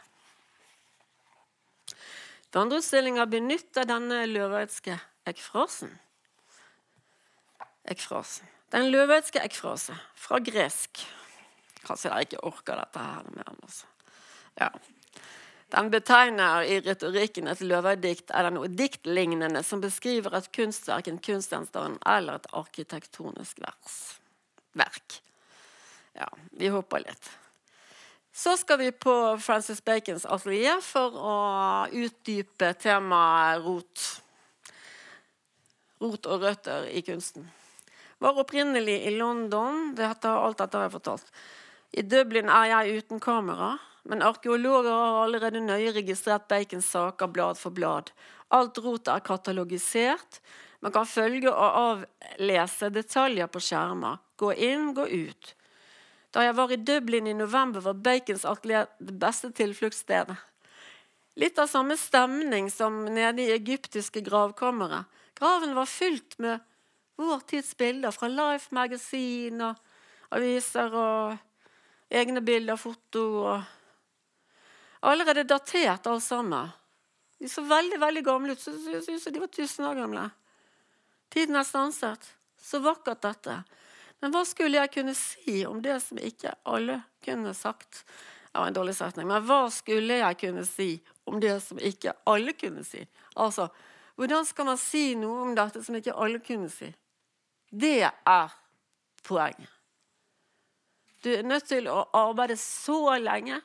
Vandreutstillinger 2.53 3.27
benytter 3.33 3.89
denne 3.89 4.23
løveidske 4.29 4.99
ekfrasen. 5.27 5.95
Ekkfrasen. 7.89 8.47
Den 8.73 8.91
løveidske 8.93 9.41
ekkfrase 9.43 9.97
fra 10.17 10.39
gresk. 10.41 11.03
Kanskje 11.83 12.13
dere 12.13 12.27
ikke 12.27 12.45
orker 12.47 12.79
dette 12.79 13.03
her 13.03 13.33
mer. 13.35 13.49
Altså. 13.53 13.89
Ja. 14.61 14.69
Den 15.73 15.89
betegner 15.93 16.69
i 16.69 16.79
retorikken 16.85 17.49
et 17.49 17.65
løvedikt 17.65 18.31
eller 18.37 18.53
noe 18.53 18.69
diktlignende 18.69 19.65
som 19.65 19.81
beskriver 19.81 20.37
et 20.37 20.51
kunstverk, 20.53 21.09
en 21.09 21.21
kunstgjenstand 21.25 21.99
eller 22.05 22.41
et 22.41 22.49
arkitektonisk 22.53 23.61
vers. 23.65 23.99
verk. 24.77 25.21
Ja, 26.19 26.29
vi 26.51 26.69
hopper 26.73 27.05
litt. 27.05 27.31
Så 28.33 28.57
skal 28.57 28.79
vi 28.79 28.93
på 28.93 29.15
Francis 29.39 29.85
Bacons 29.85 30.25
atelier 30.25 30.81
for 30.81 31.17
å 31.17 31.37
utdype 31.93 32.73
temaet 32.81 33.61
rot. 33.65 34.05
Rot 36.01 36.29
og 36.33 36.47
røtter 36.47 36.89
i 36.89 37.03
kunsten. 37.05 37.45
Var 38.23 38.41
opprinnelig 38.41 39.03
i 39.07 39.13
London. 39.19 39.93
Dette, 39.99 40.31
alt 40.31 40.63
dette 40.63 40.79
har 40.79 40.89
jeg 40.89 40.95
fortalt. 40.97 41.33
I 41.93 42.05
Dublin 42.09 42.49
er 42.49 42.71
jeg 42.71 43.03
uten 43.03 43.21
kamera. 43.21 43.75
Men 44.09 44.25
arkeologer 44.27 44.91
har 44.91 45.21
allerede 45.27 45.61
nøye 45.63 45.93
registrert 45.95 46.49
Bacons 46.51 46.89
saker 46.91 47.29
blad 47.31 47.61
for 47.61 47.75
blad. 47.75 48.11
Alt 48.51 48.81
rotet 48.83 49.13
er 49.13 49.27
katalogisert. 49.27 50.41
Man 50.83 50.95
kan 50.95 51.07
følge 51.07 51.53
og 51.53 51.77
avlese 51.85 52.91
detaljer 52.91 53.47
på 53.53 53.63
skjermer. 53.63 54.19
Gå 54.41 54.51
inn, 54.57 54.91
gå 54.97 55.07
ut. 55.07 55.53
Da 56.33 56.47
jeg 56.47 56.57
var 56.57 56.73
i 56.73 56.81
Dublin 56.81 57.29
i 57.29 57.37
november, 57.37 57.85
var 57.85 58.01
Bacons 58.01 58.47
atelier 58.49 58.89
det 58.99 59.15
beste 59.21 59.51
tilfluktsstedet. 59.53 60.37
Litt 61.41 61.59
av 61.61 61.69
samme 61.69 61.97
stemning 61.97 62.71
som 62.73 63.05
nede 63.05 63.45
i 63.45 63.53
egyptiske 63.53 64.21
gravkamre. 64.25 65.05
Graven 65.37 65.75
var 65.77 65.89
fylt 65.89 66.39
med 66.39 66.61
vår 67.21 67.41
tids 67.49 67.77
bilder 67.77 68.13
fra 68.13 68.29
Life 68.29 68.73
Magazine 68.75 69.71
og 69.71 70.37
aviser 70.37 70.93
og 70.97 71.39
egne 72.13 72.41
bilder, 72.45 72.77
foto 72.81 73.25
og 73.45 73.63
allerede 75.09 75.49
datert 75.49 76.07
alt 76.07 76.25
sammen. 76.25 76.73
De 77.41 77.49
så 77.49 77.65
veldig 77.67 77.99
veldig 78.01 78.25
gamle 78.25 78.55
ut. 78.55 78.61
Så, 78.61 78.73
så, 78.79 79.19
så 79.19 79.31
de 79.31 79.41
var 79.43 79.51
tusen 79.53 79.89
år 79.89 79.99
gamle. 79.99 80.29
Tiden 81.33 81.57
er 81.59 81.67
stanset. 81.67 82.29
Så 82.61 82.79
vakkert 82.85 83.25
dette. 83.25 83.57
Men 84.23 84.31
hva 84.31 84.45
skulle 84.47 84.79
jeg 84.79 84.93
kunne 84.95 85.15
si 85.19 85.65
om 85.67 85.81
det 85.83 85.99
som 86.05 86.21
ikke 86.23 86.55
alle 86.71 87.01
kunne 87.25 87.55
sagt? 87.59 88.05
Det 88.53 88.61
var 88.61 88.71
en 88.71 88.77
dårlig 88.77 88.95
setning. 88.95 89.27
Men 89.27 89.43
hva 89.49 89.65
skulle 89.75 90.21
jeg 90.21 90.39
kunne 90.39 90.63
si 90.69 90.91
om 91.27 91.41
det 91.43 91.57
som 91.65 91.81
ikke 91.83 92.15
alle 92.31 92.55
kunne 92.55 92.85
si? 92.87 93.03
Altså, 93.35 93.67
hvordan 94.15 94.47
skal 94.47 94.69
man 94.69 94.79
si 94.79 95.13
noe 95.19 95.49
om 95.49 95.55
dette 95.59 95.83
som 95.83 95.97
ikke 95.99 96.15
alle 96.15 96.39
kunne 96.45 96.71
si? 96.71 96.93
Det 97.73 98.03
er 98.07 98.55
poenget. 99.27 99.71
Du 101.25 101.31
er 101.33 101.43
nødt 101.47 101.67
til 101.71 101.87
å 101.91 102.05
arbeide 102.19 102.59
så 102.59 103.17
lenge 103.19 103.61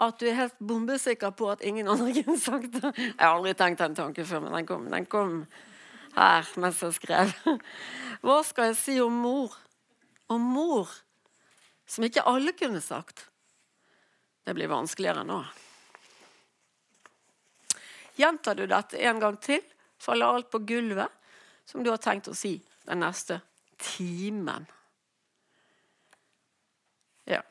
at 0.00 0.18
du 0.20 0.26
er 0.28 0.36
helt 0.36 0.58
bombesikker 0.60 1.32
på 1.36 1.50
at 1.52 1.64
ingen 1.64 1.88
andre 1.88 2.12
kunne 2.20 2.40
sagt 2.40 2.72
det. 2.80 2.92
Jeg 2.96 3.20
har 3.20 3.34
aldri 3.34 3.54
tenkt 3.56 3.84
den 3.84 3.96
tanken 3.96 4.28
før, 4.28 4.44
men 4.44 4.56
den 4.56 4.68
kom, 4.68 4.88
den 4.92 5.06
kom 5.10 5.38
her 6.16 6.48
mens 6.60 6.82
jeg 6.84 6.96
skrev. 6.96 7.32
Hva 8.24 8.40
skal 8.46 8.70
jeg 8.70 8.80
si 8.80 8.98
om 9.04 9.22
mor? 9.24 9.56
Om 10.26 10.42
mor, 10.56 10.90
som 11.86 12.04
ikke 12.04 12.24
alle 12.26 12.54
kunne 12.56 12.80
sagt. 12.82 13.28
Det 14.46 14.54
blir 14.54 14.70
vanskeligere 14.70 15.24
nå. 15.26 15.40
Gjentar 18.16 18.56
du 18.56 18.64
dette 18.66 18.98
en 19.04 19.20
gang 19.20 19.36
til, 19.42 19.60
faller 19.98 20.38
alt 20.38 20.50
på 20.50 20.62
gulvet 20.66 21.12
som 21.66 21.82
du 21.84 21.90
har 21.90 22.00
tenkt 22.02 22.30
å 22.30 22.34
si 22.36 22.56
den 22.86 23.02
neste 23.02 23.40
timen. 23.82 24.66
Ja. 27.26 27.42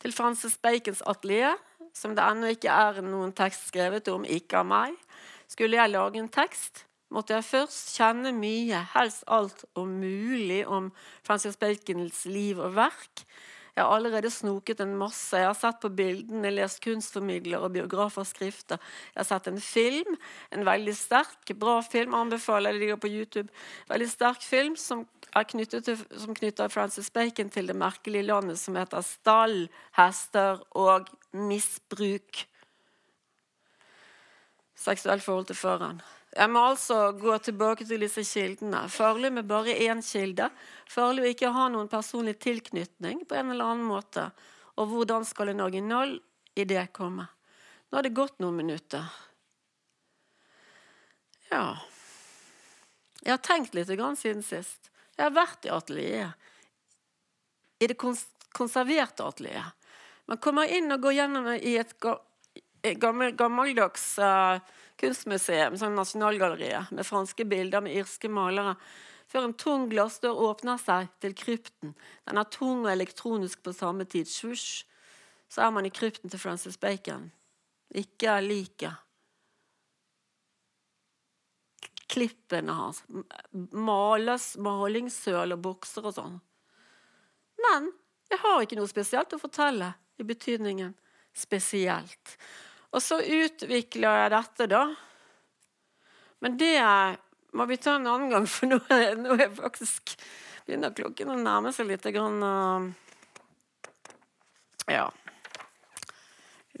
Til 0.00 0.14
Frances 0.16 0.56
Bacons 0.60 1.04
atelier, 1.06 1.54
som 1.94 2.16
det 2.16 2.24
ennå 2.24 2.50
ikke 2.54 2.72
er 2.72 3.04
noen 3.04 3.34
tekst 3.36 3.68
skrevet 3.68 4.08
om, 4.10 4.24
ikke 4.24 4.64
av 4.64 4.68
meg, 4.68 4.96
skulle 5.46 5.78
jeg 5.78 5.92
lage 5.92 6.18
en 6.18 6.32
tekst, 6.32 6.86
måtte 7.12 7.36
jeg 7.36 7.46
først 7.46 7.96
kjenne 7.98 8.32
mye, 8.36 8.80
helst 8.94 9.26
alt 9.26 9.64
om 9.78 9.98
mulig, 10.00 10.62
om 10.66 10.92
Francis 11.26 11.58
Bacons 11.60 12.24
liv 12.30 12.62
og 12.62 12.76
verk. 12.78 13.26
Jeg 13.74 13.82
har 13.82 13.96
allerede 13.96 14.30
snoket 14.30 14.80
en 14.80 14.92
masse. 14.94 15.34
Jeg 15.34 15.48
har 15.48 15.56
sett 15.58 15.80
på 15.82 15.90
bildene, 15.90 16.52
lest 16.54 16.78
kunstformidler 16.84 17.58
og 17.58 17.72
biografers 17.74 18.30
skrifter. 18.30 18.78
Jeg 19.10 19.18
har 19.18 19.26
sett 19.26 19.48
en 19.50 19.58
film, 19.58 20.14
en 20.54 20.62
veldig 20.66 20.94
sterk, 20.94 21.50
bra 21.58 21.80
film, 21.82 22.14
anbefaler 22.14 22.70
jeg, 22.70 22.80
ligger 22.84 23.00
på 23.02 23.10
YouTube. 23.10 23.50
Veldig 23.90 24.08
sterk 24.12 24.46
film 24.46 24.78
som, 24.78 25.02
til, 25.50 25.98
som 26.22 26.38
knytter 26.38 26.70
Francis 26.70 27.10
Bacon 27.10 27.50
til 27.50 27.66
det 27.66 27.74
merkelige 27.76 28.28
landet 28.30 28.62
som 28.62 28.78
heter 28.78 29.02
stall, 29.02 29.64
hester 29.98 30.62
og 30.78 31.10
misbruk. 31.34 32.46
Seksuelt 34.78 35.22
forhold 35.22 35.50
til 35.50 35.58
føreren. 35.58 36.02
Jeg 36.34 36.50
må 36.50 36.64
altså 36.66 37.12
gå 37.14 37.36
tilbake 37.46 37.86
til 37.86 38.02
disse 38.02 38.24
kildene. 38.26 38.88
Farlig 38.90 39.30
med 39.36 39.46
bare 39.46 39.76
én 39.86 40.00
kilde. 40.02 40.48
Farlig 40.90 41.22
å 41.22 41.30
ikke 41.30 41.52
ha 41.54 41.68
noen 41.70 41.90
personlig 41.90 42.40
tilknytning 42.42 43.22
på 43.28 43.36
en 43.38 43.52
eller 43.54 43.70
annen 43.70 43.86
måte. 43.86 44.26
Og 44.74 44.90
hvordan 44.90 45.26
skal 45.28 45.52
en 45.52 45.62
original 45.62 46.16
idé 46.58 46.82
komme? 46.90 47.28
Nå 47.86 47.98
har 47.98 48.06
det 48.06 48.16
gått 48.18 48.40
noen 48.42 48.58
minutter. 48.64 49.06
Ja 51.52 51.76
Jeg 53.20 53.30
har 53.30 53.44
tenkt 53.46 53.76
litt 53.78 53.86
siden 53.86 54.42
sist. 54.42 54.90
Jeg 55.14 55.28
har 55.28 55.36
vært 55.36 55.68
i 55.68 55.70
atelieret. 55.70 56.34
I 57.78 57.86
det 57.86 57.98
konserverte 57.98 59.22
atelieret. 59.22 59.70
Man 60.26 60.40
kommer 60.42 60.66
inn 60.66 60.90
og 60.90 61.04
går 61.04 61.14
gjennom 61.20 61.46
i 61.54 61.76
et 61.78 61.94
gammel, 63.00 63.32
gammeldags 63.38 64.06
uh, 64.20 64.60
kunstmuseum, 65.00 65.76
sånn 65.80 65.96
Nasjonalgalleriet, 65.98 66.92
med 66.94 67.06
franske 67.08 67.46
bilder 67.48 67.84
med 67.84 67.96
irske 67.98 68.28
malere, 68.28 68.76
før 69.30 69.48
en 69.48 69.56
tung 69.58 69.86
glassdør 69.90 70.42
åpner 70.50 70.78
seg 70.78 71.08
til 71.24 71.34
krypten. 71.38 71.94
Den 72.28 72.40
er 72.40 72.50
tung 72.52 72.84
og 72.84 72.92
elektronisk 72.92 73.64
på 73.64 73.72
samme 73.74 74.06
tid. 74.06 74.28
Svosj, 74.30 74.84
så 75.48 75.64
er 75.64 75.72
man 75.74 75.88
i 75.88 75.92
krypten 75.94 76.30
til 76.30 76.42
Francis 76.42 76.76
Bacon. 76.80 77.30
Ikke 77.94 78.36
liket. 78.44 79.00
Klippene 82.10 82.76
hans. 82.76 83.00
Males, 83.72 84.52
malingssøl 84.60 85.56
og 85.56 85.64
bukser 85.64 86.06
og 86.06 86.14
sånn. 86.18 86.36
Men 87.64 87.88
jeg 88.30 88.42
har 88.44 88.62
ikke 88.62 88.78
noe 88.78 88.90
spesielt 88.90 89.34
å 89.34 89.40
fortelle 89.40 89.94
i 90.20 90.26
betydningen 90.26 90.94
spesielt. 91.34 92.36
Og 92.94 93.02
så 93.02 93.18
utvikla 93.18 94.14
jeg 94.22 94.32
dette, 94.36 94.66
da. 94.70 94.84
Men 96.44 96.58
det 96.60 96.78
må 97.54 97.66
vi 97.66 97.78
ta 97.78 97.96
en 97.98 98.06
annen 98.06 98.30
gang, 98.30 98.46
for 98.50 98.70
nå 98.70 98.78
nå 99.18 99.38
er 99.38 99.54
faktisk 99.54 100.14
begynner 100.64 100.94
klokken 100.96 101.32
å 101.34 101.40
nærme 101.40 101.72
seg 101.74 101.90
litt 101.90 102.06
grann, 102.14 102.94
Ja. 104.86 105.10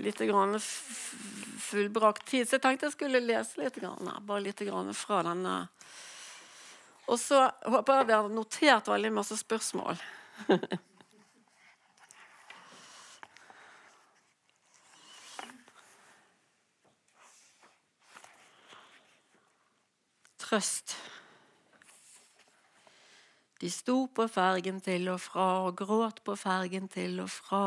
Litt 0.02 0.18
grann 0.18 0.58
fullbrakt 0.60 2.26
tid. 2.26 2.48
Så 2.48 2.56
jeg 2.56 2.64
tenkte 2.64 2.88
jeg 2.88 2.96
skulle 2.96 3.22
lese 3.22 3.60
litt, 3.62 3.78
grann, 3.80 4.10
bare 4.26 4.44
litt 4.44 4.60
grann 4.66 4.90
fra 4.94 5.22
denne. 5.26 5.68
Og 7.06 7.18
så 7.20 7.46
håper 7.62 8.00
jeg 8.00 8.08
dere 8.08 8.24
har 8.24 8.32
notert 8.32 8.90
veldig 8.90 9.12
masse 9.14 9.38
spørsmål. 9.40 10.00
trøst. 20.44 20.96
De 23.60 23.70
sto 23.72 24.04
på 24.12 24.26
fergen 24.28 24.80
til 24.84 25.08
og 25.08 25.22
fra 25.24 25.48
og 25.64 25.76
gråt 25.78 26.20
på 26.26 26.36
fergen 26.36 26.88
til 26.92 27.20
og 27.24 27.30
fra. 27.32 27.66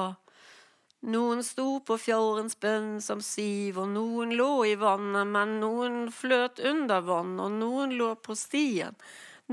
Noen 1.07 1.43
sto 1.45 1.79
på 1.85 1.95
fjordens 2.01 2.57
bønn 2.61 2.97
som 3.05 3.21
siv, 3.21 3.77
og 3.81 3.91
noen 3.93 4.33
lå 4.37 4.51
i 4.65 4.75
vannet, 4.81 5.29
men 5.29 5.59
noen 5.61 6.07
fløt 6.13 6.59
under 6.59 7.05
vann, 7.05 7.35
og 7.39 7.53
noen 7.53 7.93
lå 7.97 8.11
på 8.21 8.35
stien. 8.37 8.97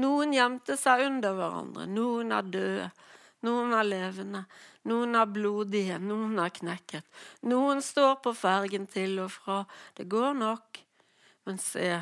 Noen 0.00 0.32
gjemte 0.34 0.76
seg 0.80 1.04
under 1.06 1.36
hverandre, 1.36 1.86
noen 1.86 2.32
er 2.34 2.48
døde, 2.56 2.88
noen 3.46 3.76
er 3.76 3.86
levende, 3.86 4.42
noen 4.90 5.20
er 5.20 5.30
blodige, 5.30 6.00
noen 6.02 6.40
er 6.42 6.52
knekket. 6.58 7.06
Noen 7.52 7.84
står 7.84 8.18
på 8.24 8.34
fergen 8.36 8.88
til 8.90 9.20
og 9.22 9.30
fra, 9.36 9.62
det 10.00 10.08
går 10.12 10.32
nok, 10.40 10.82
men 11.44 11.60
se, 11.60 12.00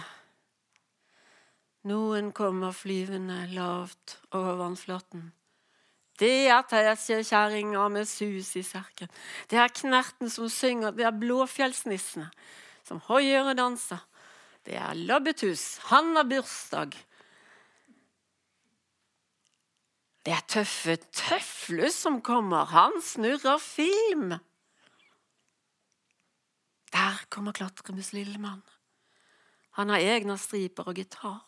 noen 1.88 2.30
kommer 2.36 2.74
flyvende 2.76 3.46
lavt 3.54 4.18
over 4.30 4.58
vannflaten. 4.60 5.30
Det 6.20 6.46
er 6.52 6.62
teskjekjerringa 6.68 7.86
med 7.90 8.06
sus 8.06 8.52
i 8.56 8.62
serken. 8.62 9.10
Det 9.50 9.58
er 9.58 9.72
Knerten 9.72 10.30
som 10.30 10.48
synger, 10.52 10.92
det 10.94 11.06
er 11.08 11.16
Blåfjellsnissene 11.16 12.28
som 12.86 13.00
hoier 13.08 13.48
og 13.48 13.56
danser. 13.58 14.02
Det 14.62 14.76
er 14.78 14.94
Labbetus, 14.94 15.80
han 15.90 16.12
har 16.14 16.28
bursdag. 16.28 16.94
Det 20.22 20.34
er 20.36 20.44
Tøffe 20.46 20.96
Tøflus 21.10 21.96
som 22.04 22.20
kommer, 22.22 22.68
han 22.70 23.00
snurrer 23.02 23.58
film. 23.58 24.36
Der 26.92 27.24
kommer 27.32 27.56
Klatremus 27.56 28.12
Lillemann. 28.12 28.62
Han 29.80 29.88
har 29.88 30.04
egne 30.04 30.36
striper 30.38 30.92
og 30.92 31.00
gitar. 31.00 31.40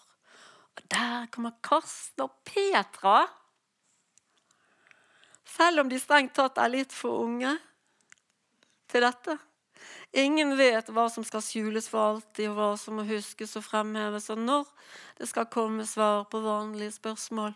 Og 0.74 0.84
der 0.90 1.26
kommer 1.30 1.54
Karsten 1.62 2.26
og 2.26 2.36
Petra. 2.44 3.24
Selv 5.54 5.84
om 5.84 5.90
de 5.90 6.00
strengt 6.02 6.34
tatt 6.34 6.58
er 6.58 6.72
litt 6.72 6.92
for 6.92 7.24
unge 7.26 7.52
til 8.90 9.04
dette. 9.06 9.36
Ingen 10.14 10.54
vet 10.58 10.88
hva 10.94 11.08
som 11.10 11.26
skal 11.26 11.42
skjules 11.42 11.88
for 11.90 12.14
alltid, 12.14 12.48
og 12.50 12.58
hva 12.58 12.68
som 12.78 12.98
må 12.98 13.04
huskes 13.08 13.56
og 13.58 13.66
fremheves, 13.66 14.30
og 14.30 14.38
når 14.38 14.68
det 15.18 15.28
skal 15.30 15.50
komme 15.50 15.86
svar 15.86 16.24
på 16.30 16.40
vanlige 16.44 16.94
spørsmål. 16.94 17.54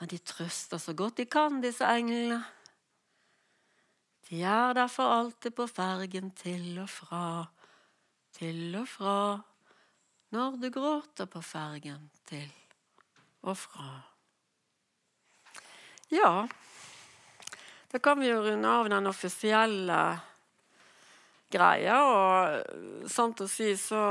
Men 0.00 0.10
de 0.10 0.18
trøster 0.18 0.82
så 0.82 0.94
godt 0.98 1.20
de 1.22 1.28
kan, 1.30 1.60
disse 1.62 1.86
englene. 1.86 2.40
De 4.26 4.42
er 4.42 4.74
derfor 4.74 5.14
alltid 5.14 5.54
på 5.54 5.68
fergen 5.70 6.32
til 6.34 6.80
og 6.82 6.90
fra, 6.90 7.24
til 8.34 8.74
og 8.80 8.88
fra 8.88 9.16
når 10.32 10.56
du 10.56 10.70
gråter 10.72 11.28
på 11.28 11.42
fergen 11.44 12.08
til 12.28 12.48
og 13.42 13.56
fra. 13.58 13.88
Ja, 16.12 16.46
da 17.92 17.98
kan 17.98 18.20
vi 18.20 18.30
jo 18.30 18.40
runde 18.44 18.68
av 18.68 18.88
den 18.88 19.10
offisielle 19.10 19.98
greia. 21.52 21.98
Og 22.08 23.10
sant 23.12 23.42
å 23.44 23.48
si 23.50 23.74
så, 23.80 24.04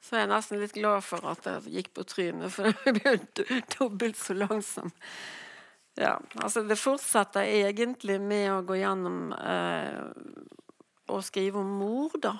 så 0.00 0.22
jeg 0.22 0.30
nesten 0.32 0.62
litt 0.62 0.76
glad 0.76 1.04
for 1.04 1.26
at 1.32 1.48
jeg 1.50 1.74
gikk 1.78 1.92
på 1.98 2.06
trynet, 2.08 2.52
for 2.54 2.72
det 2.84 2.94
ble 3.02 3.60
dobbelt 3.76 4.20
så 4.20 4.38
langsom. 4.38 4.94
Ja, 6.00 6.16
altså 6.40 6.64
Det 6.66 6.80
fortsetter 6.80 7.44
egentlig 7.46 8.16
med 8.22 8.48
å 8.50 8.64
gå 8.66 8.80
gjennom 8.80 9.28
eh, 9.36 10.00
og 11.12 11.20
skrive 11.22 11.60
om 11.60 11.76
mor, 11.78 12.16
da 12.16 12.38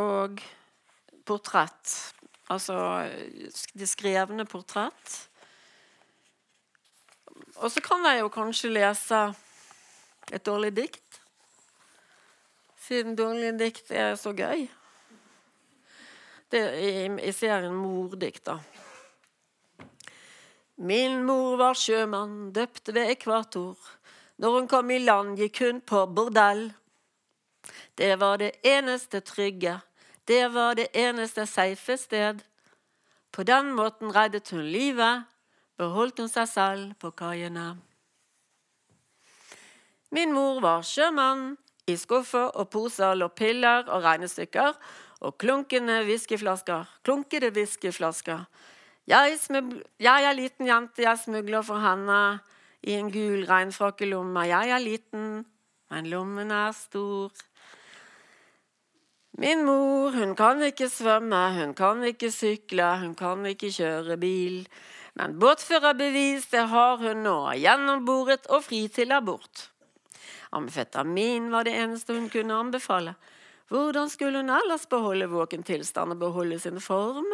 og 0.00 0.40
portrett. 1.28 1.94
Altså 2.50 2.76
de 3.76 3.86
skrevne 3.86 4.46
portrett. 4.48 5.16
Og 7.60 7.70
så 7.70 7.82
kan 7.84 8.04
jeg 8.08 8.22
jo 8.22 8.32
kanskje 8.32 8.72
lese 8.72 9.20
et 10.32 10.44
dårlig 10.46 10.72
dikt. 10.76 11.20
Siden 12.80 13.16
dårlige 13.18 13.58
dikt 13.60 13.90
er 13.94 14.16
så 14.18 14.32
gøy. 14.34 14.66
Det 16.50 16.60
er 16.60 16.78
i, 16.82 16.92
i 17.28 17.32
serien 17.32 17.74
Mordikt, 17.76 18.48
da. 18.48 18.56
Min 20.80 21.20
mor 21.28 21.58
var 21.60 21.76
sjømann, 21.78 22.50
døpt 22.56 22.88
ved 22.94 23.12
ekvator. 23.12 23.76
Når 24.40 24.56
hun 24.56 24.68
kom 24.70 24.90
i 24.90 24.98
land, 25.02 25.36
gikk 25.38 25.60
hun 25.62 25.82
på 25.84 26.06
bordell. 26.10 26.70
Det 27.94 28.14
var 28.18 28.40
det 28.40 28.54
eneste 28.66 29.20
trygge, 29.20 29.76
det 30.30 30.46
var 30.54 30.78
det 30.78 30.88
eneste 30.94 31.46
safe 31.46 31.96
sted. 31.98 32.42
På 33.32 33.42
den 33.42 33.72
måten 33.74 34.12
reddet 34.14 34.50
hun 34.54 34.62
livet, 34.62 35.26
beholdt 35.78 36.22
hun 36.22 36.30
seg 36.30 36.48
selv 36.50 36.94
på 37.02 37.10
kaiene. 37.18 37.72
Min 40.14 40.34
mor 40.34 40.60
var 40.62 40.86
sjømann. 40.86 41.56
I 41.90 41.96
skuffer 41.98 42.52
og 42.54 42.68
poser 42.70 43.16
lå 43.18 43.26
piller 43.34 43.88
og 43.90 44.04
regnestykker 44.04 44.76
og 45.26 45.38
klunkende 45.42 46.04
whiskyflasker. 46.06 46.84
Klunkede 47.02 47.50
whiskyflasker. 47.56 48.44
Jeg, 49.10 49.38
jeg, 49.98 50.24
er 50.28 50.36
liten 50.36 50.68
jente, 50.68 51.02
jeg 51.02 51.18
smugler 51.18 51.64
for 51.66 51.82
henne 51.82 52.38
i 52.86 52.94
en 52.94 53.10
gul 53.10 53.42
regnfrakkelomme. 53.48 54.44
Jeg 54.46 54.70
er 54.70 54.84
liten, 54.84 55.24
men 55.90 56.10
lommen 56.12 56.54
er 56.54 56.70
stor. 56.76 57.34
Min 59.38 59.64
mor, 59.64 60.10
hun 60.10 60.34
kan 60.36 60.62
ikke 60.66 60.88
svømme, 60.90 61.42
hun 61.54 61.74
kan 61.74 62.02
ikke 62.04 62.32
sykle, 62.34 62.88
hun 63.00 63.14
kan 63.14 63.46
ikke 63.46 63.70
kjøre 63.72 64.16
bil. 64.20 64.64
Men 65.14 65.38
båtførerbevis, 65.38 66.48
det 66.50 66.66
har 66.70 66.96
hun 66.98 67.22
nå, 67.26 67.36
gjennomboret 67.58 68.48
og 68.50 68.64
fri 68.66 68.86
til 68.92 69.12
abort. 69.14 69.68
Amfetamin 70.52 71.50
var 71.52 71.66
det 71.66 71.76
eneste 71.78 72.16
hun 72.16 72.28
kunne 72.30 72.58
anbefale. 72.58 73.14
Hvordan 73.70 74.10
skulle 74.10 74.42
hun 74.42 74.50
ellers 74.50 74.86
beholde 74.90 75.30
våken 75.30 75.62
tilstand 75.62 76.16
og 76.16 76.18
beholde 76.18 76.58
sin 76.58 76.80
form? 76.82 77.30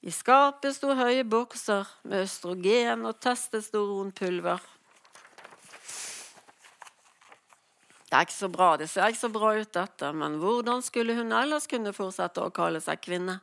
I 0.00 0.12
skapet 0.14 0.76
sto 0.76 0.94
høye 0.94 1.26
bokser 1.28 1.88
med 2.08 2.28
østrogen 2.28 3.02
og 3.04 3.18
testosteronpulver. 3.20 4.62
Det 8.10 8.18
er 8.18 8.26
ikke 8.26 8.34
så 8.34 8.48
bra, 8.50 8.72
det 8.74 8.88
ser 8.90 9.06
ikke 9.06 9.22
så 9.22 9.30
bra 9.30 9.52
ut, 9.54 9.70
dette, 9.70 10.08
men 10.18 10.40
hvordan 10.42 10.82
skulle 10.82 11.14
hun 11.14 11.30
ellers 11.30 11.68
kunne 11.70 11.92
fortsette 11.94 12.42
å 12.42 12.50
kalle 12.50 12.80
seg 12.82 12.98
kvinne? 13.04 13.36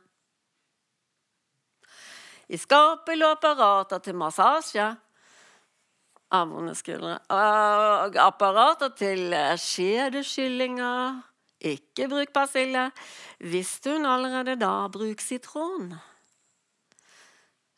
I 2.52 2.60
skapet 2.60 3.16
lå 3.16 3.30
apparater 3.32 4.02
til 4.04 4.16
massasje, 4.20 4.90
av 6.36 6.50
vonde 6.52 6.74
skuldre. 6.76 7.14
Apparater 8.20 8.92
til 8.96 9.32
skjedeskyllinger. 9.62 11.22
Ikke 11.72 12.06
bruk 12.10 12.32
persille. 12.36 12.90
Visste 13.40 13.96
hun 13.96 14.06
allerede 14.06 14.58
da 14.60 14.72
bruk 14.92 15.24
sitron? 15.24 15.94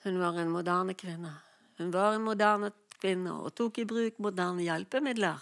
Hun 0.05 0.19
var 0.21 0.41
en 0.41 0.51
moderne 0.51 0.97
kvinne. 0.99 1.33
Hun 1.79 1.95
var 1.95 2.17
en 2.17 2.27
moderne 2.27 2.73
kvinne 2.99 3.37
og 3.39 3.55
tok 3.57 3.79
i 3.81 3.87
bruk 3.89 4.19
moderne 4.21 4.67
hjelpemidler. 4.67 5.39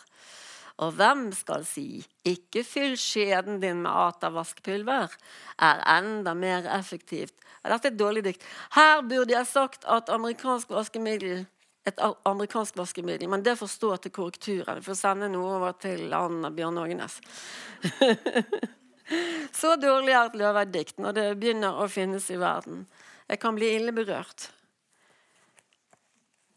Og 0.79 0.93
hvem 0.95 1.33
skal 1.33 1.65
si 1.67 2.07
'ikke 2.25 2.65
fyll 2.65 2.97
skjeden 2.97 3.61
din 3.61 3.83
med 3.83 3.91
Ata-vaskepulver', 3.91 5.17
er 5.59 5.99
enda 5.99 6.35
mer 6.35 6.67
effektivt. 6.79 7.35
Dette 7.65 7.89
er 7.89 7.93
et 7.93 7.99
dårlig 7.99 8.25
dikt. 8.25 8.43
Her 8.73 9.03
burde 9.03 9.35
jeg 9.35 9.47
sagt 9.47 9.85
at 9.85 10.09
amerikansk 10.09 10.71
vaskemiddel 10.71 11.47
et 11.89 12.01
amerikansk 12.29 12.77
vaskemiddel, 12.77 13.29
men 13.29 13.43
det 13.43 13.57
får 13.59 13.71
stå 13.73 13.97
til 13.97 14.13
korrekturen. 14.13 14.83
får 14.83 14.99
sende 14.99 15.29
noe 15.33 15.57
over 15.57 15.73
til 15.81 16.13
Anna 16.15 16.51
Bjørn 16.51 16.79
Ågenes. 16.83 17.21
Så 19.61 19.77
dårlig 19.81 20.13
er 20.13 20.27
et 20.27 20.37
løvedikt 20.37 20.99
når 21.01 21.17
det 21.17 21.27
begynner 21.41 21.81
å 21.81 21.89
finnes 21.89 22.29
i 22.31 22.37
verden. 22.41 22.85
Jeg 23.29 23.41
kan 23.41 23.57
bli 23.57 23.71
ille 23.79 23.95
berørt. 23.97 24.51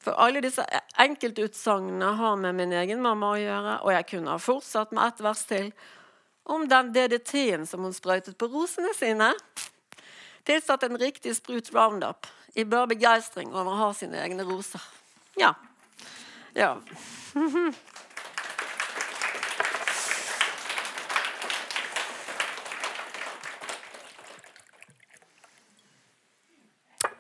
For 0.02 0.18
alle 0.18 0.42
disse 0.42 0.66
enkeltutsagnene 0.98 2.16
har 2.18 2.36
med 2.42 2.58
min 2.58 2.74
egen 2.74 3.04
mamma 3.04 3.36
å 3.36 3.42
gjøre, 3.42 3.76
og 3.86 3.94
jeg 3.94 4.08
kunne 4.16 4.34
ha 4.34 4.42
fortsatt 4.42 4.96
med 4.98 5.06
ett 5.06 5.22
vers 5.22 5.44
til 5.50 5.70
om 6.50 6.66
den 6.70 6.90
DDT-en 6.96 7.68
som 7.70 7.86
hun 7.86 7.94
sprøytet 7.94 8.38
på 8.42 8.50
rosene 8.50 8.94
sine. 8.98 9.30
Tilsatt 10.48 10.88
en 10.88 10.98
riktig 10.98 11.36
sprut 11.38 11.70
roundup 11.76 12.26
i 12.58 12.66
bør 12.66 12.90
begeistring 12.92 13.54
over 13.54 13.76
å 13.76 13.82
ha 13.84 13.92
sine 13.96 14.18
egne 14.26 14.48
roser. 14.48 14.82
Ja. 15.38 15.54
Ja. 16.58 16.76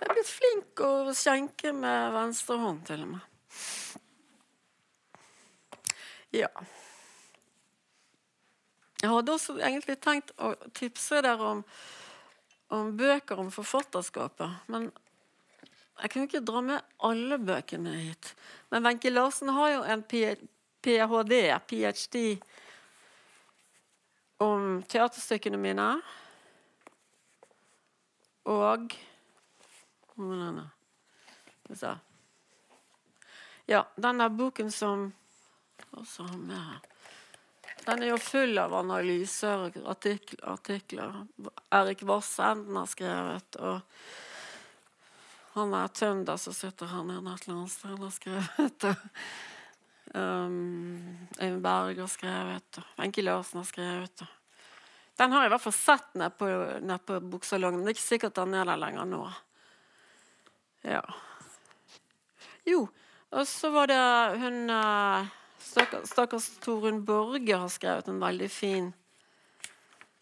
Jeg 0.01 0.25
blitt 0.75 1.11
å 1.11 1.13
skjenke 1.13 1.73
med 1.73 2.13
venstre 2.13 2.57
hånd, 2.57 2.85
til 2.85 3.03
og 3.03 3.09
med. 3.15 3.21
Ja. 6.31 6.49
Jeg 9.01 9.09
hadde 9.09 9.33
også 9.33 9.57
egentlig 9.59 9.97
tenkt 9.99 10.31
å 10.37 10.53
tipse 10.73 11.21
dere 11.21 11.43
om, 11.57 11.63
om 12.69 12.95
bøker 12.95 13.39
om 13.39 13.51
forfatterskapet. 13.51 14.67
Men 14.67 14.91
jeg 16.01 16.11
kunne 16.11 16.29
ikke 16.29 16.45
dra 16.45 16.61
med 16.61 16.81
alle 17.03 17.37
bøkene 17.37 17.95
hit. 17.97 18.35
Men 18.71 18.85
Wenche 18.85 19.11
Larsen 19.11 19.49
har 19.49 19.69
jo 19.75 19.83
en 19.83 20.03
ph.d., 20.03 20.47
ph.d., 20.81 22.39
om 24.41 24.79
teaterstykkene 24.89 25.57
mine. 25.61 25.89
Og 28.49 28.95
Ja, 33.69 33.85
denne 33.95 34.29
boken 34.29 34.71
som 34.71 35.11
også 35.91 36.23
har 36.27 36.37
med 36.37 36.57
her. 36.57 36.81
Den 37.85 38.03
er 38.03 38.11
jo 38.11 38.17
full 38.21 38.59
av 38.61 38.73
analyser 38.77 39.63
og 39.69 39.77
artikler. 40.45 41.23
Erik 41.73 42.03
Vassenden 42.05 42.77
har 42.77 42.89
skrevet. 42.89 43.55
og 43.55 43.79
han 45.53 45.73
er 45.75 45.87
tønder 45.87 46.37
så 46.39 46.53
sitter 46.55 46.87
her 46.87 47.01
et 47.03 47.17
eller 47.17 47.55
annet 47.57 47.71
sted 47.73 47.97
og 47.97 48.13
skrevet. 48.15 48.85
Um, 50.11 51.27
Øyvind 51.39 51.61
Berg 51.63 51.99
har 51.99 52.07
skrevet, 52.11 52.79
Wenche 52.97 53.23
Larsen 53.23 53.61
har 53.61 53.67
skrevet. 53.67 54.23
Den 55.19 55.31
har 55.31 55.43
jeg 55.43 55.51
i 55.51 55.53
hvert 55.53 55.63
fall 55.63 55.75
sett 55.75 56.15
nede 56.19 56.33
på, 56.35 56.49
ned 56.83 57.05
på 57.07 57.19
boksalongen. 57.31 57.83
Det 57.85 57.93
er 57.93 57.95
ikke 57.95 58.03
sikkert 58.03 58.39
den 58.39 58.55
er 58.59 58.67
der 58.67 58.79
lenger 58.79 59.07
nå. 59.07 59.21
Ja. 60.81 61.03
Jo, 62.65 62.87
og 63.29 63.47
så 63.47 63.69
var 63.73 63.89
det 63.91 64.01
hun 64.41 64.69
uh, 64.69 65.27
Stakkars, 65.61 66.09
stakkars 66.09 66.49
Torunn 66.59 67.03
Borge 67.05 67.57
har 67.57 67.69
skrevet 67.69 68.07
en 68.09 68.19
veldig 68.19 68.49
fin 68.51 68.87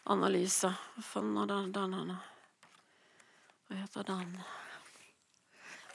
analyse. 0.04 0.72
Hva 0.96 1.06
faen 1.06 1.38
er 1.40 1.48
den, 1.50 1.72
den, 1.76 2.12
Hva 3.68 3.80
heter 3.80 4.10
den? 4.10 4.36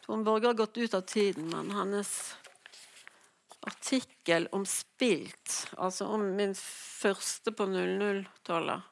Torunn 0.04 0.24
Borge 0.24 0.48
har 0.48 0.58
gått 0.58 0.80
ut 0.80 0.94
av 0.94 1.04
tiden, 1.08 1.50
men 1.52 1.70
hennes 1.76 2.14
artikkel 3.64 4.48
om 4.52 4.66
spilt, 4.66 5.68
altså 5.76 6.06
om 6.06 6.24
min 6.36 6.52
første 6.54 7.52
på 7.52 7.66
00-tallet 7.70 8.90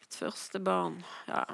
Mitt 0.00 0.16
første 0.16 0.60
barn 0.60 1.02
ja. 1.28 1.44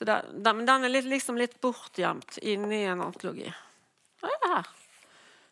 Så 0.00 0.04
det, 0.04 0.24
den, 0.32 0.62
den 0.64 0.84
er 0.84 0.88
litt, 0.88 1.04
liksom 1.04 1.36
litt 1.36 1.58
bortgjemt 1.60 2.38
inni 2.40 2.78
en 2.88 3.02
antologi. 3.04 3.50
Hva 4.22 4.30
er 4.32 4.46
her? 4.48 4.70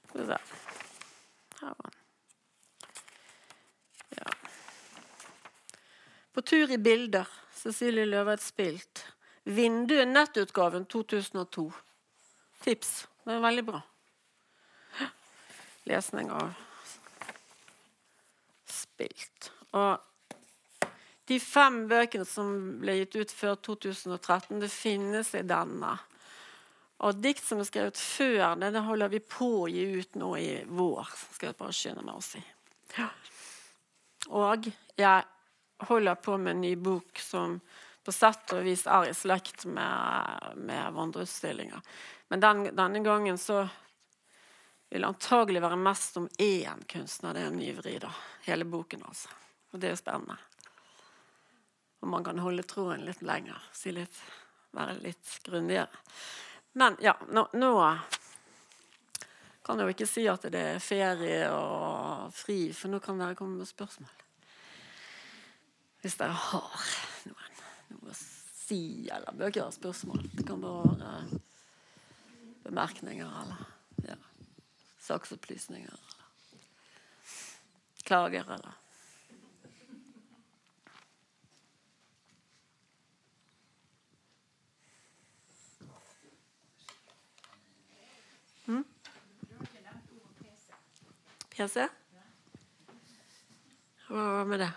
Skal 0.06 0.22
vi 0.22 0.24
se. 0.30 0.38
Her 1.58 1.74
var 1.74 1.90
den. 1.90 1.98
Ja. 4.16 4.32
På 6.32 6.40
tur 6.48 6.72
i 6.72 6.80
bilder. 6.80 7.28
Cecilie 7.52 8.08
Løveid 8.08 8.40
Spilt. 8.40 9.04
'Vinduet', 9.44 10.08
nettutgaven 10.08 10.88
2002. 10.88 11.68
Tips. 12.64 13.06
Det 13.28 13.36
er 13.36 13.44
veldig 13.44 13.66
bra. 13.68 13.82
Lesning 15.92 16.32
av 16.32 16.56
spilt. 18.64 19.52
Og 19.76 20.07
de 21.28 21.38
fem 21.40 21.82
bøkene 21.88 22.24
som 22.24 22.52
ble 22.80 22.98
gitt 23.02 23.16
ut 23.18 23.32
før 23.34 23.58
2013, 23.68 24.60
det 24.62 24.70
finnes 24.72 25.34
i 25.36 25.44
denne. 25.44 25.92
Og 27.04 27.18
dikt 27.22 27.44
som 27.44 27.60
er 27.62 27.68
skrevet 27.68 27.98
før 28.00 28.56
det, 28.58 28.72
det 28.74 28.84
holder 28.86 29.12
vi 29.12 29.20
på 29.22 29.50
å 29.62 29.68
gi 29.70 29.84
ut 30.00 30.16
nå 30.18 30.30
i 30.40 30.48
vår. 30.66 31.10
skal 31.36 31.52
jeg 31.52 31.58
bare 31.60 31.76
skynde 31.76 32.06
meg 32.06 32.16
å 32.18 32.24
si. 32.24 32.40
Og 34.34 34.70
jeg 34.98 35.86
holder 35.88 36.18
på 36.24 36.38
med 36.40 36.56
en 36.56 36.64
ny 36.64 36.72
bok 36.80 37.20
som 37.22 37.60
på 38.02 38.14
sett 38.14 38.54
og 38.56 38.64
vis 38.64 38.86
er 38.88 39.10
i 39.10 39.14
slekt 39.14 39.66
med, 39.68 40.56
med 40.56 40.96
vandreutstillinga. 40.96 41.82
Men 42.32 42.40
den, 42.40 42.64
denne 42.72 43.04
gangen 43.04 43.38
så 43.38 43.66
vil 44.88 45.04
det 45.04 45.10
antagelig 45.12 45.60
være 45.62 45.76
mest 45.76 46.16
om 46.16 46.28
én 46.40 46.84
kunstner. 46.88 47.36
Det 47.36 47.44
er 47.44 47.52
en 47.52 47.60
nyvri, 47.60 47.98
da. 48.00 48.10
Hele 48.48 48.64
boken, 48.64 49.04
altså. 49.04 49.28
Og 49.72 49.82
det 49.82 49.92
er 49.92 50.00
spennende. 50.00 50.38
Og 52.00 52.08
man 52.08 52.24
kan 52.24 52.38
holde 52.38 52.62
troen 52.68 53.02
litt 53.06 53.22
lenger. 53.26 53.58
Si 53.74 53.92
litt, 53.94 54.20
være 54.76 54.98
litt 55.02 55.38
grundigere. 55.46 56.02
Men 56.78 56.96
ja, 57.02 57.16
nå, 57.34 57.48
nå 57.58 57.72
kan 59.66 59.80
jeg 59.80 59.88
jo 59.88 59.94
ikke 59.96 60.08
si 60.08 60.24
at 60.30 60.46
det 60.52 60.60
er 60.74 60.80
ferie 60.80 61.48
og 61.52 62.30
fri, 62.32 62.70
for 62.72 62.92
nå 62.92 63.02
kan 63.04 63.18
dere 63.20 63.36
komme 63.36 63.58
med 63.60 63.68
spørsmål. 63.68 64.14
Hvis 66.00 66.16
dere 66.20 66.36
har 66.38 66.86
noen, 67.28 67.58
noe 67.92 68.12
å 68.12 68.16
si, 68.16 69.08
eller 69.10 69.34
bør 69.34 69.50
ikke 69.50 69.64
være 69.66 69.76
spørsmål. 69.80 70.22
Det 70.38 70.46
kan 70.48 70.62
bare 70.62 70.94
være 71.02 71.40
bemerkninger 72.68 73.28
eller 73.42 73.60
ja, 74.06 74.16
saksopplysninger. 75.08 75.90
Eller 75.90 76.18
klager 78.08 78.54
eller 78.56 78.76
hm? 88.68 88.84
PC? 91.56 91.88
Hva 94.08 94.44
med 94.44 94.58
det? 94.62 94.72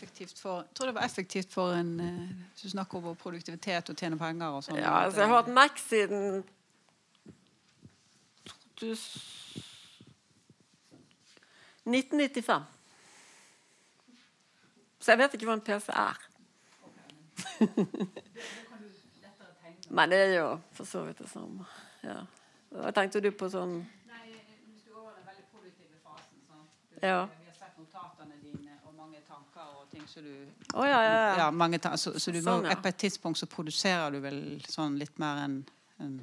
For, 0.00 0.60
jeg 0.60 0.66
tror 0.74 0.86
det 0.86 0.94
var 0.94 1.04
effektivt 1.04 1.52
for 1.52 1.72
en 1.74 2.00
uh, 2.00 2.06
Hvis 2.52 2.62
du 2.62 2.70
snakker 2.70 2.98
om 2.98 3.16
produktivitet 3.16 3.90
og 3.90 3.96
tjene 3.98 4.18
penger 4.18 4.46
og 4.46 4.64
sånn. 4.64 4.76
Ja, 4.78 5.04
altså, 5.04 5.20
jeg 5.20 5.28
har 5.28 5.36
hatt 5.42 5.52
Mac 5.52 5.70
siden 5.82 6.44
1995. 11.84 12.62
Så 15.00 15.12
jeg 15.12 15.18
vet 15.20 15.34
ikke 15.36 15.46
hva 15.50 15.56
en 15.58 15.68
PC 15.68 15.88
er. 15.92 16.16
Men 19.90 20.10
det 20.10 20.18
er 20.18 20.34
jo 20.38 20.50
for 20.72 20.86
så 20.86 21.02
vidt 21.06 21.18
det 21.18 21.28
samme. 21.30 21.66
Ja. 22.06 22.20
Hva 22.70 22.92
tenkte 22.94 23.22
du 23.22 23.32
på 23.34 23.48
sånn 23.50 23.80
Nei, 24.06 24.20
hvis 24.70 24.84
du 24.86 24.92
går 24.94 25.00
over 25.02 25.16
den 25.16 25.26
veldig 25.26 25.46
produktive 25.50 25.98
fasen. 26.04 26.38
Sant? 26.46 27.00
Ja. 27.02 27.24
Vi 27.40 27.50
har 27.50 27.56
sett 27.58 27.78
notatene 27.80 28.38
dine 28.44 28.76
og 28.86 28.94
mange 28.94 29.22
tanker 29.26 29.66
og 29.80 29.88
ting 29.90 30.06
som 30.08 30.26
du 30.26 30.34
oh, 30.78 30.86
ja, 30.86 31.00
ja, 31.02 31.48
ja. 31.50 31.96
så, 31.96 32.14
så 32.14 32.30
du 32.30 32.38
Sånn, 32.38 32.68
må, 32.68 32.76
på 32.82 32.92
et 32.92 33.00
tidspunkt 33.02 33.42
så 33.42 33.50
produserer 33.50 34.14
du 34.14 34.20
vel 34.22 34.40
sånn 34.70 34.98
litt 35.00 35.18
mer 35.22 35.42
enn 35.48 35.62
en 36.00 36.20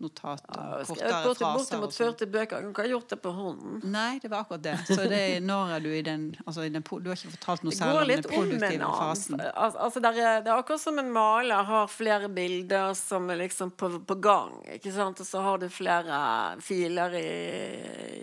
notat 0.00 0.40
og 0.48 0.56
kortere 0.56 0.84
skrevet 0.88 1.38
fraser. 1.38 1.54
bortimot 1.60 1.92
sånn. 1.94 2.14
40 2.16 2.26
bøker. 2.34 2.56
Jeg 2.56 2.62
kan 2.64 2.70
ikke 2.72 2.84
ha 2.86 2.90
gjort 2.94 3.08
det 3.12 3.18
på 3.22 3.32
hånden. 3.36 3.80
Nei, 3.92 4.18
det 4.22 4.30
var 4.32 4.44
akkurat 4.46 4.62
det. 4.64 4.74
Så 4.88 4.96
det 5.12 5.20
er, 5.36 5.40
når 5.44 5.72
er 5.76 5.80
du 5.84 5.88
i 5.92 6.02
den, 6.06 6.24
altså 6.46 6.64
i 6.64 6.70
den 6.72 6.82
Du 6.88 7.10
har 7.10 7.16
ikke 7.20 7.32
fortalt 7.36 7.64
noe 7.66 7.70
Det 7.74 7.78
særlig 7.78 8.00
om 8.00 8.48
den 8.50 8.60
litt 8.64 8.84
om 8.86 8.94
fasen. 8.96 9.40
Altså, 9.54 10.00
der 10.00 10.20
er, 10.20 10.40
det 10.46 10.50
er 10.54 10.56
akkurat 10.62 10.80
som 10.80 10.98
en 10.98 11.12
maler 11.12 11.68
har 11.70 11.86
flere 11.92 12.28
bilder 12.32 12.94
som 12.98 13.28
er 13.30 13.42
liksom 13.44 13.70
på, 13.76 13.92
på 14.08 14.14
gang. 14.20 14.56
ikke 14.76 14.92
sant? 14.96 15.20
Og 15.20 15.26
så 15.26 15.42
har 15.44 15.58
du 15.62 15.68
flere 15.68 16.20
filer 16.64 17.14
i, 17.20 17.28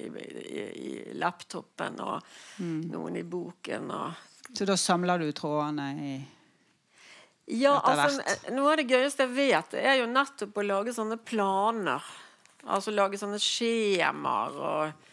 i, 0.07 0.27
i, 0.57 0.65
i 0.87 1.13
laptopen 1.17 1.99
og 2.01 2.21
Mm. 2.57 2.87
noen 2.89 3.15
i 3.19 3.21
boken. 3.23 3.91
og 3.91 4.13
Så 4.57 4.65
da 4.65 4.73
samler 4.79 5.19
du 5.21 5.31
trådene 5.31 5.85
i 6.01 6.13
Ja, 7.47 7.77
altså, 7.79 8.19
noe 8.51 8.73
av 8.73 8.79
det 8.81 8.89
gøyeste 8.91 9.23
jeg 9.23 9.35
vet, 9.37 9.75
er 9.79 10.01
jo 10.01 10.07
nettopp 10.11 10.57
å 10.59 10.65
lage 10.67 10.93
sånne 10.95 11.15
planer. 11.23 12.03
Altså 12.67 12.91
lage 12.91 13.19
sånne 13.19 13.39
skjemaer 13.39 14.57
og, 14.59 15.05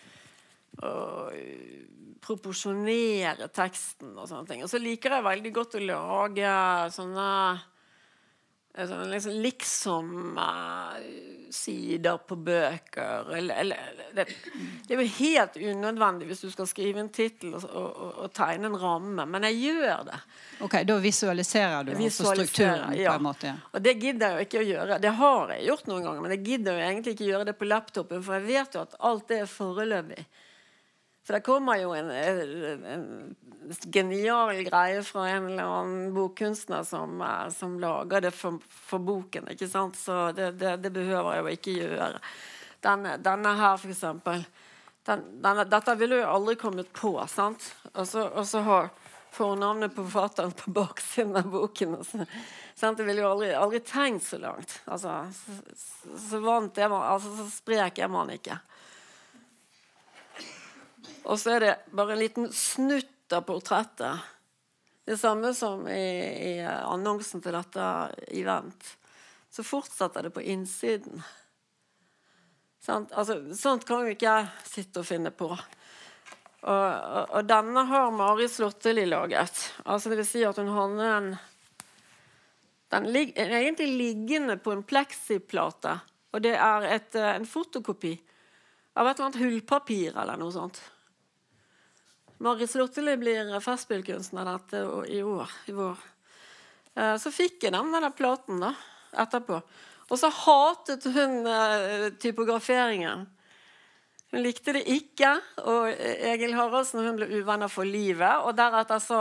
og 0.82 1.36
proporsjonere 2.24 3.46
teksten 3.54 4.16
og 4.16 4.26
sånne 4.26 4.48
ting. 4.50 4.64
Og 4.66 4.72
så 4.72 4.80
liker 4.82 5.14
jeg 5.14 5.26
veldig 5.28 5.52
godt 5.54 5.78
å 5.78 5.84
lage 5.84 6.56
sånne 6.96 7.28
sånne 8.74 9.06
liksom 9.06 9.36
liksom-sider 9.38 12.16
på 12.26 12.36
bøker. 12.36 13.36
Eller, 13.36 13.54
eller, 13.62 13.76
det, 14.14 14.24
det 14.88 14.94
er 14.94 15.00
jo 15.02 15.08
helt 15.18 15.56
unødvendig 15.56 16.26
hvis 16.30 16.40
du 16.42 16.50
skal 16.50 16.66
skrive 16.66 17.00
en 17.04 17.08
tittel 17.14 17.54
og, 17.54 17.64
og, 17.70 18.14
og, 18.24 18.32
tegne 18.34 18.66
en 18.72 18.80
ramme, 18.80 19.26
men 19.30 19.42
jeg 19.50 19.54
gjør 19.68 20.00
det. 20.10 20.18
Ok, 20.66 20.74
Da 20.88 20.94
visualiserer 21.02 21.80
du 21.86 21.90
altså 21.94 22.02
Visualiserer, 22.02 22.46
strukturen 22.50 22.92
ja. 22.98 23.08
på 23.12 23.16
en 23.16 23.26
måte. 23.28 23.46
Ja. 23.52 23.56
Og 23.70 23.78
det 23.86 23.94
gidder 24.02 24.26
jeg 24.26 24.34
jo 24.34 24.40
ikke 24.48 24.62
å 24.64 24.70
gjøre. 24.72 24.92
Det 25.04 25.12
har 25.22 25.44
jeg 25.54 25.60
gjort 25.70 25.86
noen 25.92 26.04
ganger, 26.08 26.20
men 26.26 26.34
jeg 26.34 26.42
gidder 26.48 26.70
jo 26.74 26.80
egentlig 26.88 27.10
ikke 27.14 27.30
gjøre 27.30 27.48
det 27.50 27.56
på 27.60 27.70
laptopen, 27.70 28.18
for 28.26 28.32
jeg 28.40 28.44
vet 28.48 28.70
jo 28.74 28.80
at 28.82 28.92
alt 29.10 29.26
det 29.30 29.38
er 29.44 29.48
foreløpig. 29.54 30.22
For 31.24 31.36
det 31.36 31.44
kommer 31.46 31.78
jo 31.80 31.94
en, 31.96 32.10
en, 32.10 32.84
en 32.84 33.04
genial 33.88 34.52
greie 34.66 35.00
fra 35.02 35.28
en 35.30 35.46
eller 35.48 35.64
annen 35.64 36.10
bokkunstner 36.12 36.82
som, 36.84 37.22
som 37.50 37.78
lager 37.80 38.26
det 38.26 38.34
for, 38.36 38.58
for 38.68 39.00
boken, 39.00 39.48
ikke 39.54 39.68
sant? 39.70 39.96
Så 39.96 40.32
det, 40.36 40.50
det, 40.60 40.76
det 40.84 40.92
behøver 40.92 41.32
jeg 41.32 41.44
jo 41.44 41.54
ikke 41.56 41.76
gjøre. 41.78 42.10
Denne, 42.84 43.16
denne 43.24 43.54
her, 43.56 43.80
for 43.80 43.94
eksempel. 43.94 44.44
Den, 45.08 45.24
denne, 45.40 45.64
dette 45.68 45.94
ville 46.00 46.20
jo 46.20 46.28
aldri 46.34 46.58
kommet 46.60 46.92
på, 46.92 47.14
sant? 47.32 47.70
Og 47.94 48.04
så, 48.08 48.60
har 48.68 48.92
fornavnet 49.34 49.96
på 49.96 50.04
forfatteren 50.04 50.52
på 50.52 50.76
baksiden 50.76 51.40
av 51.40 51.48
boken. 51.52 51.98
Og 52.02 52.06
så, 52.08 52.28
sant? 52.76 53.00
Jeg 53.00 53.08
ville 53.08 53.24
jo 53.24 53.32
aldri, 53.32 53.50
aldri 53.56 53.80
tenkt 53.84 54.28
så 54.28 54.42
langt. 54.44 54.76
Altså, 54.84 55.22
så, 55.40 56.14
så, 56.28 56.44
vant 56.44 56.76
er 56.76 56.92
man, 56.92 57.08
altså, 57.16 57.32
så 57.40 57.48
sprek 57.52 58.04
er 58.04 58.12
man 58.12 58.36
ikke. 58.36 58.60
Og 61.24 61.40
så 61.40 61.56
er 61.56 61.64
det 61.64 61.74
bare 61.92 62.14
en 62.14 62.20
liten 62.20 62.50
snutt 62.52 63.32
av 63.32 63.46
portrettet. 63.48 64.30
Det 65.04 65.16
samme 65.20 65.52
som 65.54 65.88
i, 65.88 66.04
i 66.48 66.52
annonsen 66.64 67.42
til 67.44 67.56
dette 67.56 67.86
event. 68.32 68.92
Så 69.52 69.64
fortsetter 69.64 70.26
det 70.26 70.34
på 70.34 70.44
innsiden. 70.44 71.22
Sånt, 72.84 73.12
Altså, 73.12 73.38
sånt 73.56 73.84
kan 73.88 74.04
jo 74.04 74.12
ikke 74.12 74.28
jeg 74.28 74.68
sitte 74.68 75.00
og 75.00 75.08
finne 75.08 75.32
på. 75.32 75.48
Og, 76.64 76.70
og, 76.70 77.34
og 77.36 77.48
denne 77.48 77.84
har 77.88 78.12
Mari 78.12 78.48
Slåtteli 78.48 79.04
laget. 79.08 79.60
Altså 79.84 80.12
det 80.12 80.20
vil 80.22 80.28
si 80.28 80.44
at 80.48 80.60
hun 80.60 80.72
hadde 80.72 81.10
en 81.18 81.34
Den 82.94 83.08
lig, 83.10 83.32
er 83.36 83.50
egentlig 83.58 83.88
liggende 83.98 84.56
på 84.62 84.72
en 84.72 84.84
pleksiplate. 84.86 85.96
Og 86.34 86.42
det 86.44 86.52
er 86.54 86.84
et, 86.86 87.14
eh, 87.18 87.32
en 87.34 87.46
fotokopi 87.46 88.12
av 88.94 89.08
et 89.08 89.16
eller 89.16 89.26
annet 89.26 89.40
hullpapir 89.40 90.14
eller 90.14 90.38
noe 90.38 90.54
sånt. 90.54 90.78
Mari 92.38 92.66
Slåtteli 92.66 93.16
blir 93.16 93.60
festspillkunstner 93.60 94.58
i 95.08 95.22
år. 95.22 95.50
I 95.66 95.72
vår. 95.72 95.96
Eh, 96.94 97.16
Så 97.16 97.30
fikk 97.30 97.62
jeg 97.62 97.72
den 97.72 97.90
med 97.90 98.02
den 98.02 98.12
platen 98.12 98.60
da, 98.60 98.74
etterpå. 99.12 99.60
Og 100.10 100.18
så 100.20 100.28
hatet 100.28 101.06
hun 101.14 101.46
eh, 101.46 102.10
typograferingen. 102.20 103.26
Hun 104.34 104.42
likte 104.42 104.74
det 104.74 104.82
ikke, 104.90 105.36
og 105.62 105.92
Egil 105.94 106.56
Haraldsen 106.58 107.04
hun 107.06 107.20
ble 107.20 107.28
uvenner 107.38 107.70
for 107.70 107.86
livet. 107.86 108.42
Og 108.42 108.56
deretter 108.58 108.98
sa 108.98 109.20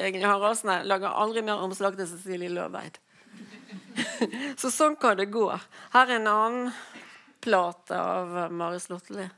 Egil 0.00 0.24
Haraldsen 0.24 0.72
lager 0.88 1.12
aldri 1.12 1.44
mer 1.44 1.60
omslag 1.60 1.98
til 1.98 2.08
Cecilie 2.08 2.48
Løveid. 2.48 2.96
så 4.60 4.72
sånn 4.72 4.96
kan 4.96 5.20
det 5.20 5.28
gå. 5.32 5.44
Her 5.92 6.08
er 6.08 6.16
en 6.16 6.32
annen 6.32 6.72
plate 7.44 7.98
av 7.98 8.52
Mari 8.54 8.80
Slåtteli. 8.80 9.28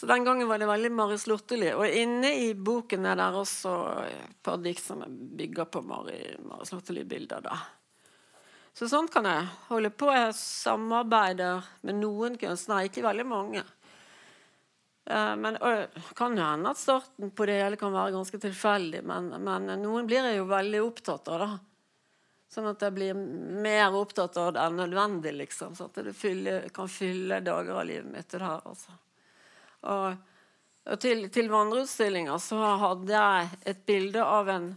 Så 0.00 0.06
den 0.08 0.24
gangen 0.24 0.48
var 0.48 0.56
det 0.58 0.64
veldig 0.64 0.90
Mari 0.96 1.18
Slåtteli. 1.20 1.74
Og 1.76 1.84
inne 1.84 2.30
i 2.40 2.54
boken 2.56 3.04
er 3.04 3.18
det 3.20 3.26
også 3.36 3.72
et 4.06 4.38
par 4.40 4.56
dikt 4.64 4.80
som 4.80 5.02
bygger 5.36 5.66
på 5.68 5.82
Mari, 5.84 6.22
Mari 6.40 6.64
Slåtteli-bilder. 6.64 7.42
da. 7.44 7.58
Så 8.72 8.88
sånn 8.88 9.10
kan 9.12 9.28
jeg 9.28 9.50
holde 9.66 9.90
på. 9.92 10.08
Jeg 10.08 10.32
samarbeider 10.38 11.68
med 11.84 11.98
noen 12.00 12.38
kunstnere, 12.40 12.88
ikke 12.88 13.04
veldig 13.04 13.26
mange. 13.28 13.64
Eh, 15.04 15.34
Men 15.36 15.58
det 15.60 16.14
kan 16.16 16.32
jo 16.32 16.48
hende 16.48 16.72
at 16.72 16.80
starten 16.80 17.34
på 17.36 17.50
det 17.50 17.58
hele 17.60 17.76
kan 17.76 17.92
være 17.92 18.16
ganske 18.16 18.40
tilfeldig, 18.40 19.04
men, 19.04 19.28
men 19.36 19.68
noen 19.82 20.08
blir 20.08 20.24
jeg 20.30 20.40
jo 20.40 20.48
veldig 20.48 20.80
opptatt 20.86 21.28
av. 21.28 21.44
da. 21.44 21.50
Sånn 22.48 22.72
at 22.72 22.80
jeg 22.88 22.96
blir 22.96 23.20
mer 23.68 23.92
opptatt 24.00 24.40
av 24.40 24.54
det 24.56 24.64
enn 24.64 24.80
nødvendig, 24.80 25.36
liksom. 25.44 25.76
Så 25.76 25.92
at 25.92 26.00
det 26.08 26.16
fyller, 26.16 26.70
kan 26.72 26.88
fylle 26.88 27.44
dager 27.44 27.76
av 27.76 27.84
livet 27.92 28.08
mitt 28.16 28.32
det 28.32 28.40
her. 28.40 28.64
altså. 28.64 28.96
Og, 29.88 30.16
og 30.90 31.00
til, 31.00 31.28
til 31.32 31.48
vandreutstillinger 31.52 32.40
så 32.42 32.60
hadde 32.82 33.14
jeg 33.14 33.50
et 33.72 33.84
bilde 33.88 34.24
av 34.24 34.50
en 34.52 34.72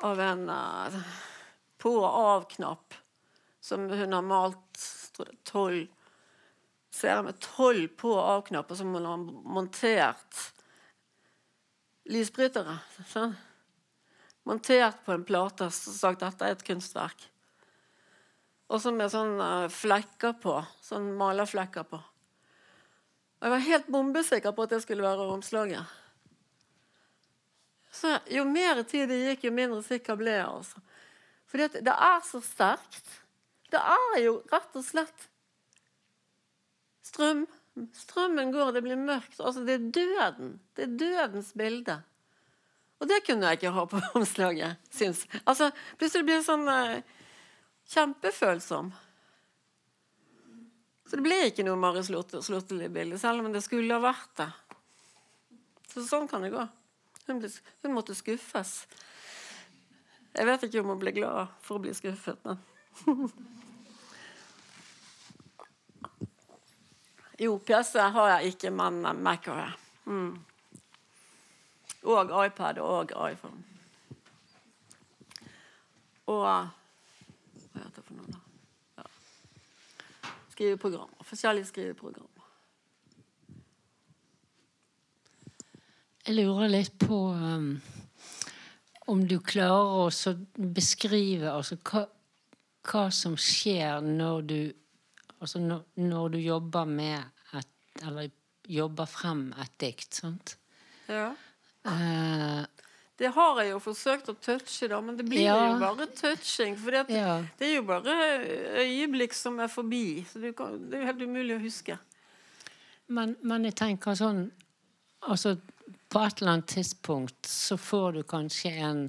av 0.00 0.20
en 0.20 0.46
uh, 0.48 0.94
på- 1.76 1.98
og 2.00 2.20
av-knapp 2.20 2.94
som 3.60 3.84
hun 3.90 4.12
har 4.16 4.24
malt 4.24 4.84
jeg, 5.18 5.26
tolv 5.44 5.88
serier 6.90 7.22
med 7.22 7.40
tolv 7.40 7.88
på- 8.00 8.14
og 8.14 8.30
av-knapper 8.36 8.74
som 8.80 8.94
hun 8.94 9.06
har 9.06 9.20
montert 9.56 10.40
lysbrytere. 12.10 12.78
Sånn. 13.06 13.36
Montert 14.48 15.04
på 15.04 15.14
en 15.14 15.24
plate 15.24 15.68
og 15.68 15.74
sagt 15.74 16.24
dette 16.24 16.46
er 16.46 16.56
et 16.56 16.64
kunstverk. 16.66 17.28
Og 18.70 18.80
så 18.82 18.92
med 18.94 19.12
sånne 19.12 19.68
flekker 19.72 20.34
på. 20.42 20.56
Sånn 20.82 21.12
malerflekker 21.18 21.86
på. 21.86 22.00
Og 23.40 23.46
jeg 23.46 23.54
var 23.54 23.64
helt 23.64 23.88
bombesikker 23.88 24.52
på 24.52 24.66
at 24.66 24.74
det 24.74 24.82
skulle 24.84 25.04
være 25.04 25.30
omslaget. 25.32 25.96
Så 27.90 28.18
jo 28.30 28.44
mer 28.46 28.82
tid 28.86 29.08
det 29.10 29.18
gikk, 29.24 29.48
jo 29.48 29.54
mindre 29.56 29.80
sikker 29.82 30.18
ble 30.20 30.36
jeg. 30.36 30.46
altså. 30.46 30.82
For 31.50 31.58
det, 31.58 31.80
er 31.90 32.20
så 32.28 32.40
sterkt. 32.44 33.16
Det 33.72 33.80
er 33.80 34.20
jo 34.22 34.36
rett 34.52 34.76
og 34.76 34.84
slett 34.86 35.26
strøm. 37.06 37.46
Strømmen 37.96 38.52
går, 38.52 38.74
det 38.76 38.84
blir 38.84 38.98
mørkt. 38.98 39.40
Altså, 39.40 39.64
det 39.64 39.78
er 39.78 39.90
døden. 39.94 40.54
Det 40.76 40.84
er 40.84 40.96
dødens 41.00 41.52
bilde. 41.56 42.00
Og 43.00 43.08
det 43.08 43.22
kunne 43.24 43.48
jeg 43.48 43.60
ikke 43.60 43.72
ha 43.74 43.86
på 43.88 44.00
omslaget, 44.20 44.76
syns 44.92 45.24
Altså, 45.46 45.70
plutselig 45.98 46.26
blir 46.28 46.40
det 46.40 46.46
sånn 46.46 46.68
eh, 46.68 47.00
kjempefølsom. 47.94 48.92
Så 51.10 51.18
det 51.18 51.26
ble 51.26 51.40
ikke 51.48 51.64
noe 51.66 51.74
Marius 51.80 52.06
Slåtteli-bilde, 52.46 53.18
selv 53.18 53.42
om 53.42 53.50
det 53.50 53.64
skulle 53.66 53.96
ha 53.96 54.02
vært 54.04 54.30
det. 54.38 54.50
Så 55.90 56.04
sånn 56.06 56.28
kan 56.30 56.44
det 56.46 56.52
gå. 56.54 56.62
Hun, 57.26 57.40
ble, 57.42 57.50
hun, 57.82 57.94
måtte 57.96 58.14
skuffes. 58.14 58.86
Jeg 60.36 60.46
vet 60.46 60.62
ikke 60.68 60.84
om 60.84 60.92
hun 60.94 61.02
ble 61.02 61.10
glad 61.16 61.50
for 61.66 61.80
å 61.80 61.82
bli 61.82 61.92
skuffet, 61.98 62.38
men 62.46 62.58
Jo, 67.40 67.54
PC 67.58 67.98
har 67.98 68.26
jeg 68.34 68.52
ikke, 68.52 68.70
men 68.70 69.00
Mac 69.24 69.46
har 69.48 69.58
jeg. 69.62 69.72
Mm. 70.12 70.34
Og 72.12 72.32
iPad 72.46 72.78
og 72.84 73.14
iPhone. 73.30 73.62
Og 76.28 76.44
Hva 76.44 76.68
heter 77.80 77.96
det 77.96 78.04
for 78.04 78.14
noe, 78.18 78.26
da? 78.28 78.40
Ja. 78.98 79.04
Skriveprogrammer. 80.60 81.24
Forskjellige 81.24 81.66
skriveprogrammer. 81.70 82.48
Jeg 86.26 86.34
lurer 86.36 86.68
litt 86.68 86.98
på 87.00 87.16
um, 87.32 87.70
om 89.08 89.22
du 89.24 89.38
klarer 89.40 90.02
å 90.02 90.34
beskrive 90.76 91.48
altså, 91.48 91.78
hva, 91.88 92.02
hva, 92.90 93.06
som 93.08 93.38
skjer 93.40 94.04
når 94.04 94.44
du 94.52 94.58
Altså 95.40 95.62
når, 95.64 95.86
når, 95.96 96.28
du 96.34 96.38
jobber 96.44 96.84
med 96.84 97.46
et 97.56 98.02
Eller 98.04 98.28
jobber 98.68 99.08
frem 99.08 99.46
et 99.56 99.72
dikt, 99.80 100.18
sant? 100.20 100.58
Ja. 101.08 101.30
Uh, 101.88 102.68
det 103.20 103.28
har 103.36 103.58
jeg 103.60 103.74
jo 103.74 103.80
forsøkt 103.84 104.30
å 104.32 104.34
touche, 104.40 104.86
da, 104.88 104.98
men 105.04 105.18
det 105.18 105.26
blir 105.28 105.42
ja. 105.44 105.56
jo 105.68 105.74
bare 105.82 106.06
touching. 106.16 106.72
For 106.80 106.94
ja. 106.96 107.02
det, 107.58 107.66
er 107.66 107.74
jo 107.74 107.82
bare 107.84 108.14
øyeblikk 108.80 109.36
som 109.36 109.58
er 109.60 109.68
forbi. 109.68 110.22
Så 110.24 110.40
det, 110.40 110.54
er 110.56 111.02
jo 111.02 111.08
helt 111.10 111.26
umulig 111.28 111.58
å 111.58 111.60
huske. 111.60 111.98
Men, 113.12 113.34
men 113.42 113.66
jeg 113.68 113.76
tenker 113.76 114.16
sånn 114.16 114.44
Altså 115.26 115.56
på 116.08 116.20
et 116.22 116.38
eller 116.40 116.54
annet 116.54 116.70
tidspunkt 116.70 117.48
så 117.50 117.76
får 117.76 118.14
du 118.16 118.20
kanskje 118.24 118.70
en, 118.86 119.02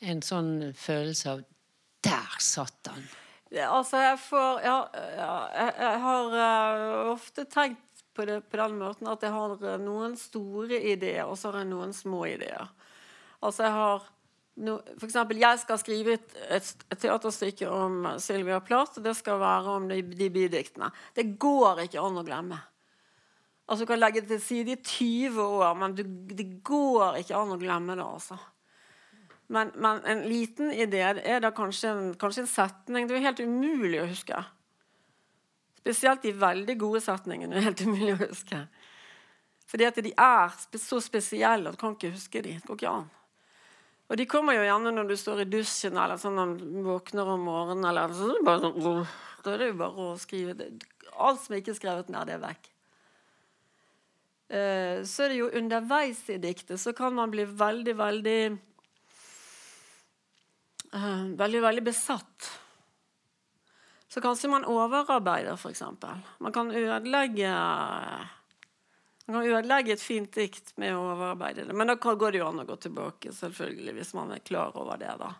en 0.00 0.22
sånn 0.24 0.70
følelse 0.78 1.34
av 1.34 1.42
Der 2.06 2.38
satt 2.40 2.88
han! 2.88 3.04
Altså, 3.50 4.00
jeg 4.00 4.16
får 4.24 4.64
Ja, 4.64 4.78
ja 5.18 5.34
jeg, 5.58 5.74
jeg, 5.82 6.00
har 6.06 6.38
uh, 6.38 7.12
ofte 7.12 7.44
tenkt 7.50 8.04
på 8.16 8.24
det 8.24 8.40
på 8.48 8.62
den 8.62 8.78
måten 8.80 9.10
at 9.12 9.26
jeg 9.26 9.34
har 9.34 9.58
uh, 9.60 9.76
noen 9.82 10.16
store 10.16 10.80
ideer, 10.80 11.26
og 11.26 11.36
så 11.36 11.50
har 11.50 11.60
jeg 11.60 11.74
noen 11.74 11.92
små 11.94 12.24
ideer. 12.30 12.70
Altså, 13.40 13.64
jeg 13.64 13.72
har 13.72 14.08
no, 14.60 14.78
For 14.98 15.08
eksempel, 15.08 15.40
jeg 15.40 15.60
skal 15.62 15.80
skrive 15.80 16.16
et, 16.18 16.34
et, 16.52 16.72
teaterstykke 17.00 17.70
om 17.72 18.06
Sylvia 18.20 18.60
Plath, 18.64 18.98
og 18.98 19.06
det 19.06 19.16
skal 19.16 19.40
være 19.40 19.76
om 19.78 19.88
de, 19.88 20.02
de 20.02 20.30
bidiktene. 20.32 20.90
Det 21.16 21.30
går 21.40 21.86
ikke 21.86 22.02
an 22.02 22.20
å 22.20 22.26
glemme. 22.26 22.60
Altså, 23.70 23.84
Du 23.84 23.90
kan 23.92 24.00
legge 24.00 24.24
det 24.24 24.34
til 24.34 24.42
side 24.42 24.74
i 24.74 24.82
20 24.82 25.40
år, 25.40 25.74
men 25.78 25.94
du, 25.94 26.02
det 26.04 26.48
går 26.66 27.20
ikke 27.22 27.38
an 27.38 27.54
å 27.54 27.60
glemme 27.60 27.96
det. 27.96 28.06
altså. 28.06 28.38
Men, 29.50 29.70
men 29.74 30.04
en 30.06 30.24
liten 30.30 30.70
idé 30.70 31.00
er 31.02 31.40
da 31.42 31.50
kanskje 31.50 31.90
en, 31.90 32.10
kanskje 32.18 32.44
en, 32.44 32.50
setning. 32.50 33.08
Det 33.08 33.16
er 33.16 33.24
helt 33.30 33.42
umulig 33.42 33.98
å 34.02 34.10
huske. 34.10 34.42
Spesielt 35.80 36.22
de 36.22 36.34
veldig 36.36 36.76
gode 36.78 37.00
setningene 37.02 37.56
er 37.58 37.66
helt 37.70 37.82
umulig 37.82 38.12
å 38.14 38.20
huske. 38.28 38.60
Fordi 39.70 39.86
at 39.86 39.98
de 40.02 40.12
er 40.14 40.54
så 40.78 41.00
spesielle 41.02 41.70
at 41.70 41.78
du 41.78 41.80
kan 41.80 41.96
ikke 41.96 42.12
huske 42.14 42.42
dem. 42.44 42.58
Det 42.58 42.68
går 42.68 42.78
ikke 42.78 42.94
an. 43.00 43.08
Og 44.10 44.18
de 44.18 44.26
kommer 44.26 44.56
jo 44.56 44.64
gjerne 44.66 44.90
når 44.94 45.06
du 45.06 45.16
står 45.18 45.44
i 45.44 45.50
dusjen 45.52 45.94
eller 45.94 46.18
sånn 46.18 46.34
når 46.34 46.54
du 46.58 46.80
våkner 46.82 47.28
om 47.30 47.44
morgenen. 47.46 47.86
Eller, 47.92 48.10
så 48.10 48.32
er 48.34 48.42
bare 48.46 48.64
sånn, 48.64 49.04
da 49.44 49.52
er 49.54 49.62
det 49.62 49.68
jo 49.70 49.76
bare 49.78 50.06
å 50.08 50.16
skrive 50.18 50.56
det. 50.58 50.72
Alt 51.14 51.44
som 51.44 51.54
ikke 51.54 51.70
er 51.70 51.78
skrevet 51.78 52.10
ned, 52.10 52.26
det 52.26 52.34
er 52.34 52.42
vekk. 52.42 52.70
Eh, 54.50 54.96
så 55.06 55.22
er 55.22 55.30
det 55.30 55.38
jo 55.38 55.52
underveis 55.60 56.24
i 56.34 56.40
diktet 56.42 56.82
så 56.82 56.90
kan 56.96 57.14
man 57.14 57.30
bli 57.30 57.44
veldig, 57.46 57.94
veldig 58.00 58.40
uh, 60.90 61.22
Veldig, 61.38 61.60
veldig 61.62 61.84
besatt. 61.86 62.50
Så 64.10 64.18
kanskje 64.18 64.50
man 64.50 64.66
overarbeider, 64.66 65.54
f.eks. 65.54 65.84
Man 66.42 66.54
kan 66.56 66.74
ødelegge 66.74 67.54
man 69.30 69.44
kan 69.44 69.52
ødelegge 69.52 69.94
et 69.94 70.02
fint 70.02 70.32
dikt 70.34 70.72
med 70.80 70.96
å 70.96 71.04
overarbeide 71.12 71.68
det. 71.68 71.76
Men 71.76 71.90
da 71.90 71.96
går 71.98 72.32
det 72.32 72.40
jo 72.40 72.48
an 72.48 72.62
å 72.62 72.66
gå 72.66 72.76
tilbake, 72.82 73.32
selvfølgelig, 73.36 73.94
hvis 74.00 74.12
man 74.18 74.32
er 74.34 74.42
klar 74.42 74.74
over 74.78 74.98
det. 74.98 75.12
da. 75.20 75.30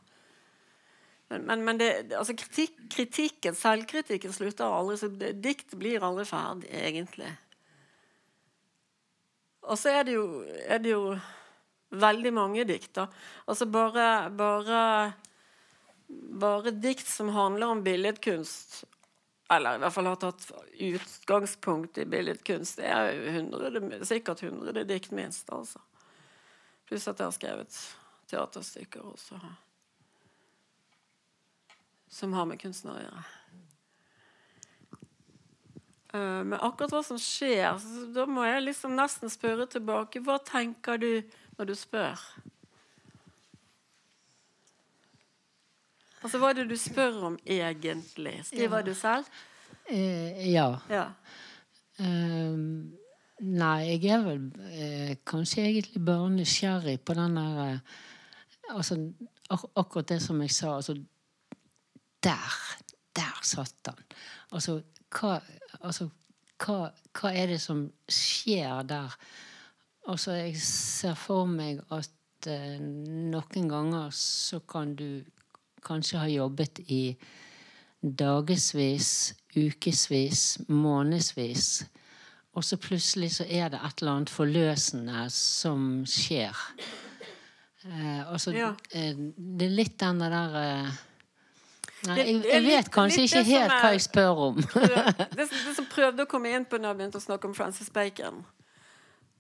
Men, 1.30 1.46
men, 1.46 1.64
men 1.64 1.80
det, 1.80 1.90
altså 2.18 2.34
kritikk, 2.38 2.78
kritikken, 2.90 3.54
selvkritikken 3.58 4.34
slutter 4.34 4.70
aldri. 4.70 4.98
så 5.00 5.10
Dikt 5.10 5.74
blir 5.78 6.06
aldri 6.06 6.26
ferdig, 6.28 6.70
egentlig. 6.74 7.30
Og 9.66 9.78
så 9.78 9.92
er 9.98 10.06
det 10.06 10.16
jo, 10.16 10.24
er 10.66 10.82
det 10.82 10.94
jo 10.94 11.04
veldig 11.90 12.32
mange 12.34 12.66
dikt. 12.66 12.92
da. 12.98 13.08
Altså 13.50 13.66
bare, 13.70 14.30
bare, 14.34 14.80
bare 16.38 16.74
dikt 16.78 17.06
som 17.06 17.34
handler 17.34 17.74
om 17.74 17.84
billedkunst, 17.86 18.84
eller 19.50 19.74
i 19.74 19.82
hvert 19.82 19.94
fall 19.94 20.06
har 20.06 20.18
tatt 20.22 20.44
utgangspunkt 20.78 21.98
i 21.98 22.04
billedkunst, 22.06 22.78
det 22.78 22.86
er 22.86 23.16
100, 23.32 24.04
sikkert 24.06 24.42
100 24.46 24.84
dikt 24.86 25.10
minst. 25.10 25.50
altså. 25.50 25.82
Pluss 26.86 27.08
at 27.10 27.18
jeg 27.18 27.26
har 27.26 27.34
skrevet 27.34 27.80
teaterstykker 28.30 29.02
også. 29.10 29.40
Som 32.10 32.34
har 32.38 32.46
med 32.46 32.62
kunstner 32.62 32.94
å 32.94 33.02
gjøre. 33.02 33.24
Eh, 36.12 36.40
men 36.44 36.58
akkurat 36.58 36.94
hva 36.94 37.02
som 37.06 37.18
skjer, 37.22 37.78
da 38.14 38.26
må 38.26 38.46
jeg 38.46 38.64
liksom 38.68 38.96
nesten 38.98 39.30
spørre 39.30 39.66
tilbake. 39.70 40.22
Hva 40.26 40.40
tenker 40.42 40.98
du 40.98 41.12
når 41.58 41.70
du 41.70 41.76
spør? 41.78 42.22
Altså, 46.22 46.38
Hva 46.38 46.50
er 46.50 46.60
det 46.60 46.68
du 46.70 46.76
spør 46.76 47.22
om 47.30 47.38
egentlig? 47.46 48.40
Skriver 48.44 48.82
ja. 48.82 48.86
du 48.86 48.94
selv? 48.94 49.24
Eh, 49.90 50.52
ja. 50.52 50.68
ja. 50.90 51.06
Um, 52.00 52.92
nei, 53.40 53.96
jeg 53.96 54.12
er 54.14 54.22
vel 54.24 54.44
eh, 54.70 55.14
kanskje 55.26 55.64
egentlig 55.64 56.04
bare 56.04 56.30
nysgjerrig 56.32 57.00
på 57.04 57.16
den 57.18 57.36
der 57.36 57.60
eh, 57.64 57.98
Altså 58.70 58.94
ak 59.50 59.64
akkurat 59.74 60.08
det 60.12 60.20
som 60.22 60.38
jeg 60.44 60.52
sa. 60.54 60.76
Altså 60.76 60.94
Der! 62.22 62.58
Der 63.16 63.40
satt 63.42 63.88
han. 63.88 64.04
Altså 64.52 64.82
hva, 65.10 65.40
altså, 65.80 66.06
hva, 66.62 66.90
hva, 67.18 67.32
er 67.34 67.50
det 67.50 67.60
som 67.62 67.88
skjer 68.06 68.84
der? 68.86 69.16
Altså, 70.08 70.36
jeg 70.38 70.56
ser 70.62 71.16
for 71.18 71.50
meg 71.50 71.82
at 71.90 72.46
eh, 72.46 72.78
noen 72.80 73.68
ganger 73.70 74.14
så 74.14 74.60
kan 74.70 74.94
du 74.94 75.24
kanskje 75.84 76.18
har 76.18 76.32
jobbet 76.32 76.80
i 76.88 77.02
dagevis, 78.00 79.34
ukevis, 79.56 80.58
månedsvis. 80.68 81.84
Og 82.52 82.64
så 82.64 82.76
plutselig 82.76 83.30
så 83.36 83.44
er 83.48 83.70
det 83.70 83.80
et 83.84 84.00
eller 84.02 84.12
annet 84.12 84.32
forløsende 84.32 85.26
som 85.34 86.02
skjer. 86.08 86.56
Eh, 87.84 88.32
altså, 88.32 88.52
ja. 88.52 88.72
eh, 88.92 89.14
det 89.36 89.68
er 89.68 89.76
litt 89.76 89.96
den 90.00 90.20
der 90.20 90.56
eh, 90.60 90.98
Nei, 92.00 92.16
jeg, 92.16 92.36
jeg, 92.48 92.62
vet 92.64 92.86
kanskje 92.92 93.26
ikke 93.26 93.42
helt 93.44 93.74
hva 93.74 93.90
jeg 93.92 94.02
spør 94.06 94.38
om. 94.46 94.60
det, 94.72 95.02
det, 95.36 95.46
som 95.76 95.84
prøvde 95.88 96.24
å 96.24 96.28
komme 96.30 96.52
inn 96.56 96.64
på 96.64 96.80
når 96.80 96.94
jeg 96.94 96.98
begynte 97.00 97.20
å 97.20 97.24
snakke 97.24 97.50
om 97.50 97.56
Francis 97.56 97.92
Bacon 97.92 98.40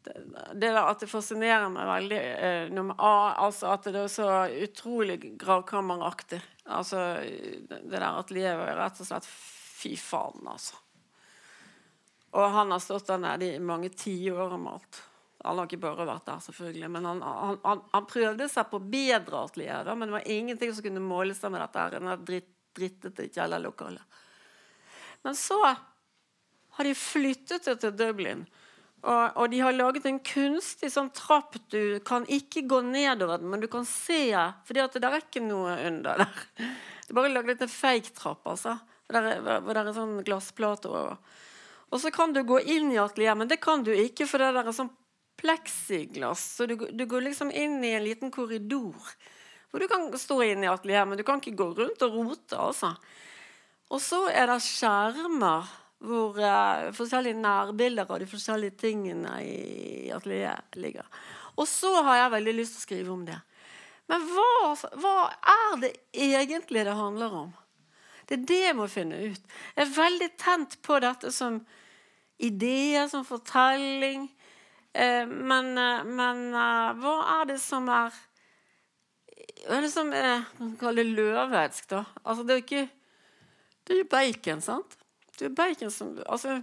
det, 0.04 0.60
der 0.60 0.78
at 0.80 1.02
det 1.02 1.10
fascinerer 1.10 1.68
meg 1.72 1.88
veldig 1.88 2.20
eh, 2.20 2.70
nummer 2.72 2.96
A, 2.98 3.14
altså 3.46 3.72
at 3.74 3.88
det 3.90 4.00
er 4.00 4.12
så 4.12 4.28
utrolig 4.48 5.18
gravkammeraktig. 5.40 6.40
Altså 6.70 7.02
det 7.20 7.82
der 7.90 8.06
atelieret 8.08 8.68
er 8.68 8.80
rett 8.80 9.02
og 9.02 9.10
slett 9.10 9.28
Fy 9.80 9.94
faen, 9.96 10.44
altså. 10.44 10.76
Og 12.36 12.50
han 12.52 12.70
har 12.70 12.82
stått 12.84 13.08
der 13.08 13.20
nede 13.22 13.46
i 13.54 13.62
mange 13.64 13.88
tiår 13.88 14.52
og 14.52 14.60
malt. 14.60 14.98
Han 15.40 15.56
har 15.56 15.70
ikke 15.70 15.80
bare 15.80 16.04
vært 16.04 16.26
der, 16.28 16.42
selvfølgelig, 16.44 16.90
men 16.92 17.06
han, 17.08 17.22
han, 17.24 17.58
han, 17.64 17.80
han 17.94 18.08
prøvde 18.10 18.48
seg 18.52 18.68
på 18.68 18.80
bedre 18.92 19.40
atelier. 19.46 19.88
Men 19.94 20.10
det 20.10 20.16
var 20.18 20.28
ingenting 20.36 20.74
som 20.76 20.84
kunne 20.84 21.02
måle 21.02 21.36
seg 21.36 21.54
med 21.54 21.64
dette 21.64 21.80
her, 21.86 21.96
det 21.96 22.18
dritt, 22.28 22.50
drittete 22.76 23.30
kjellerlokalet. 23.32 24.20
Men 25.24 25.36
så 25.36 25.58
har 25.64 26.86
de 26.86 26.92
flyttet 26.94 27.64
det 27.64 27.78
til 27.80 27.96
Dublin. 27.96 28.44
Og, 29.00 29.36
og, 29.36 29.46
de 29.48 29.62
har 29.64 29.72
laget 29.72 30.04
en 30.10 30.18
kunstig 30.20 30.90
sånn 30.92 31.08
trapp. 31.16 31.56
Du 31.72 31.98
kan 32.04 32.26
ikke 32.28 32.66
gå 32.68 32.82
nedover 32.84 33.40
den, 33.40 33.48
men 33.52 33.62
du 33.62 33.68
kan 33.72 33.86
se. 33.88 34.28
For 34.68 34.76
det 34.76 35.00
er 35.00 35.20
ikke 35.22 35.44
noe 35.44 35.78
under 35.88 36.24
der. 36.24 36.40
Det 37.10 37.14
er 37.14 37.16
bare 37.16 37.32
laget 37.32 37.62
en 37.64 37.72
fake 37.72 38.12
trapp. 38.14 38.44
altså. 38.46 38.76
det 39.10 39.18
er, 39.18 39.40
der 39.66 39.80
er 39.82 39.94
sånn 39.96 40.20
glassplate 40.26 40.90
over. 40.92 41.16
Og 41.90 41.98
så 41.98 42.12
kan 42.14 42.30
du 42.36 42.44
gå 42.46 42.60
inn 42.60 42.92
i 42.92 43.00
atelieret, 43.02 43.38
men 43.40 43.50
det 43.50 43.58
kan 43.64 43.82
du 43.82 43.90
ikke, 43.90 44.28
for 44.30 44.38
det 44.38 44.52
der 44.54 44.68
er 44.70 44.76
sånn 44.76 44.92
pleksiglass. 45.40 46.44
Så 46.58 46.68
du, 46.70 46.76
du, 46.76 47.04
går 47.08 47.24
liksom 47.30 47.50
inn 47.50 47.80
i 47.82 47.94
en 47.96 48.04
liten 48.04 48.30
korridor. 48.30 49.10
Hvor 49.70 49.82
du 49.82 49.88
kan 49.90 50.06
stå 50.18 50.38
inn 50.46 50.62
i 50.62 50.70
atelieret, 50.70 51.08
men 51.08 51.18
du 51.18 51.24
kan 51.26 51.40
ikke 51.42 51.56
gå 51.58 51.70
rundt 51.80 52.04
og 52.06 52.14
rote. 52.14 52.58
altså. 52.58 52.92
Og 53.90 54.02
så 54.04 54.26
er 54.30 54.52
det 54.52 54.60
skjermer 54.62 55.70
hvor 56.00 56.38
uh, 56.40 56.88
forskjellige 56.96 57.36
nærbilder 57.36 58.08
av 58.08 58.22
de 58.22 58.28
forskjellige 58.30 58.78
tingene 58.80 59.34
i 59.44 60.10
atelieret 60.14 60.78
ligger. 60.80 61.06
Og 61.60 61.68
så 61.68 61.92
har 62.06 62.22
jeg 62.22 62.34
veldig 62.36 62.54
lyst 62.56 62.76
til 62.76 62.80
å 62.80 62.86
skrive 62.86 63.14
om 63.14 63.24
det. 63.28 63.36
Men 64.10 64.24
hva, 64.32 64.74
hva, 64.98 65.16
er 65.52 65.76
det 65.84 65.90
egentlig 66.16 66.82
det 66.86 66.96
handler 66.98 67.36
om? 67.44 67.50
Det 68.26 68.38
er 68.38 68.46
det 68.48 68.60
jeg 68.62 68.78
må 68.78 68.86
finne 68.90 69.18
ut. 69.30 69.52
Jeg 69.76 69.84
er 69.84 69.92
veldig 69.94 70.30
tent 70.40 70.76
på 70.86 70.98
dette 71.02 71.30
som 71.34 71.60
ideer, 72.42 73.06
som 73.10 73.26
fortelling. 73.26 74.28
Eh, 74.92 75.26
men, 75.26 75.70
eh, 75.78 76.04
men 76.06 76.48
eh, 76.50 76.88
hva 76.98 77.14
er 77.36 77.52
det 77.52 77.60
som 77.62 77.86
er 77.94 78.16
Hva 79.60 79.76
er 79.76 79.84
det 79.84 79.90
som 79.92 80.08
er 80.16 80.40
Kall 80.80 80.98
det 80.98 81.04
løvesk, 81.06 81.86
da. 81.92 82.00
Altså, 82.24 82.42
det 82.42 82.54
er 82.54 82.58
jo 82.58 82.64
ikke 82.64 82.88
Det 83.84 83.94
er 83.94 84.00
jo 84.00 84.08
bacon, 84.10 84.64
sant? 84.64 84.96
Er 85.42 85.54
bacon 85.56 85.90
som 85.90 86.14
altså, 86.26 86.60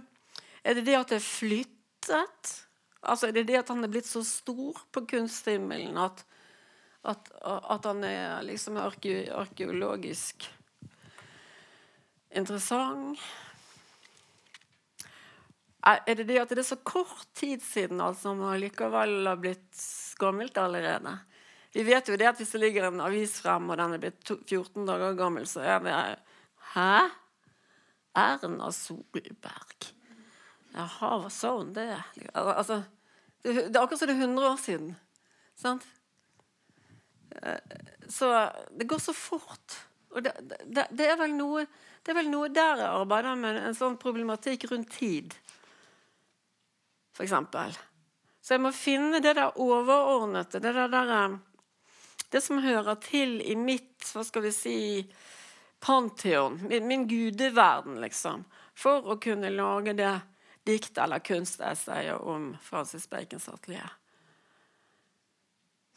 Er 0.64 0.74
det 0.74 0.86
det 0.86 0.96
at 0.98 1.12
det 1.12 1.18
er 1.20 1.24
flyttet? 1.24 2.54
Altså, 3.02 3.28
er 3.28 3.32
det 3.32 3.46
det 3.48 3.58
at 3.60 3.68
han 3.70 3.84
er 3.84 3.90
blitt 3.92 4.08
så 4.08 4.24
stor 4.26 4.78
på 4.92 5.04
kunsthimmelen 5.08 5.98
at, 6.02 6.24
at, 7.06 7.30
at 7.44 7.84
han 7.86 8.04
er 8.04 8.42
liksom 8.46 8.78
arke, 8.82 9.28
arkeologisk 9.32 10.48
interessant? 12.34 13.20
Er 15.88 16.18
det 16.18 16.26
det 16.28 16.40
at 16.42 16.50
det 16.50 16.60
er 16.60 16.68
så 16.74 16.80
kort 16.82 17.28
tid 17.38 17.62
siden 17.64 18.02
altså, 18.02 18.34
han 18.34 18.60
likevel 18.60 19.30
har 19.30 19.38
blitt 19.40 19.84
gammelt 20.20 20.58
allerede? 20.58 21.14
Vi 21.72 21.84
vet 21.86 22.08
jo 22.10 22.16
det 22.18 22.26
at 22.28 22.40
hvis 22.40 22.50
det 22.56 22.60
ligger 22.60 22.88
en 22.88 23.00
avis 23.04 23.38
frem, 23.44 23.70
og 23.70 23.78
den 23.78 23.94
er 23.94 24.02
blitt 24.02 24.32
14 24.48 24.88
dager 24.88 25.16
gammel, 25.16 25.46
så 25.46 25.62
er 25.62 25.80
det 25.84 25.96
Hæ? 26.74 27.08
Erna 28.16 28.70
Solberg. 28.72 29.90
Jaha, 30.76 31.12
hva 31.22 31.30
sa 31.32 31.54
hun 31.56 31.72
det? 31.76 31.90
Altså, 32.34 32.82
det, 33.42 33.54
det 33.68 33.76
er 33.76 33.82
akkurat 33.82 34.00
som 34.00 34.10
det 34.10 34.16
er 34.16 34.26
100 34.26 34.48
år 34.48 34.58
siden. 34.62 34.90
Sant? 35.58 35.86
Eh, 37.42 37.58
så 38.08 38.30
det 38.70 38.88
går 38.88 38.98
så 38.98 39.14
fort. 39.16 39.78
Og 40.10 40.24
det, 40.24 40.32
det, 40.64 40.86
det, 40.90 41.06
er 41.06 41.18
vel 41.20 41.34
noe 41.36 41.66
det 42.02 42.14
er 42.14 42.18
vel 42.22 42.30
noe 42.32 42.48
der 42.48 42.80
jeg 42.80 42.88
arbeider 43.02 43.36
med 43.36 43.58
en 43.60 43.76
sånn 43.76 43.98
problematikk 44.00 44.68
rundt 44.70 44.94
tid, 44.94 45.34
f.eks. 47.12 47.34
Så 48.40 48.54
jeg 48.54 48.62
må 48.64 48.70
finne 48.72 49.20
det 49.20 49.34
der 49.36 49.58
overordnede, 49.60 50.62
det 50.62 50.72
der, 50.72 50.88
der 50.88 51.14
eh, 51.18 51.38
Det 52.32 52.42
som 52.44 52.62
hører 52.62 52.94
til 53.00 53.40
i 53.40 53.54
mitt, 53.56 54.04
hva 54.12 54.24
skal 54.24 54.42
vi 54.44 54.52
si 54.52 54.78
pantheon, 55.80 56.58
min, 56.68 56.86
min 56.86 57.06
gudeverden, 57.08 58.00
liksom, 58.02 58.44
for 58.74 59.06
å 59.12 59.18
kunne 59.22 59.50
lage 59.54 59.94
det 59.98 60.14
dikt 60.68 60.98
eller 60.98 61.22
kunstessayet 61.24 62.20
om 62.20 62.52
Francis 62.62 63.08
Bacons 63.10 63.48
atelier. 63.48 63.94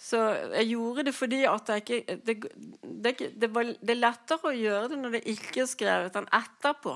Så 0.02 0.18
jeg 0.56 0.72
gjorde 0.72 1.04
det 1.06 1.14
fordi 1.14 1.44
at 1.46 1.70
jeg 1.70 1.84
ikke 1.84 2.16
det, 2.26 2.36
det, 2.82 3.12
det, 3.38 3.50
var, 3.54 3.68
det, 3.70 3.92
er 3.94 4.00
lettere 4.00 4.50
å 4.50 4.56
gjøre 4.56 4.88
det 4.90 4.98
når 4.98 5.18
det 5.18 5.22
ikke 5.36 5.62
er 5.62 5.70
skrevet, 5.70 6.18
enn 6.18 6.30
etterpå. 6.34 6.96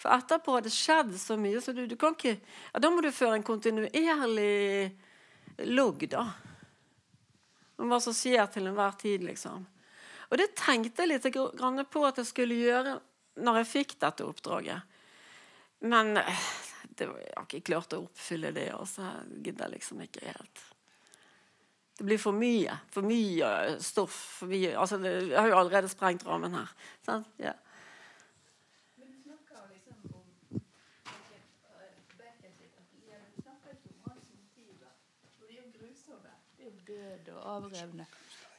For 0.00 0.12
etterpå 0.16 0.54
har 0.56 0.64
det 0.64 0.72
skjedd 0.72 1.12
så 1.20 1.36
mye, 1.40 1.60
så 1.60 1.74
du, 1.76 1.84
du 1.88 1.96
kan 2.00 2.16
ikke 2.16 2.38
ja, 2.38 2.80
Da 2.80 2.88
må 2.92 3.04
du 3.04 3.10
føre 3.12 3.36
en 3.36 3.44
kontinuerlig 3.44 4.96
logg, 5.68 6.06
da. 6.12 6.24
Om 7.76 7.92
hva 7.92 8.00
som 8.00 8.16
skjer 8.16 8.48
til 8.52 8.70
enhver 8.70 8.96
tid, 9.00 9.26
liksom. 9.28 9.66
Og 10.30 10.38
det 10.40 10.52
tenkte 10.58 11.04
jeg 11.04 11.12
litt 11.12 11.90
på 11.92 12.04
at 12.06 12.20
jeg 12.20 12.28
skulle 12.28 12.58
gjøre 12.58 12.96
når 13.46 13.60
jeg 13.60 13.72
fikk 13.72 13.98
dette 14.02 14.24
oppdraget. 14.26 14.94
Men 15.86 16.16
eh, 16.16 16.46
det, 16.96 17.04
jeg 17.04 17.34
har 17.36 17.44
ikke 17.46 17.66
klart 17.68 17.94
å 17.96 18.04
oppfylle 18.06 18.54
det, 18.56 18.70
og 18.74 18.88
så 18.88 19.10
gidder 19.28 19.66
jeg 19.66 19.76
liksom 19.76 20.00
ikke 20.06 20.24
helt. 20.24 20.64
Det 21.96 22.04
blir 22.04 22.20
for 22.20 22.36
mye. 22.36 22.74
For 22.92 23.06
mye 23.06 23.76
stoff. 23.84 24.16
For 24.40 24.52
mye, 24.52 24.74
altså 24.76 24.98
det, 25.00 25.14
jeg 25.30 25.38
har 25.38 25.52
jo 25.52 25.60
allerede 25.60 25.92
sprengt 25.92 26.26
rammen 26.28 26.56
her. 26.56 26.74
Sånn? 27.06 27.24
Ja. 27.40 27.54
Død 36.86 37.32
og 37.32 37.40
avrevne 37.50 38.04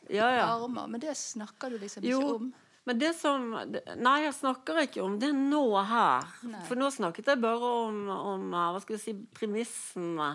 ja, 0.09 0.29
ja. 0.35 0.47
armer. 0.55 0.87
Men 0.87 1.03
det 1.03 1.15
snakker 1.17 1.73
du 1.73 1.79
liksom 1.81 2.05
jo, 2.07 2.21
ikke 2.21 2.35
om. 2.39 2.51
Men 2.87 2.99
det 3.01 3.09
som 3.19 3.49
Nei, 3.51 4.17
jeg 4.23 4.35
snakker 4.37 4.83
ikke 4.85 5.01
om 5.03 5.17
det 5.19 5.33
nå 5.35 5.63
her. 5.89 6.29
Nei. 6.47 6.61
For 6.69 6.79
nå 6.79 6.87
snakket 6.93 7.33
jeg 7.33 7.41
bare 7.43 7.71
om, 7.87 8.05
om 8.15 8.45
hva 8.53 8.79
skal 8.83 8.95
jeg 8.95 9.03
si, 9.03 9.15
premissene. 9.35 10.29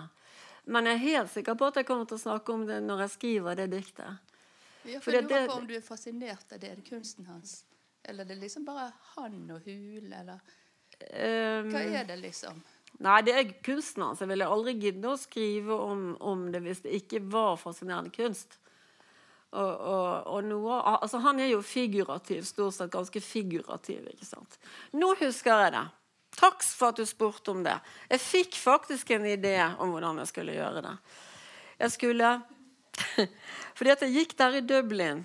Men 0.65 0.87
jeg 0.87 0.99
er 0.99 1.07
helt 1.07 1.33
sikker 1.33 1.57
på 1.59 1.71
at 1.73 1.81
jeg 1.81 1.89
kommer 1.89 2.07
til 2.07 2.21
å 2.21 2.23
snakke 2.23 2.55
om 2.55 2.67
det 2.69 2.79
når 2.85 3.07
jeg 3.07 3.15
skriver 3.17 3.59
det 3.59 3.71
diktet. 3.73 4.37
Ja, 4.85 4.99
for 5.03 5.15
jeg 5.15 5.27
lurer 5.27 5.49
på 5.49 5.57
om 5.61 5.67
du 5.67 5.75
er 5.79 5.85
fascinert 5.85 6.53
av 6.53 6.61
det, 6.63 6.75
det 6.77 6.87
kunsten 6.87 7.27
hans. 7.31 7.63
Eller 8.05 8.27
det 8.27 8.37
er 8.37 8.43
liksom 8.43 8.67
bare 8.67 8.89
han 9.15 9.41
og 9.55 9.67
hule, 9.67 10.11
eller 10.11 10.39
um, 10.43 11.71
Hva 11.71 11.83
er 11.87 12.07
det, 12.09 12.19
liksom? 12.23 12.59
Nei, 13.03 13.19
det 13.27 13.35
er 13.35 13.53
kunsten 13.65 14.05
hans. 14.05 14.23
Jeg 14.23 14.31
ville 14.31 14.49
aldri 14.49 14.75
gidde 14.83 15.11
å 15.11 15.19
skrive 15.19 15.79
om, 15.87 16.09
om, 16.21 16.49
det 16.53 16.63
hvis 16.67 16.83
det 16.85 16.97
ikke 17.01 17.23
var 17.33 17.57
fascinerende 17.63 18.13
kunst. 18.15 18.59
Og, 19.53 20.29
og, 20.33 20.39
noe, 20.49 20.79
altså 20.97 21.21
han 21.21 21.41
er 21.45 21.51
jo 21.51 21.59
figurativ, 21.61 22.47
stort 22.49 22.77
sett 22.79 22.93
ganske 22.93 23.21
figurativ. 23.21 24.07
ikke 24.09 24.25
sant? 24.25 24.57
Nå 24.97 25.13
husker 25.21 25.67
jeg 25.67 25.75
det. 25.75 25.85
Takk 26.41 26.65
for 26.65 26.93
at 26.93 27.01
du 27.01 27.05
spurte 27.05 27.53
om 27.53 27.61
det. 27.65 27.77
Jeg 28.09 28.25
fikk 28.25 28.57
faktisk 28.57 29.13
en 29.13 29.27
idé 29.29 29.59
om 29.77 29.93
hvordan 29.93 30.23
jeg 30.23 30.31
skulle 30.31 30.57
gjøre 30.57 30.85
det. 30.87 30.95
Jeg 31.83 31.95
skulle 31.99 32.33
Fordi 33.77 33.93
at 33.93 34.03
jeg 34.05 34.15
gikk 34.17 34.35
der 34.39 34.59
i 34.59 34.65
Dublin 34.65 35.23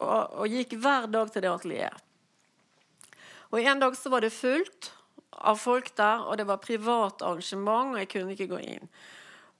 og, 0.00 0.32
og 0.42 0.52
gikk 0.52 0.76
hver 0.80 1.08
dag 1.12 1.32
til 1.32 1.44
det 1.44 1.52
atelieret. 1.52 2.08
Og 3.52 3.60
En 3.60 3.80
dag 3.82 3.96
så 3.96 4.08
var 4.08 4.24
det 4.24 4.32
fullt 4.32 4.88
av 5.32 5.58
folk 5.60 5.90
der, 5.96 6.24
og 6.24 6.38
det 6.40 6.46
var 6.48 6.60
privat 6.62 7.20
arrangement, 7.20 7.92
og 7.92 8.00
jeg 8.00 8.08
kunne 8.08 8.32
ikke 8.32 8.48
gå 8.48 8.60
inn. 8.64 8.88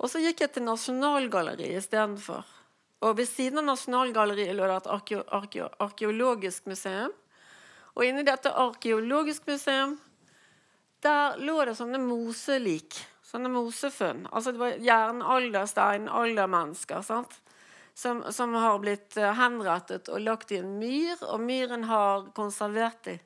Og 0.01 0.09
så 0.09 0.23
gikk 0.23 0.41
jeg 0.41 0.55
til 0.55 0.65
Nasjonalgalleriet 0.65 1.77
istedenfor. 1.77 2.47
Og 3.03 3.17
Ved 3.19 3.27
siden 3.27 3.59
av 3.59 3.67
Nasjonalgalleriet 3.67 4.55
lå 4.55 4.69
det 4.71 4.79
et 4.79 4.91
arkeo 4.95 5.23
arkeo 5.35 5.67
arkeologisk 5.83 6.69
museum. 6.71 7.11
Og 7.97 8.07
inni 8.07 8.23
dette 8.25 8.53
arkeologisk 8.55 9.49
museum 9.51 9.99
der 11.03 11.35
lå 11.43 11.57
det 11.67 11.75
sånne 11.75 11.99
moselik. 11.99 12.95
Sånne 13.27 13.51
mosefunn. 13.51 14.27
Altså 14.31 14.53
det 14.53 14.61
var 14.61 14.79
jernalder, 14.87 15.67
steinaldermennesker. 15.67 17.03
sant? 17.03 17.41
Som, 17.95 18.23
som, 18.33 18.55
har 18.55 18.79
blitt 18.81 19.19
uh, 19.21 19.33
henrettet 19.37 20.09
og 20.09 20.23
lagt 20.23 20.53
i 20.55 20.61
en 20.63 20.79
myr, 20.79 21.19
og 21.27 21.43
myren 21.45 21.85
har 21.85 22.31
konservert 22.37 23.03
dem. 23.05 23.19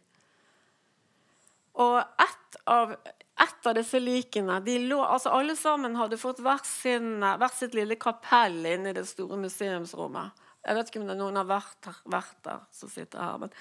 Og 1.77 2.01
ett 2.01 2.59
av 2.65 2.97
ett 3.43 3.67
av 3.67 3.75
disse 3.77 4.01
likene 4.01 4.61
lå, 4.65 5.03
altså 5.05 5.29
Alle 5.29 5.57
sammen 5.57 5.97
hadde 5.97 6.17
fått 6.17 6.41
hvert, 6.41 6.67
sin, 6.67 7.21
hvert 7.21 7.55
sitt 7.55 7.75
lille 7.75 7.99
kapell 8.01 8.65
inne 8.67 8.91
i 8.91 8.97
det 8.97 9.05
store 9.09 9.37
museumsrommet. 9.37 10.45
Jeg 10.67 10.75
vet 10.75 10.89
ikke 10.91 11.01
om 11.01 11.07
det 11.07 11.15
er 11.15 11.21
noen 11.21 11.37
har 11.39 11.49
vært, 11.49 11.91
vært 12.05 12.39
der 12.47 12.65
som 12.75 12.91
sitter 12.91 13.23
her. 13.23 13.39
men 13.39 13.53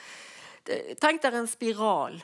det, 0.65 0.79
Tenk 1.01 1.21
deg 1.21 1.35
en 1.37 1.49
spiral. 1.49 2.21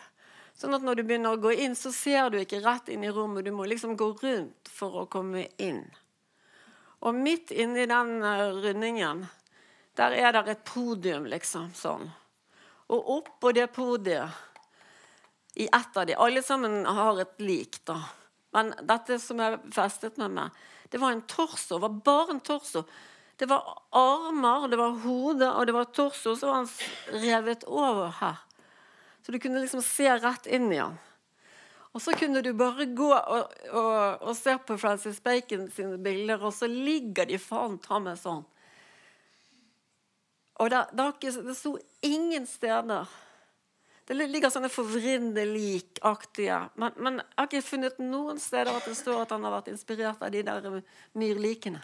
Sånn 0.57 0.73
at 0.77 0.85
når 0.85 0.99
du 0.99 1.03
begynner 1.03 1.35
å 1.35 1.41
gå 1.41 1.51
inn, 1.53 1.75
så 1.77 1.91
ser 1.93 2.29
du 2.31 2.39
ikke 2.39 2.61
rett 2.63 2.89
inn 2.89 3.03
i 3.05 3.11
rommet. 3.13 3.45
Du 3.45 3.51
må 3.55 3.67
liksom 3.69 3.97
gå 3.97 4.11
rundt 4.21 4.71
for 4.71 5.03
å 5.03 5.09
komme 5.11 5.47
inn. 5.61 5.83
Og 7.01 7.17
midt 7.17 7.51
inni 7.51 7.87
den 7.89 8.19
uh, 8.21 8.51
rundingen, 8.61 9.25
der 9.97 10.13
er 10.17 10.33
det 10.35 10.43
et 10.53 10.65
podium, 10.65 11.25
liksom. 11.29 11.71
sånn. 11.73 12.07
Og 12.91 13.13
oppå 13.17 13.53
det 13.55 13.71
podiet 13.73 14.29
i 15.53 15.67
ett 15.67 15.97
av 15.97 16.05
de. 16.05 16.15
Alle 16.15 16.43
sammen 16.43 16.85
har 16.85 17.21
et 17.21 17.41
lik, 17.41 17.79
da. 17.85 17.99
Men 18.55 18.73
dette 18.87 19.19
som 19.19 19.39
jeg 19.39 19.59
festet 19.71 20.19
med 20.19 20.33
meg, 20.35 20.61
det 20.91 20.99
var 20.99 21.15
en 21.15 21.23
torso. 21.27 21.77
Det 21.77 21.85
var 21.85 22.01
bare 22.05 22.35
en 22.35 22.43
torso. 22.43 22.83
Det 23.39 23.47
var 23.49 23.67
armer, 23.95 24.67
det 24.69 24.79
var 24.79 24.99
hode 25.03 25.47
og 25.49 25.67
det 25.67 25.75
var 25.75 25.87
torso. 25.95 26.35
Så 26.35 26.47
var 26.47 26.61
han 26.61 26.69
revet 27.23 27.63
over 27.67 28.11
her. 28.19 28.43
Så 29.21 29.31
du 29.31 29.39
kunne 29.39 29.61
liksom 29.63 29.83
se 29.85 30.09
rett 30.19 30.47
inn 30.47 30.71
i 30.73 30.81
han. 30.81 30.99
Og 31.91 32.01
så 32.01 32.13
kunne 32.15 32.41
du 32.43 32.53
bare 32.55 32.87
gå 32.95 33.09
og, 33.11 33.55
og, 33.71 34.21
og 34.23 34.35
se 34.39 34.53
på 34.67 34.77
Francis 34.79 35.19
Bacon 35.23 35.65
sine 35.75 35.97
bilder, 35.99 36.39
og 36.39 36.53
så 36.55 36.69
ligger 36.71 37.27
de 37.27 37.39
faen 37.41 37.75
ta 37.83 37.99
meg 37.99 38.15
sånn. 38.19 38.45
Og 40.61 40.69
det, 40.71 40.85
det, 40.95 41.33
det 41.43 41.55
sto 41.57 41.73
ingen 42.05 42.47
steder 42.47 43.09
Det 44.09 44.17
ligger 44.17 44.51
sånne 44.51 44.71
forvridde 44.71 45.43
likaktige 45.47 46.57
men, 46.81 46.95
men, 46.97 47.19
jeg 47.21 47.37
har 47.37 47.47
ikke 47.47 47.63
funnet 47.63 47.99
noen 48.01 48.41
steder 48.41 48.73
at 48.73 48.87
det 48.89 48.97
står 48.97 49.23
at 49.23 49.33
han 49.35 49.45
har 49.45 49.53
vært 49.59 49.69
inspirert 49.71 50.23
av 50.25 50.33
de 50.33 50.41
der 50.47 50.81
myrlikene. 51.17 51.83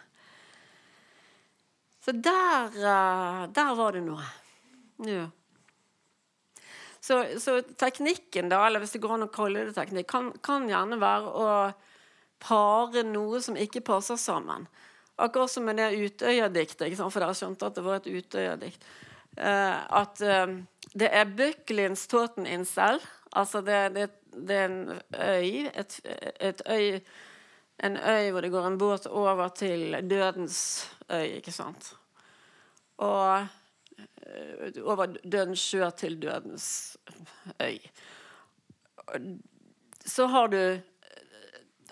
Så 2.03 2.13
der, 2.15 2.71
eh, 2.71 3.41
der 3.51 3.73
var 3.75 3.95
det 3.95 4.01
noe. 4.05 4.23
Ja. 5.03 5.27
Så, 7.07 7.39
så, 7.39 7.61
teknikken, 7.61 8.49
da, 8.49 8.61
eller 8.67 8.79
hvis 8.83 8.95
det 8.95 9.01
går 9.03 9.13
an 9.15 9.25
å 9.27 9.31
kalle 9.31 9.65
det 9.67 9.75
teknikk, 9.77 10.07
kan, 10.11 10.29
kan, 10.43 10.65
gjerne 10.67 10.97
være 10.99 11.29
å 11.31 11.49
pare 12.43 13.03
noe 13.07 13.41
som 13.43 13.59
ikke 13.59 13.83
passer 13.85 14.19
sammen. 14.19 14.67
Akkurat 15.15 15.51
som 15.51 15.65
med 15.67 15.79
det 15.79 15.93
Utøya-diktet, 15.95 16.97
for 16.99 17.23
dere 17.23 17.35
skjønte 17.37 17.69
at 17.69 17.77
det 17.77 17.85
var 17.85 18.01
et 18.01 18.09
Utøya-dikt. 18.11 18.83
Uh, 19.37 20.01
at 20.01 20.21
uh, 20.25 20.57
det 20.97 21.09
er 21.11 21.35
Bøklins 21.37 22.07
Tåteninsel. 22.07 22.99
Altså 23.31 23.61
det, 23.61 23.95
det, 23.95 24.09
det, 24.33 24.55
er 24.55 24.65
en 24.65 24.99
øy, 25.13 25.69
et, 25.73 25.99
et 26.39 26.61
øy 26.69 26.99
En 27.83 27.97
øy 27.97 28.31
hvor 28.31 28.41
det 28.41 28.49
går 28.51 28.67
en 28.67 28.77
båt 28.77 29.05
over 29.05 29.47
til 29.47 30.09
dødens 30.09 30.89
øy, 31.09 31.37
ikke 31.37 31.51
sant. 31.51 31.93
Og 32.97 33.45
Eh, 34.27 34.83
over 34.83 35.05
dødens 35.05 35.59
sjø 35.59 35.89
til 35.97 36.21
dødens 36.21 36.97
øy. 37.61 37.77
Så 40.05 40.27
har 40.27 40.47
du 40.47 40.57
eh, 40.57 40.81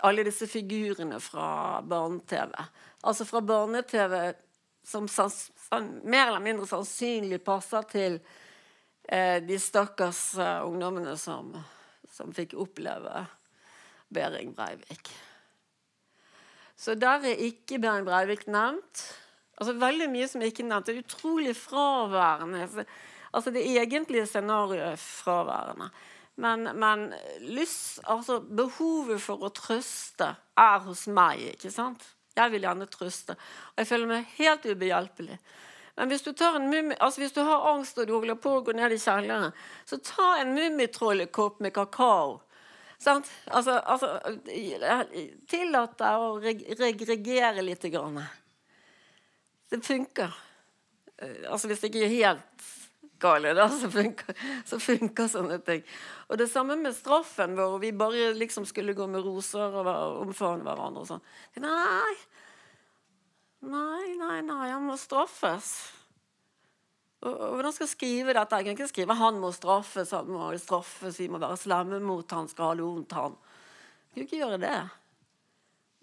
alle 0.03 0.26
disse 0.26 0.47
figurene 0.47 1.19
fra 1.19 1.81
barne-TV. 1.81 2.51
Altså 3.03 3.26
fra 3.26 3.39
barne-TV 3.39 4.34
som 4.84 5.07
mer 6.03 6.27
eller 6.27 6.43
mindre 6.43 6.67
sannsynlig 6.69 7.41
passer 7.45 7.85
til 7.89 8.19
eh, 9.09 9.41
de 9.43 9.59
stakkars 9.61 10.37
eh, 10.37 10.65
ungdommene 10.67 11.15
som, 11.19 11.53
som, 12.11 12.33
fikk 12.35 12.55
oppleve 12.59 13.25
Behring 14.13 14.53
Breivik. 14.55 15.11
Så 16.77 16.95
der 16.99 17.25
er 17.25 17.45
ikke 17.47 17.79
Behring 17.79 18.07
Breivik 18.07 18.47
nevnt. 18.47 19.05
Altså 19.55 19.75
Veldig 19.79 20.09
mye 20.11 20.27
som 20.27 20.43
ikke 20.43 20.63
er 20.65 20.71
nevnt. 20.73 20.89
Det 20.89 20.95
er 20.95 21.05
utrolig 21.05 21.55
fraværende. 21.57 22.61
Altså, 22.67 22.85
altså 23.31 23.55
det 23.55 23.65
egentlige 23.65 24.27
scenarioet 24.27 24.91
er 24.93 25.01
fraværende. 25.01 25.89
Men, 26.35 26.67
men 26.79 27.13
lyst, 27.39 28.01
altså 28.03 28.41
behovet 28.43 29.21
for 29.23 29.45
å 29.47 29.53
trøste 29.55 30.33
er 30.59 30.79
hos 30.83 31.05
meg. 31.07 31.53
ikke 31.55 31.71
sant? 31.71 32.03
Jeg 32.36 32.52
vil 32.52 32.68
gjerne 32.68 32.88
trøste. 32.91 33.38
Og 33.74 33.84
jeg 33.84 33.90
føler 33.91 34.12
meg 34.12 34.34
helt 34.38 34.66
ubehjelpelig. 34.68 35.38
Men 35.95 36.12
hvis 36.12 36.26
du, 36.26 36.34
altså 36.36 37.22
hvis 37.22 37.36
du 37.36 37.41
har 37.48 37.70
angst 37.72 37.98
og 38.02 38.07
du 38.07 38.18
holder 38.18 38.36
på 38.36 38.57
å 38.57 38.64
gå 38.68 38.74
ned 38.76 38.91
i 38.91 38.99
kjelleren, 38.99 39.53
så 39.88 40.02
ta 40.03 40.34
en 40.41 40.52
mummitrollekopp 40.57 41.62
med 41.64 41.72
kakao. 41.76 42.41
Sant? 42.99 43.30
Altså, 43.48 43.78
altså 43.80 44.20
Tillat 45.52 45.95
deg 45.99 46.26
å 46.26 46.34
regregere 46.41 47.64
litt. 47.64 47.88
Grann 47.94 48.20
det 49.70 49.82
funker. 49.86 50.36
Eh, 51.18 51.52
altså 51.52 51.68
hvis 51.68 51.80
det 51.82 51.91
ikke 51.91 52.06
er 52.06 52.14
helt 52.14 52.66
gale, 53.26 53.56
da, 53.57 53.65
så 53.73 53.89
funker, 53.91 54.38
så 54.69 54.80
sånne 55.34 55.60
ting. 55.65 55.84
Og 56.30 56.39
det 56.39 56.47
samme 56.52 56.77
med 56.80 56.95
straffen, 56.95 57.57
hvor 57.57 57.77
vi 57.81 57.91
bare 57.97 58.31
liksom 58.38 58.65
skulle 58.69 58.95
gå 58.97 59.10
med 59.10 59.26
roser 59.26 59.76
og 59.81 60.22
omfavne 60.23 60.65
hverandre 60.65 61.03
og 61.03 61.11
sånn. 61.11 61.27
Nei. 61.65 62.15
Nei, 63.65 64.15
nei, 64.19 64.39
nei, 64.45 64.65
han 64.69 64.85
må 64.85 64.97
straffes. 65.02 65.73
Og, 67.26 67.31
og 67.34 67.56
hvordan 67.56 67.73
skal 67.73 67.88
jeg 67.88 67.93
skrive 67.95 68.35
dette? 68.38 68.60
Jeg 68.60 68.68
kan 68.68 68.77
ikke 68.77 68.91
skrive 68.91 69.15
'han 69.18 69.39
må 69.41 69.49
straffes', 69.56 70.14
han 70.14 70.30
må 70.30 70.52
straffes, 70.61 71.19
vi 71.19 71.31
må 71.31 71.41
være 71.41 71.57
slemme 71.57 71.99
mot 71.99 72.31
han, 72.31 72.47
skal 72.47 72.69
ha 72.69 72.76
det 72.77 72.85
vondt, 72.85 73.18
han. 73.18 73.38
Jeg 74.14 74.14
kan 74.15 74.27
ikke 74.27 74.41
gjøre 74.43 74.61
det. 74.61 74.77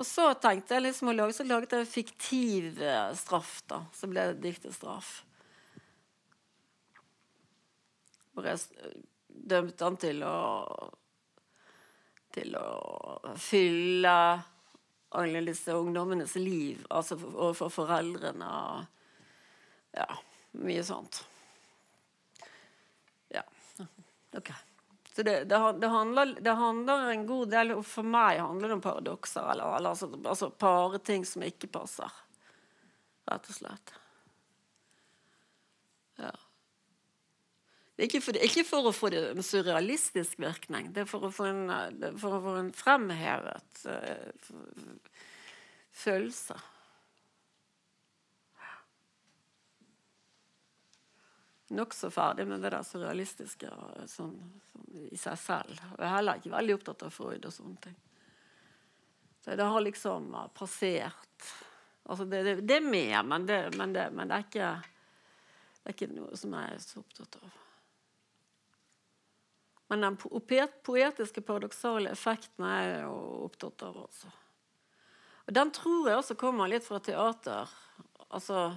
Og 0.01 0.07
så 0.09 0.33
tenkte 0.35 0.75
jeg 0.75 0.83
liksom 0.89 1.13
å 1.13 1.15
lage, 1.15 1.37
så 1.37 1.47
laget 1.47 1.77
jeg 1.77 1.87
fiktiv 1.87 2.81
eh, 2.83 3.13
straff, 3.15 3.61
da. 3.71 3.85
Så 3.95 4.09
ble 4.11 4.33
det 4.33 4.43
diktet 4.43 4.75
straff. 4.75 5.21
Hvor 8.33 8.49
jeg 8.49 8.95
dømte 9.29 9.85
han 9.85 10.01
til 10.01 10.25
å 10.27 10.37
til 12.33 12.55
å 12.57 13.35
fylle 13.37 14.15
alle 15.13 15.43
disse 15.45 15.75
ungdommenes 15.77 16.35
liv, 16.41 16.81
altså 16.89 17.19
overfor 17.21 17.73
foreldrene 17.73 18.49
og 18.49 19.99
ja, 19.99 20.09
mye 20.65 20.85
sånt. 20.87 21.21
Ja. 23.35 23.45
OK. 24.39 24.53
Så 25.13 25.23
det, 25.23 25.45
det, 25.45 25.59
det, 25.83 25.89
handler, 25.93 26.33
det, 26.41 26.55
handler, 26.57 27.11
en 27.13 27.27
god 27.29 27.51
del 27.53 27.75
For 27.85 28.07
meg 28.09 28.39
handler 28.41 28.71
det 28.71 28.77
om 28.79 28.85
paradokser. 28.87 29.45
Eller, 29.53 29.75
eller 29.77 29.93
altså, 29.93 30.09
altså 30.25 30.49
pareting 30.57 31.27
som 31.29 31.45
ikke 31.45 31.69
passer. 31.75 32.09
Rett 33.29 33.51
og 33.53 33.59
slett. 33.59 33.93
Det 38.03 38.09
ikke 38.09 38.21
for, 38.25 38.37
ikke 38.43 38.63
for 38.67 38.89
å 38.91 38.91
få 38.91 39.09
en 39.15 39.45
surrealistisk 39.47 40.41
virkning. 40.43 40.89
Det 40.91 41.05
er 41.05 41.07
for 41.07 41.29
å 41.29 41.29
få 41.31 41.45
en, 41.47 41.61
for 42.19 42.35
å 42.35 42.41
få 42.43 42.55
en 42.59 42.73
fremhevet 42.75 43.85
uh, 43.87 44.97
følelse. 45.95 46.59
nokså 51.73 52.11
ferdig 52.11 52.45
med 52.51 52.61
det 52.61 52.75
der 52.75 52.83
surrealistiske 52.85 53.71
sånn, 53.71 54.11
sånn, 54.11 54.35
i 55.15 55.17
seg 55.17 55.39
selv. 55.41 55.79
Jeg 55.95 56.05
er 56.05 56.15
heller 56.17 56.43
ikke 56.43 56.53
veldig 56.59 56.75
opptatt 56.81 57.07
av 57.07 57.15
Freud 57.15 57.47
og 57.49 57.55
sånne 57.55 57.87
ting. 57.87 57.97
Så 59.47 59.57
det 59.57 59.71
har 59.71 59.87
liksom 59.87 60.33
passert 60.59 61.53
Altså, 62.03 62.25
det, 62.27 62.41
det, 62.43 62.53
det 62.67 62.81
er 62.81 62.83
med, 62.83 63.15
men 63.31 63.45
det, 63.47 63.61
men, 63.79 63.93
men 63.95 64.27
det, 64.27 64.35
er 64.35 64.47
ikke, 64.49 64.71
det 65.79 65.87
er 65.87 65.95
ikke 65.95 66.09
noe 66.17 66.35
som 66.35 66.57
jeg 66.59 66.73
er 66.75 66.81
så 66.83 66.99
opptatt 66.99 67.37
av. 67.39 67.62
Men 69.93 70.07
den 70.07 70.15
poetiske, 70.17 71.43
paradoksale 71.45 72.15
effekten 72.15 72.65
er 72.65 72.87
jeg 72.87 73.09
opptatt 73.45 73.83
av, 73.85 73.99
Også. 74.07 74.31
Og 75.43 75.53
den 75.53 75.73
tror 75.77 76.09
jeg 76.09 76.17
også 76.17 76.37
kommer 76.41 76.71
litt 76.71 76.87
fra 76.87 76.97
teater. 77.05 77.69
Altså 78.33 78.71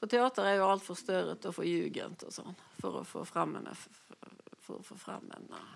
for 0.00 0.08
teater 0.08 0.46
er 0.48 0.54
jo 0.56 0.68
altfor 0.70 0.96
størret 0.96 1.44
og 1.44 1.52
for 1.52 1.68
jugent 1.68 2.22
og 2.24 2.32
sånn 2.32 2.54
for 2.80 3.02
å 3.02 3.04
få 3.04 3.26
frem 3.28 3.58
en, 3.58 3.66
frem 4.96 5.26
en 5.36 5.50
uh, 5.52 5.74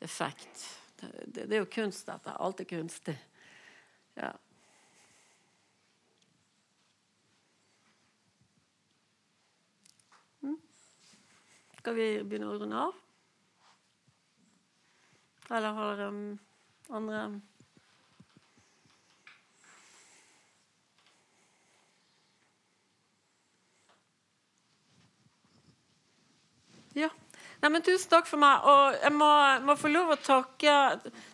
effekt. 0.00 0.62
Det, 0.96 1.10
det, 1.26 1.42
det, 1.42 1.58
er 1.58 1.60
jo 1.60 1.68
kunst, 1.68 2.06
dette. 2.08 2.32
Alt 2.32 2.62
er 2.64 2.68
kunstig. 2.70 3.18
Ja. 4.16 4.30
Mm. 10.40 10.56
Skal 11.82 12.00
vi 12.00 12.08
begynne 12.24 12.48
å 12.48 12.56
runde 12.56 12.86
av? 12.86 12.96
Eller 15.50 15.72
har 15.72 16.00
um, 16.08 16.38
andre 16.88 17.40
Ja. 26.98 27.08
Nei, 27.60 27.70
men 27.70 27.82
Tusen 27.82 28.10
takk 28.10 28.26
for 28.26 28.40
meg. 28.42 28.64
Og 28.66 28.96
jeg 29.02 29.14
må, 29.14 29.28
må 29.66 29.76
få 29.78 29.90
lov 29.92 30.14
å 30.14 30.18
takke, 30.22 30.74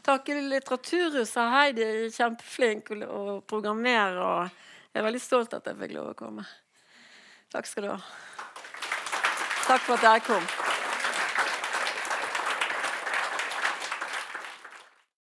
takke 0.04 0.36
Litteraturhuset. 0.40 1.40
Heidi 1.52 1.84
er 1.84 2.02
kjempeflink 2.12 2.92
å 3.06 3.40
programmere. 3.48 4.20
Og 4.20 4.92
jeg 4.92 5.00
er 5.00 5.08
veldig 5.08 5.24
stolt 5.24 5.56
at 5.56 5.68
jeg 5.68 5.80
fikk 5.80 5.96
lov 5.96 6.12
å 6.12 6.18
komme. 6.18 6.46
Takk 7.54 7.70
skal 7.70 7.88
du 7.88 7.94
ha. 7.94 7.98
Takk 9.64 9.84
for 9.86 9.96
at 9.96 10.08
jeg 10.10 10.28
kom. 10.28 10.63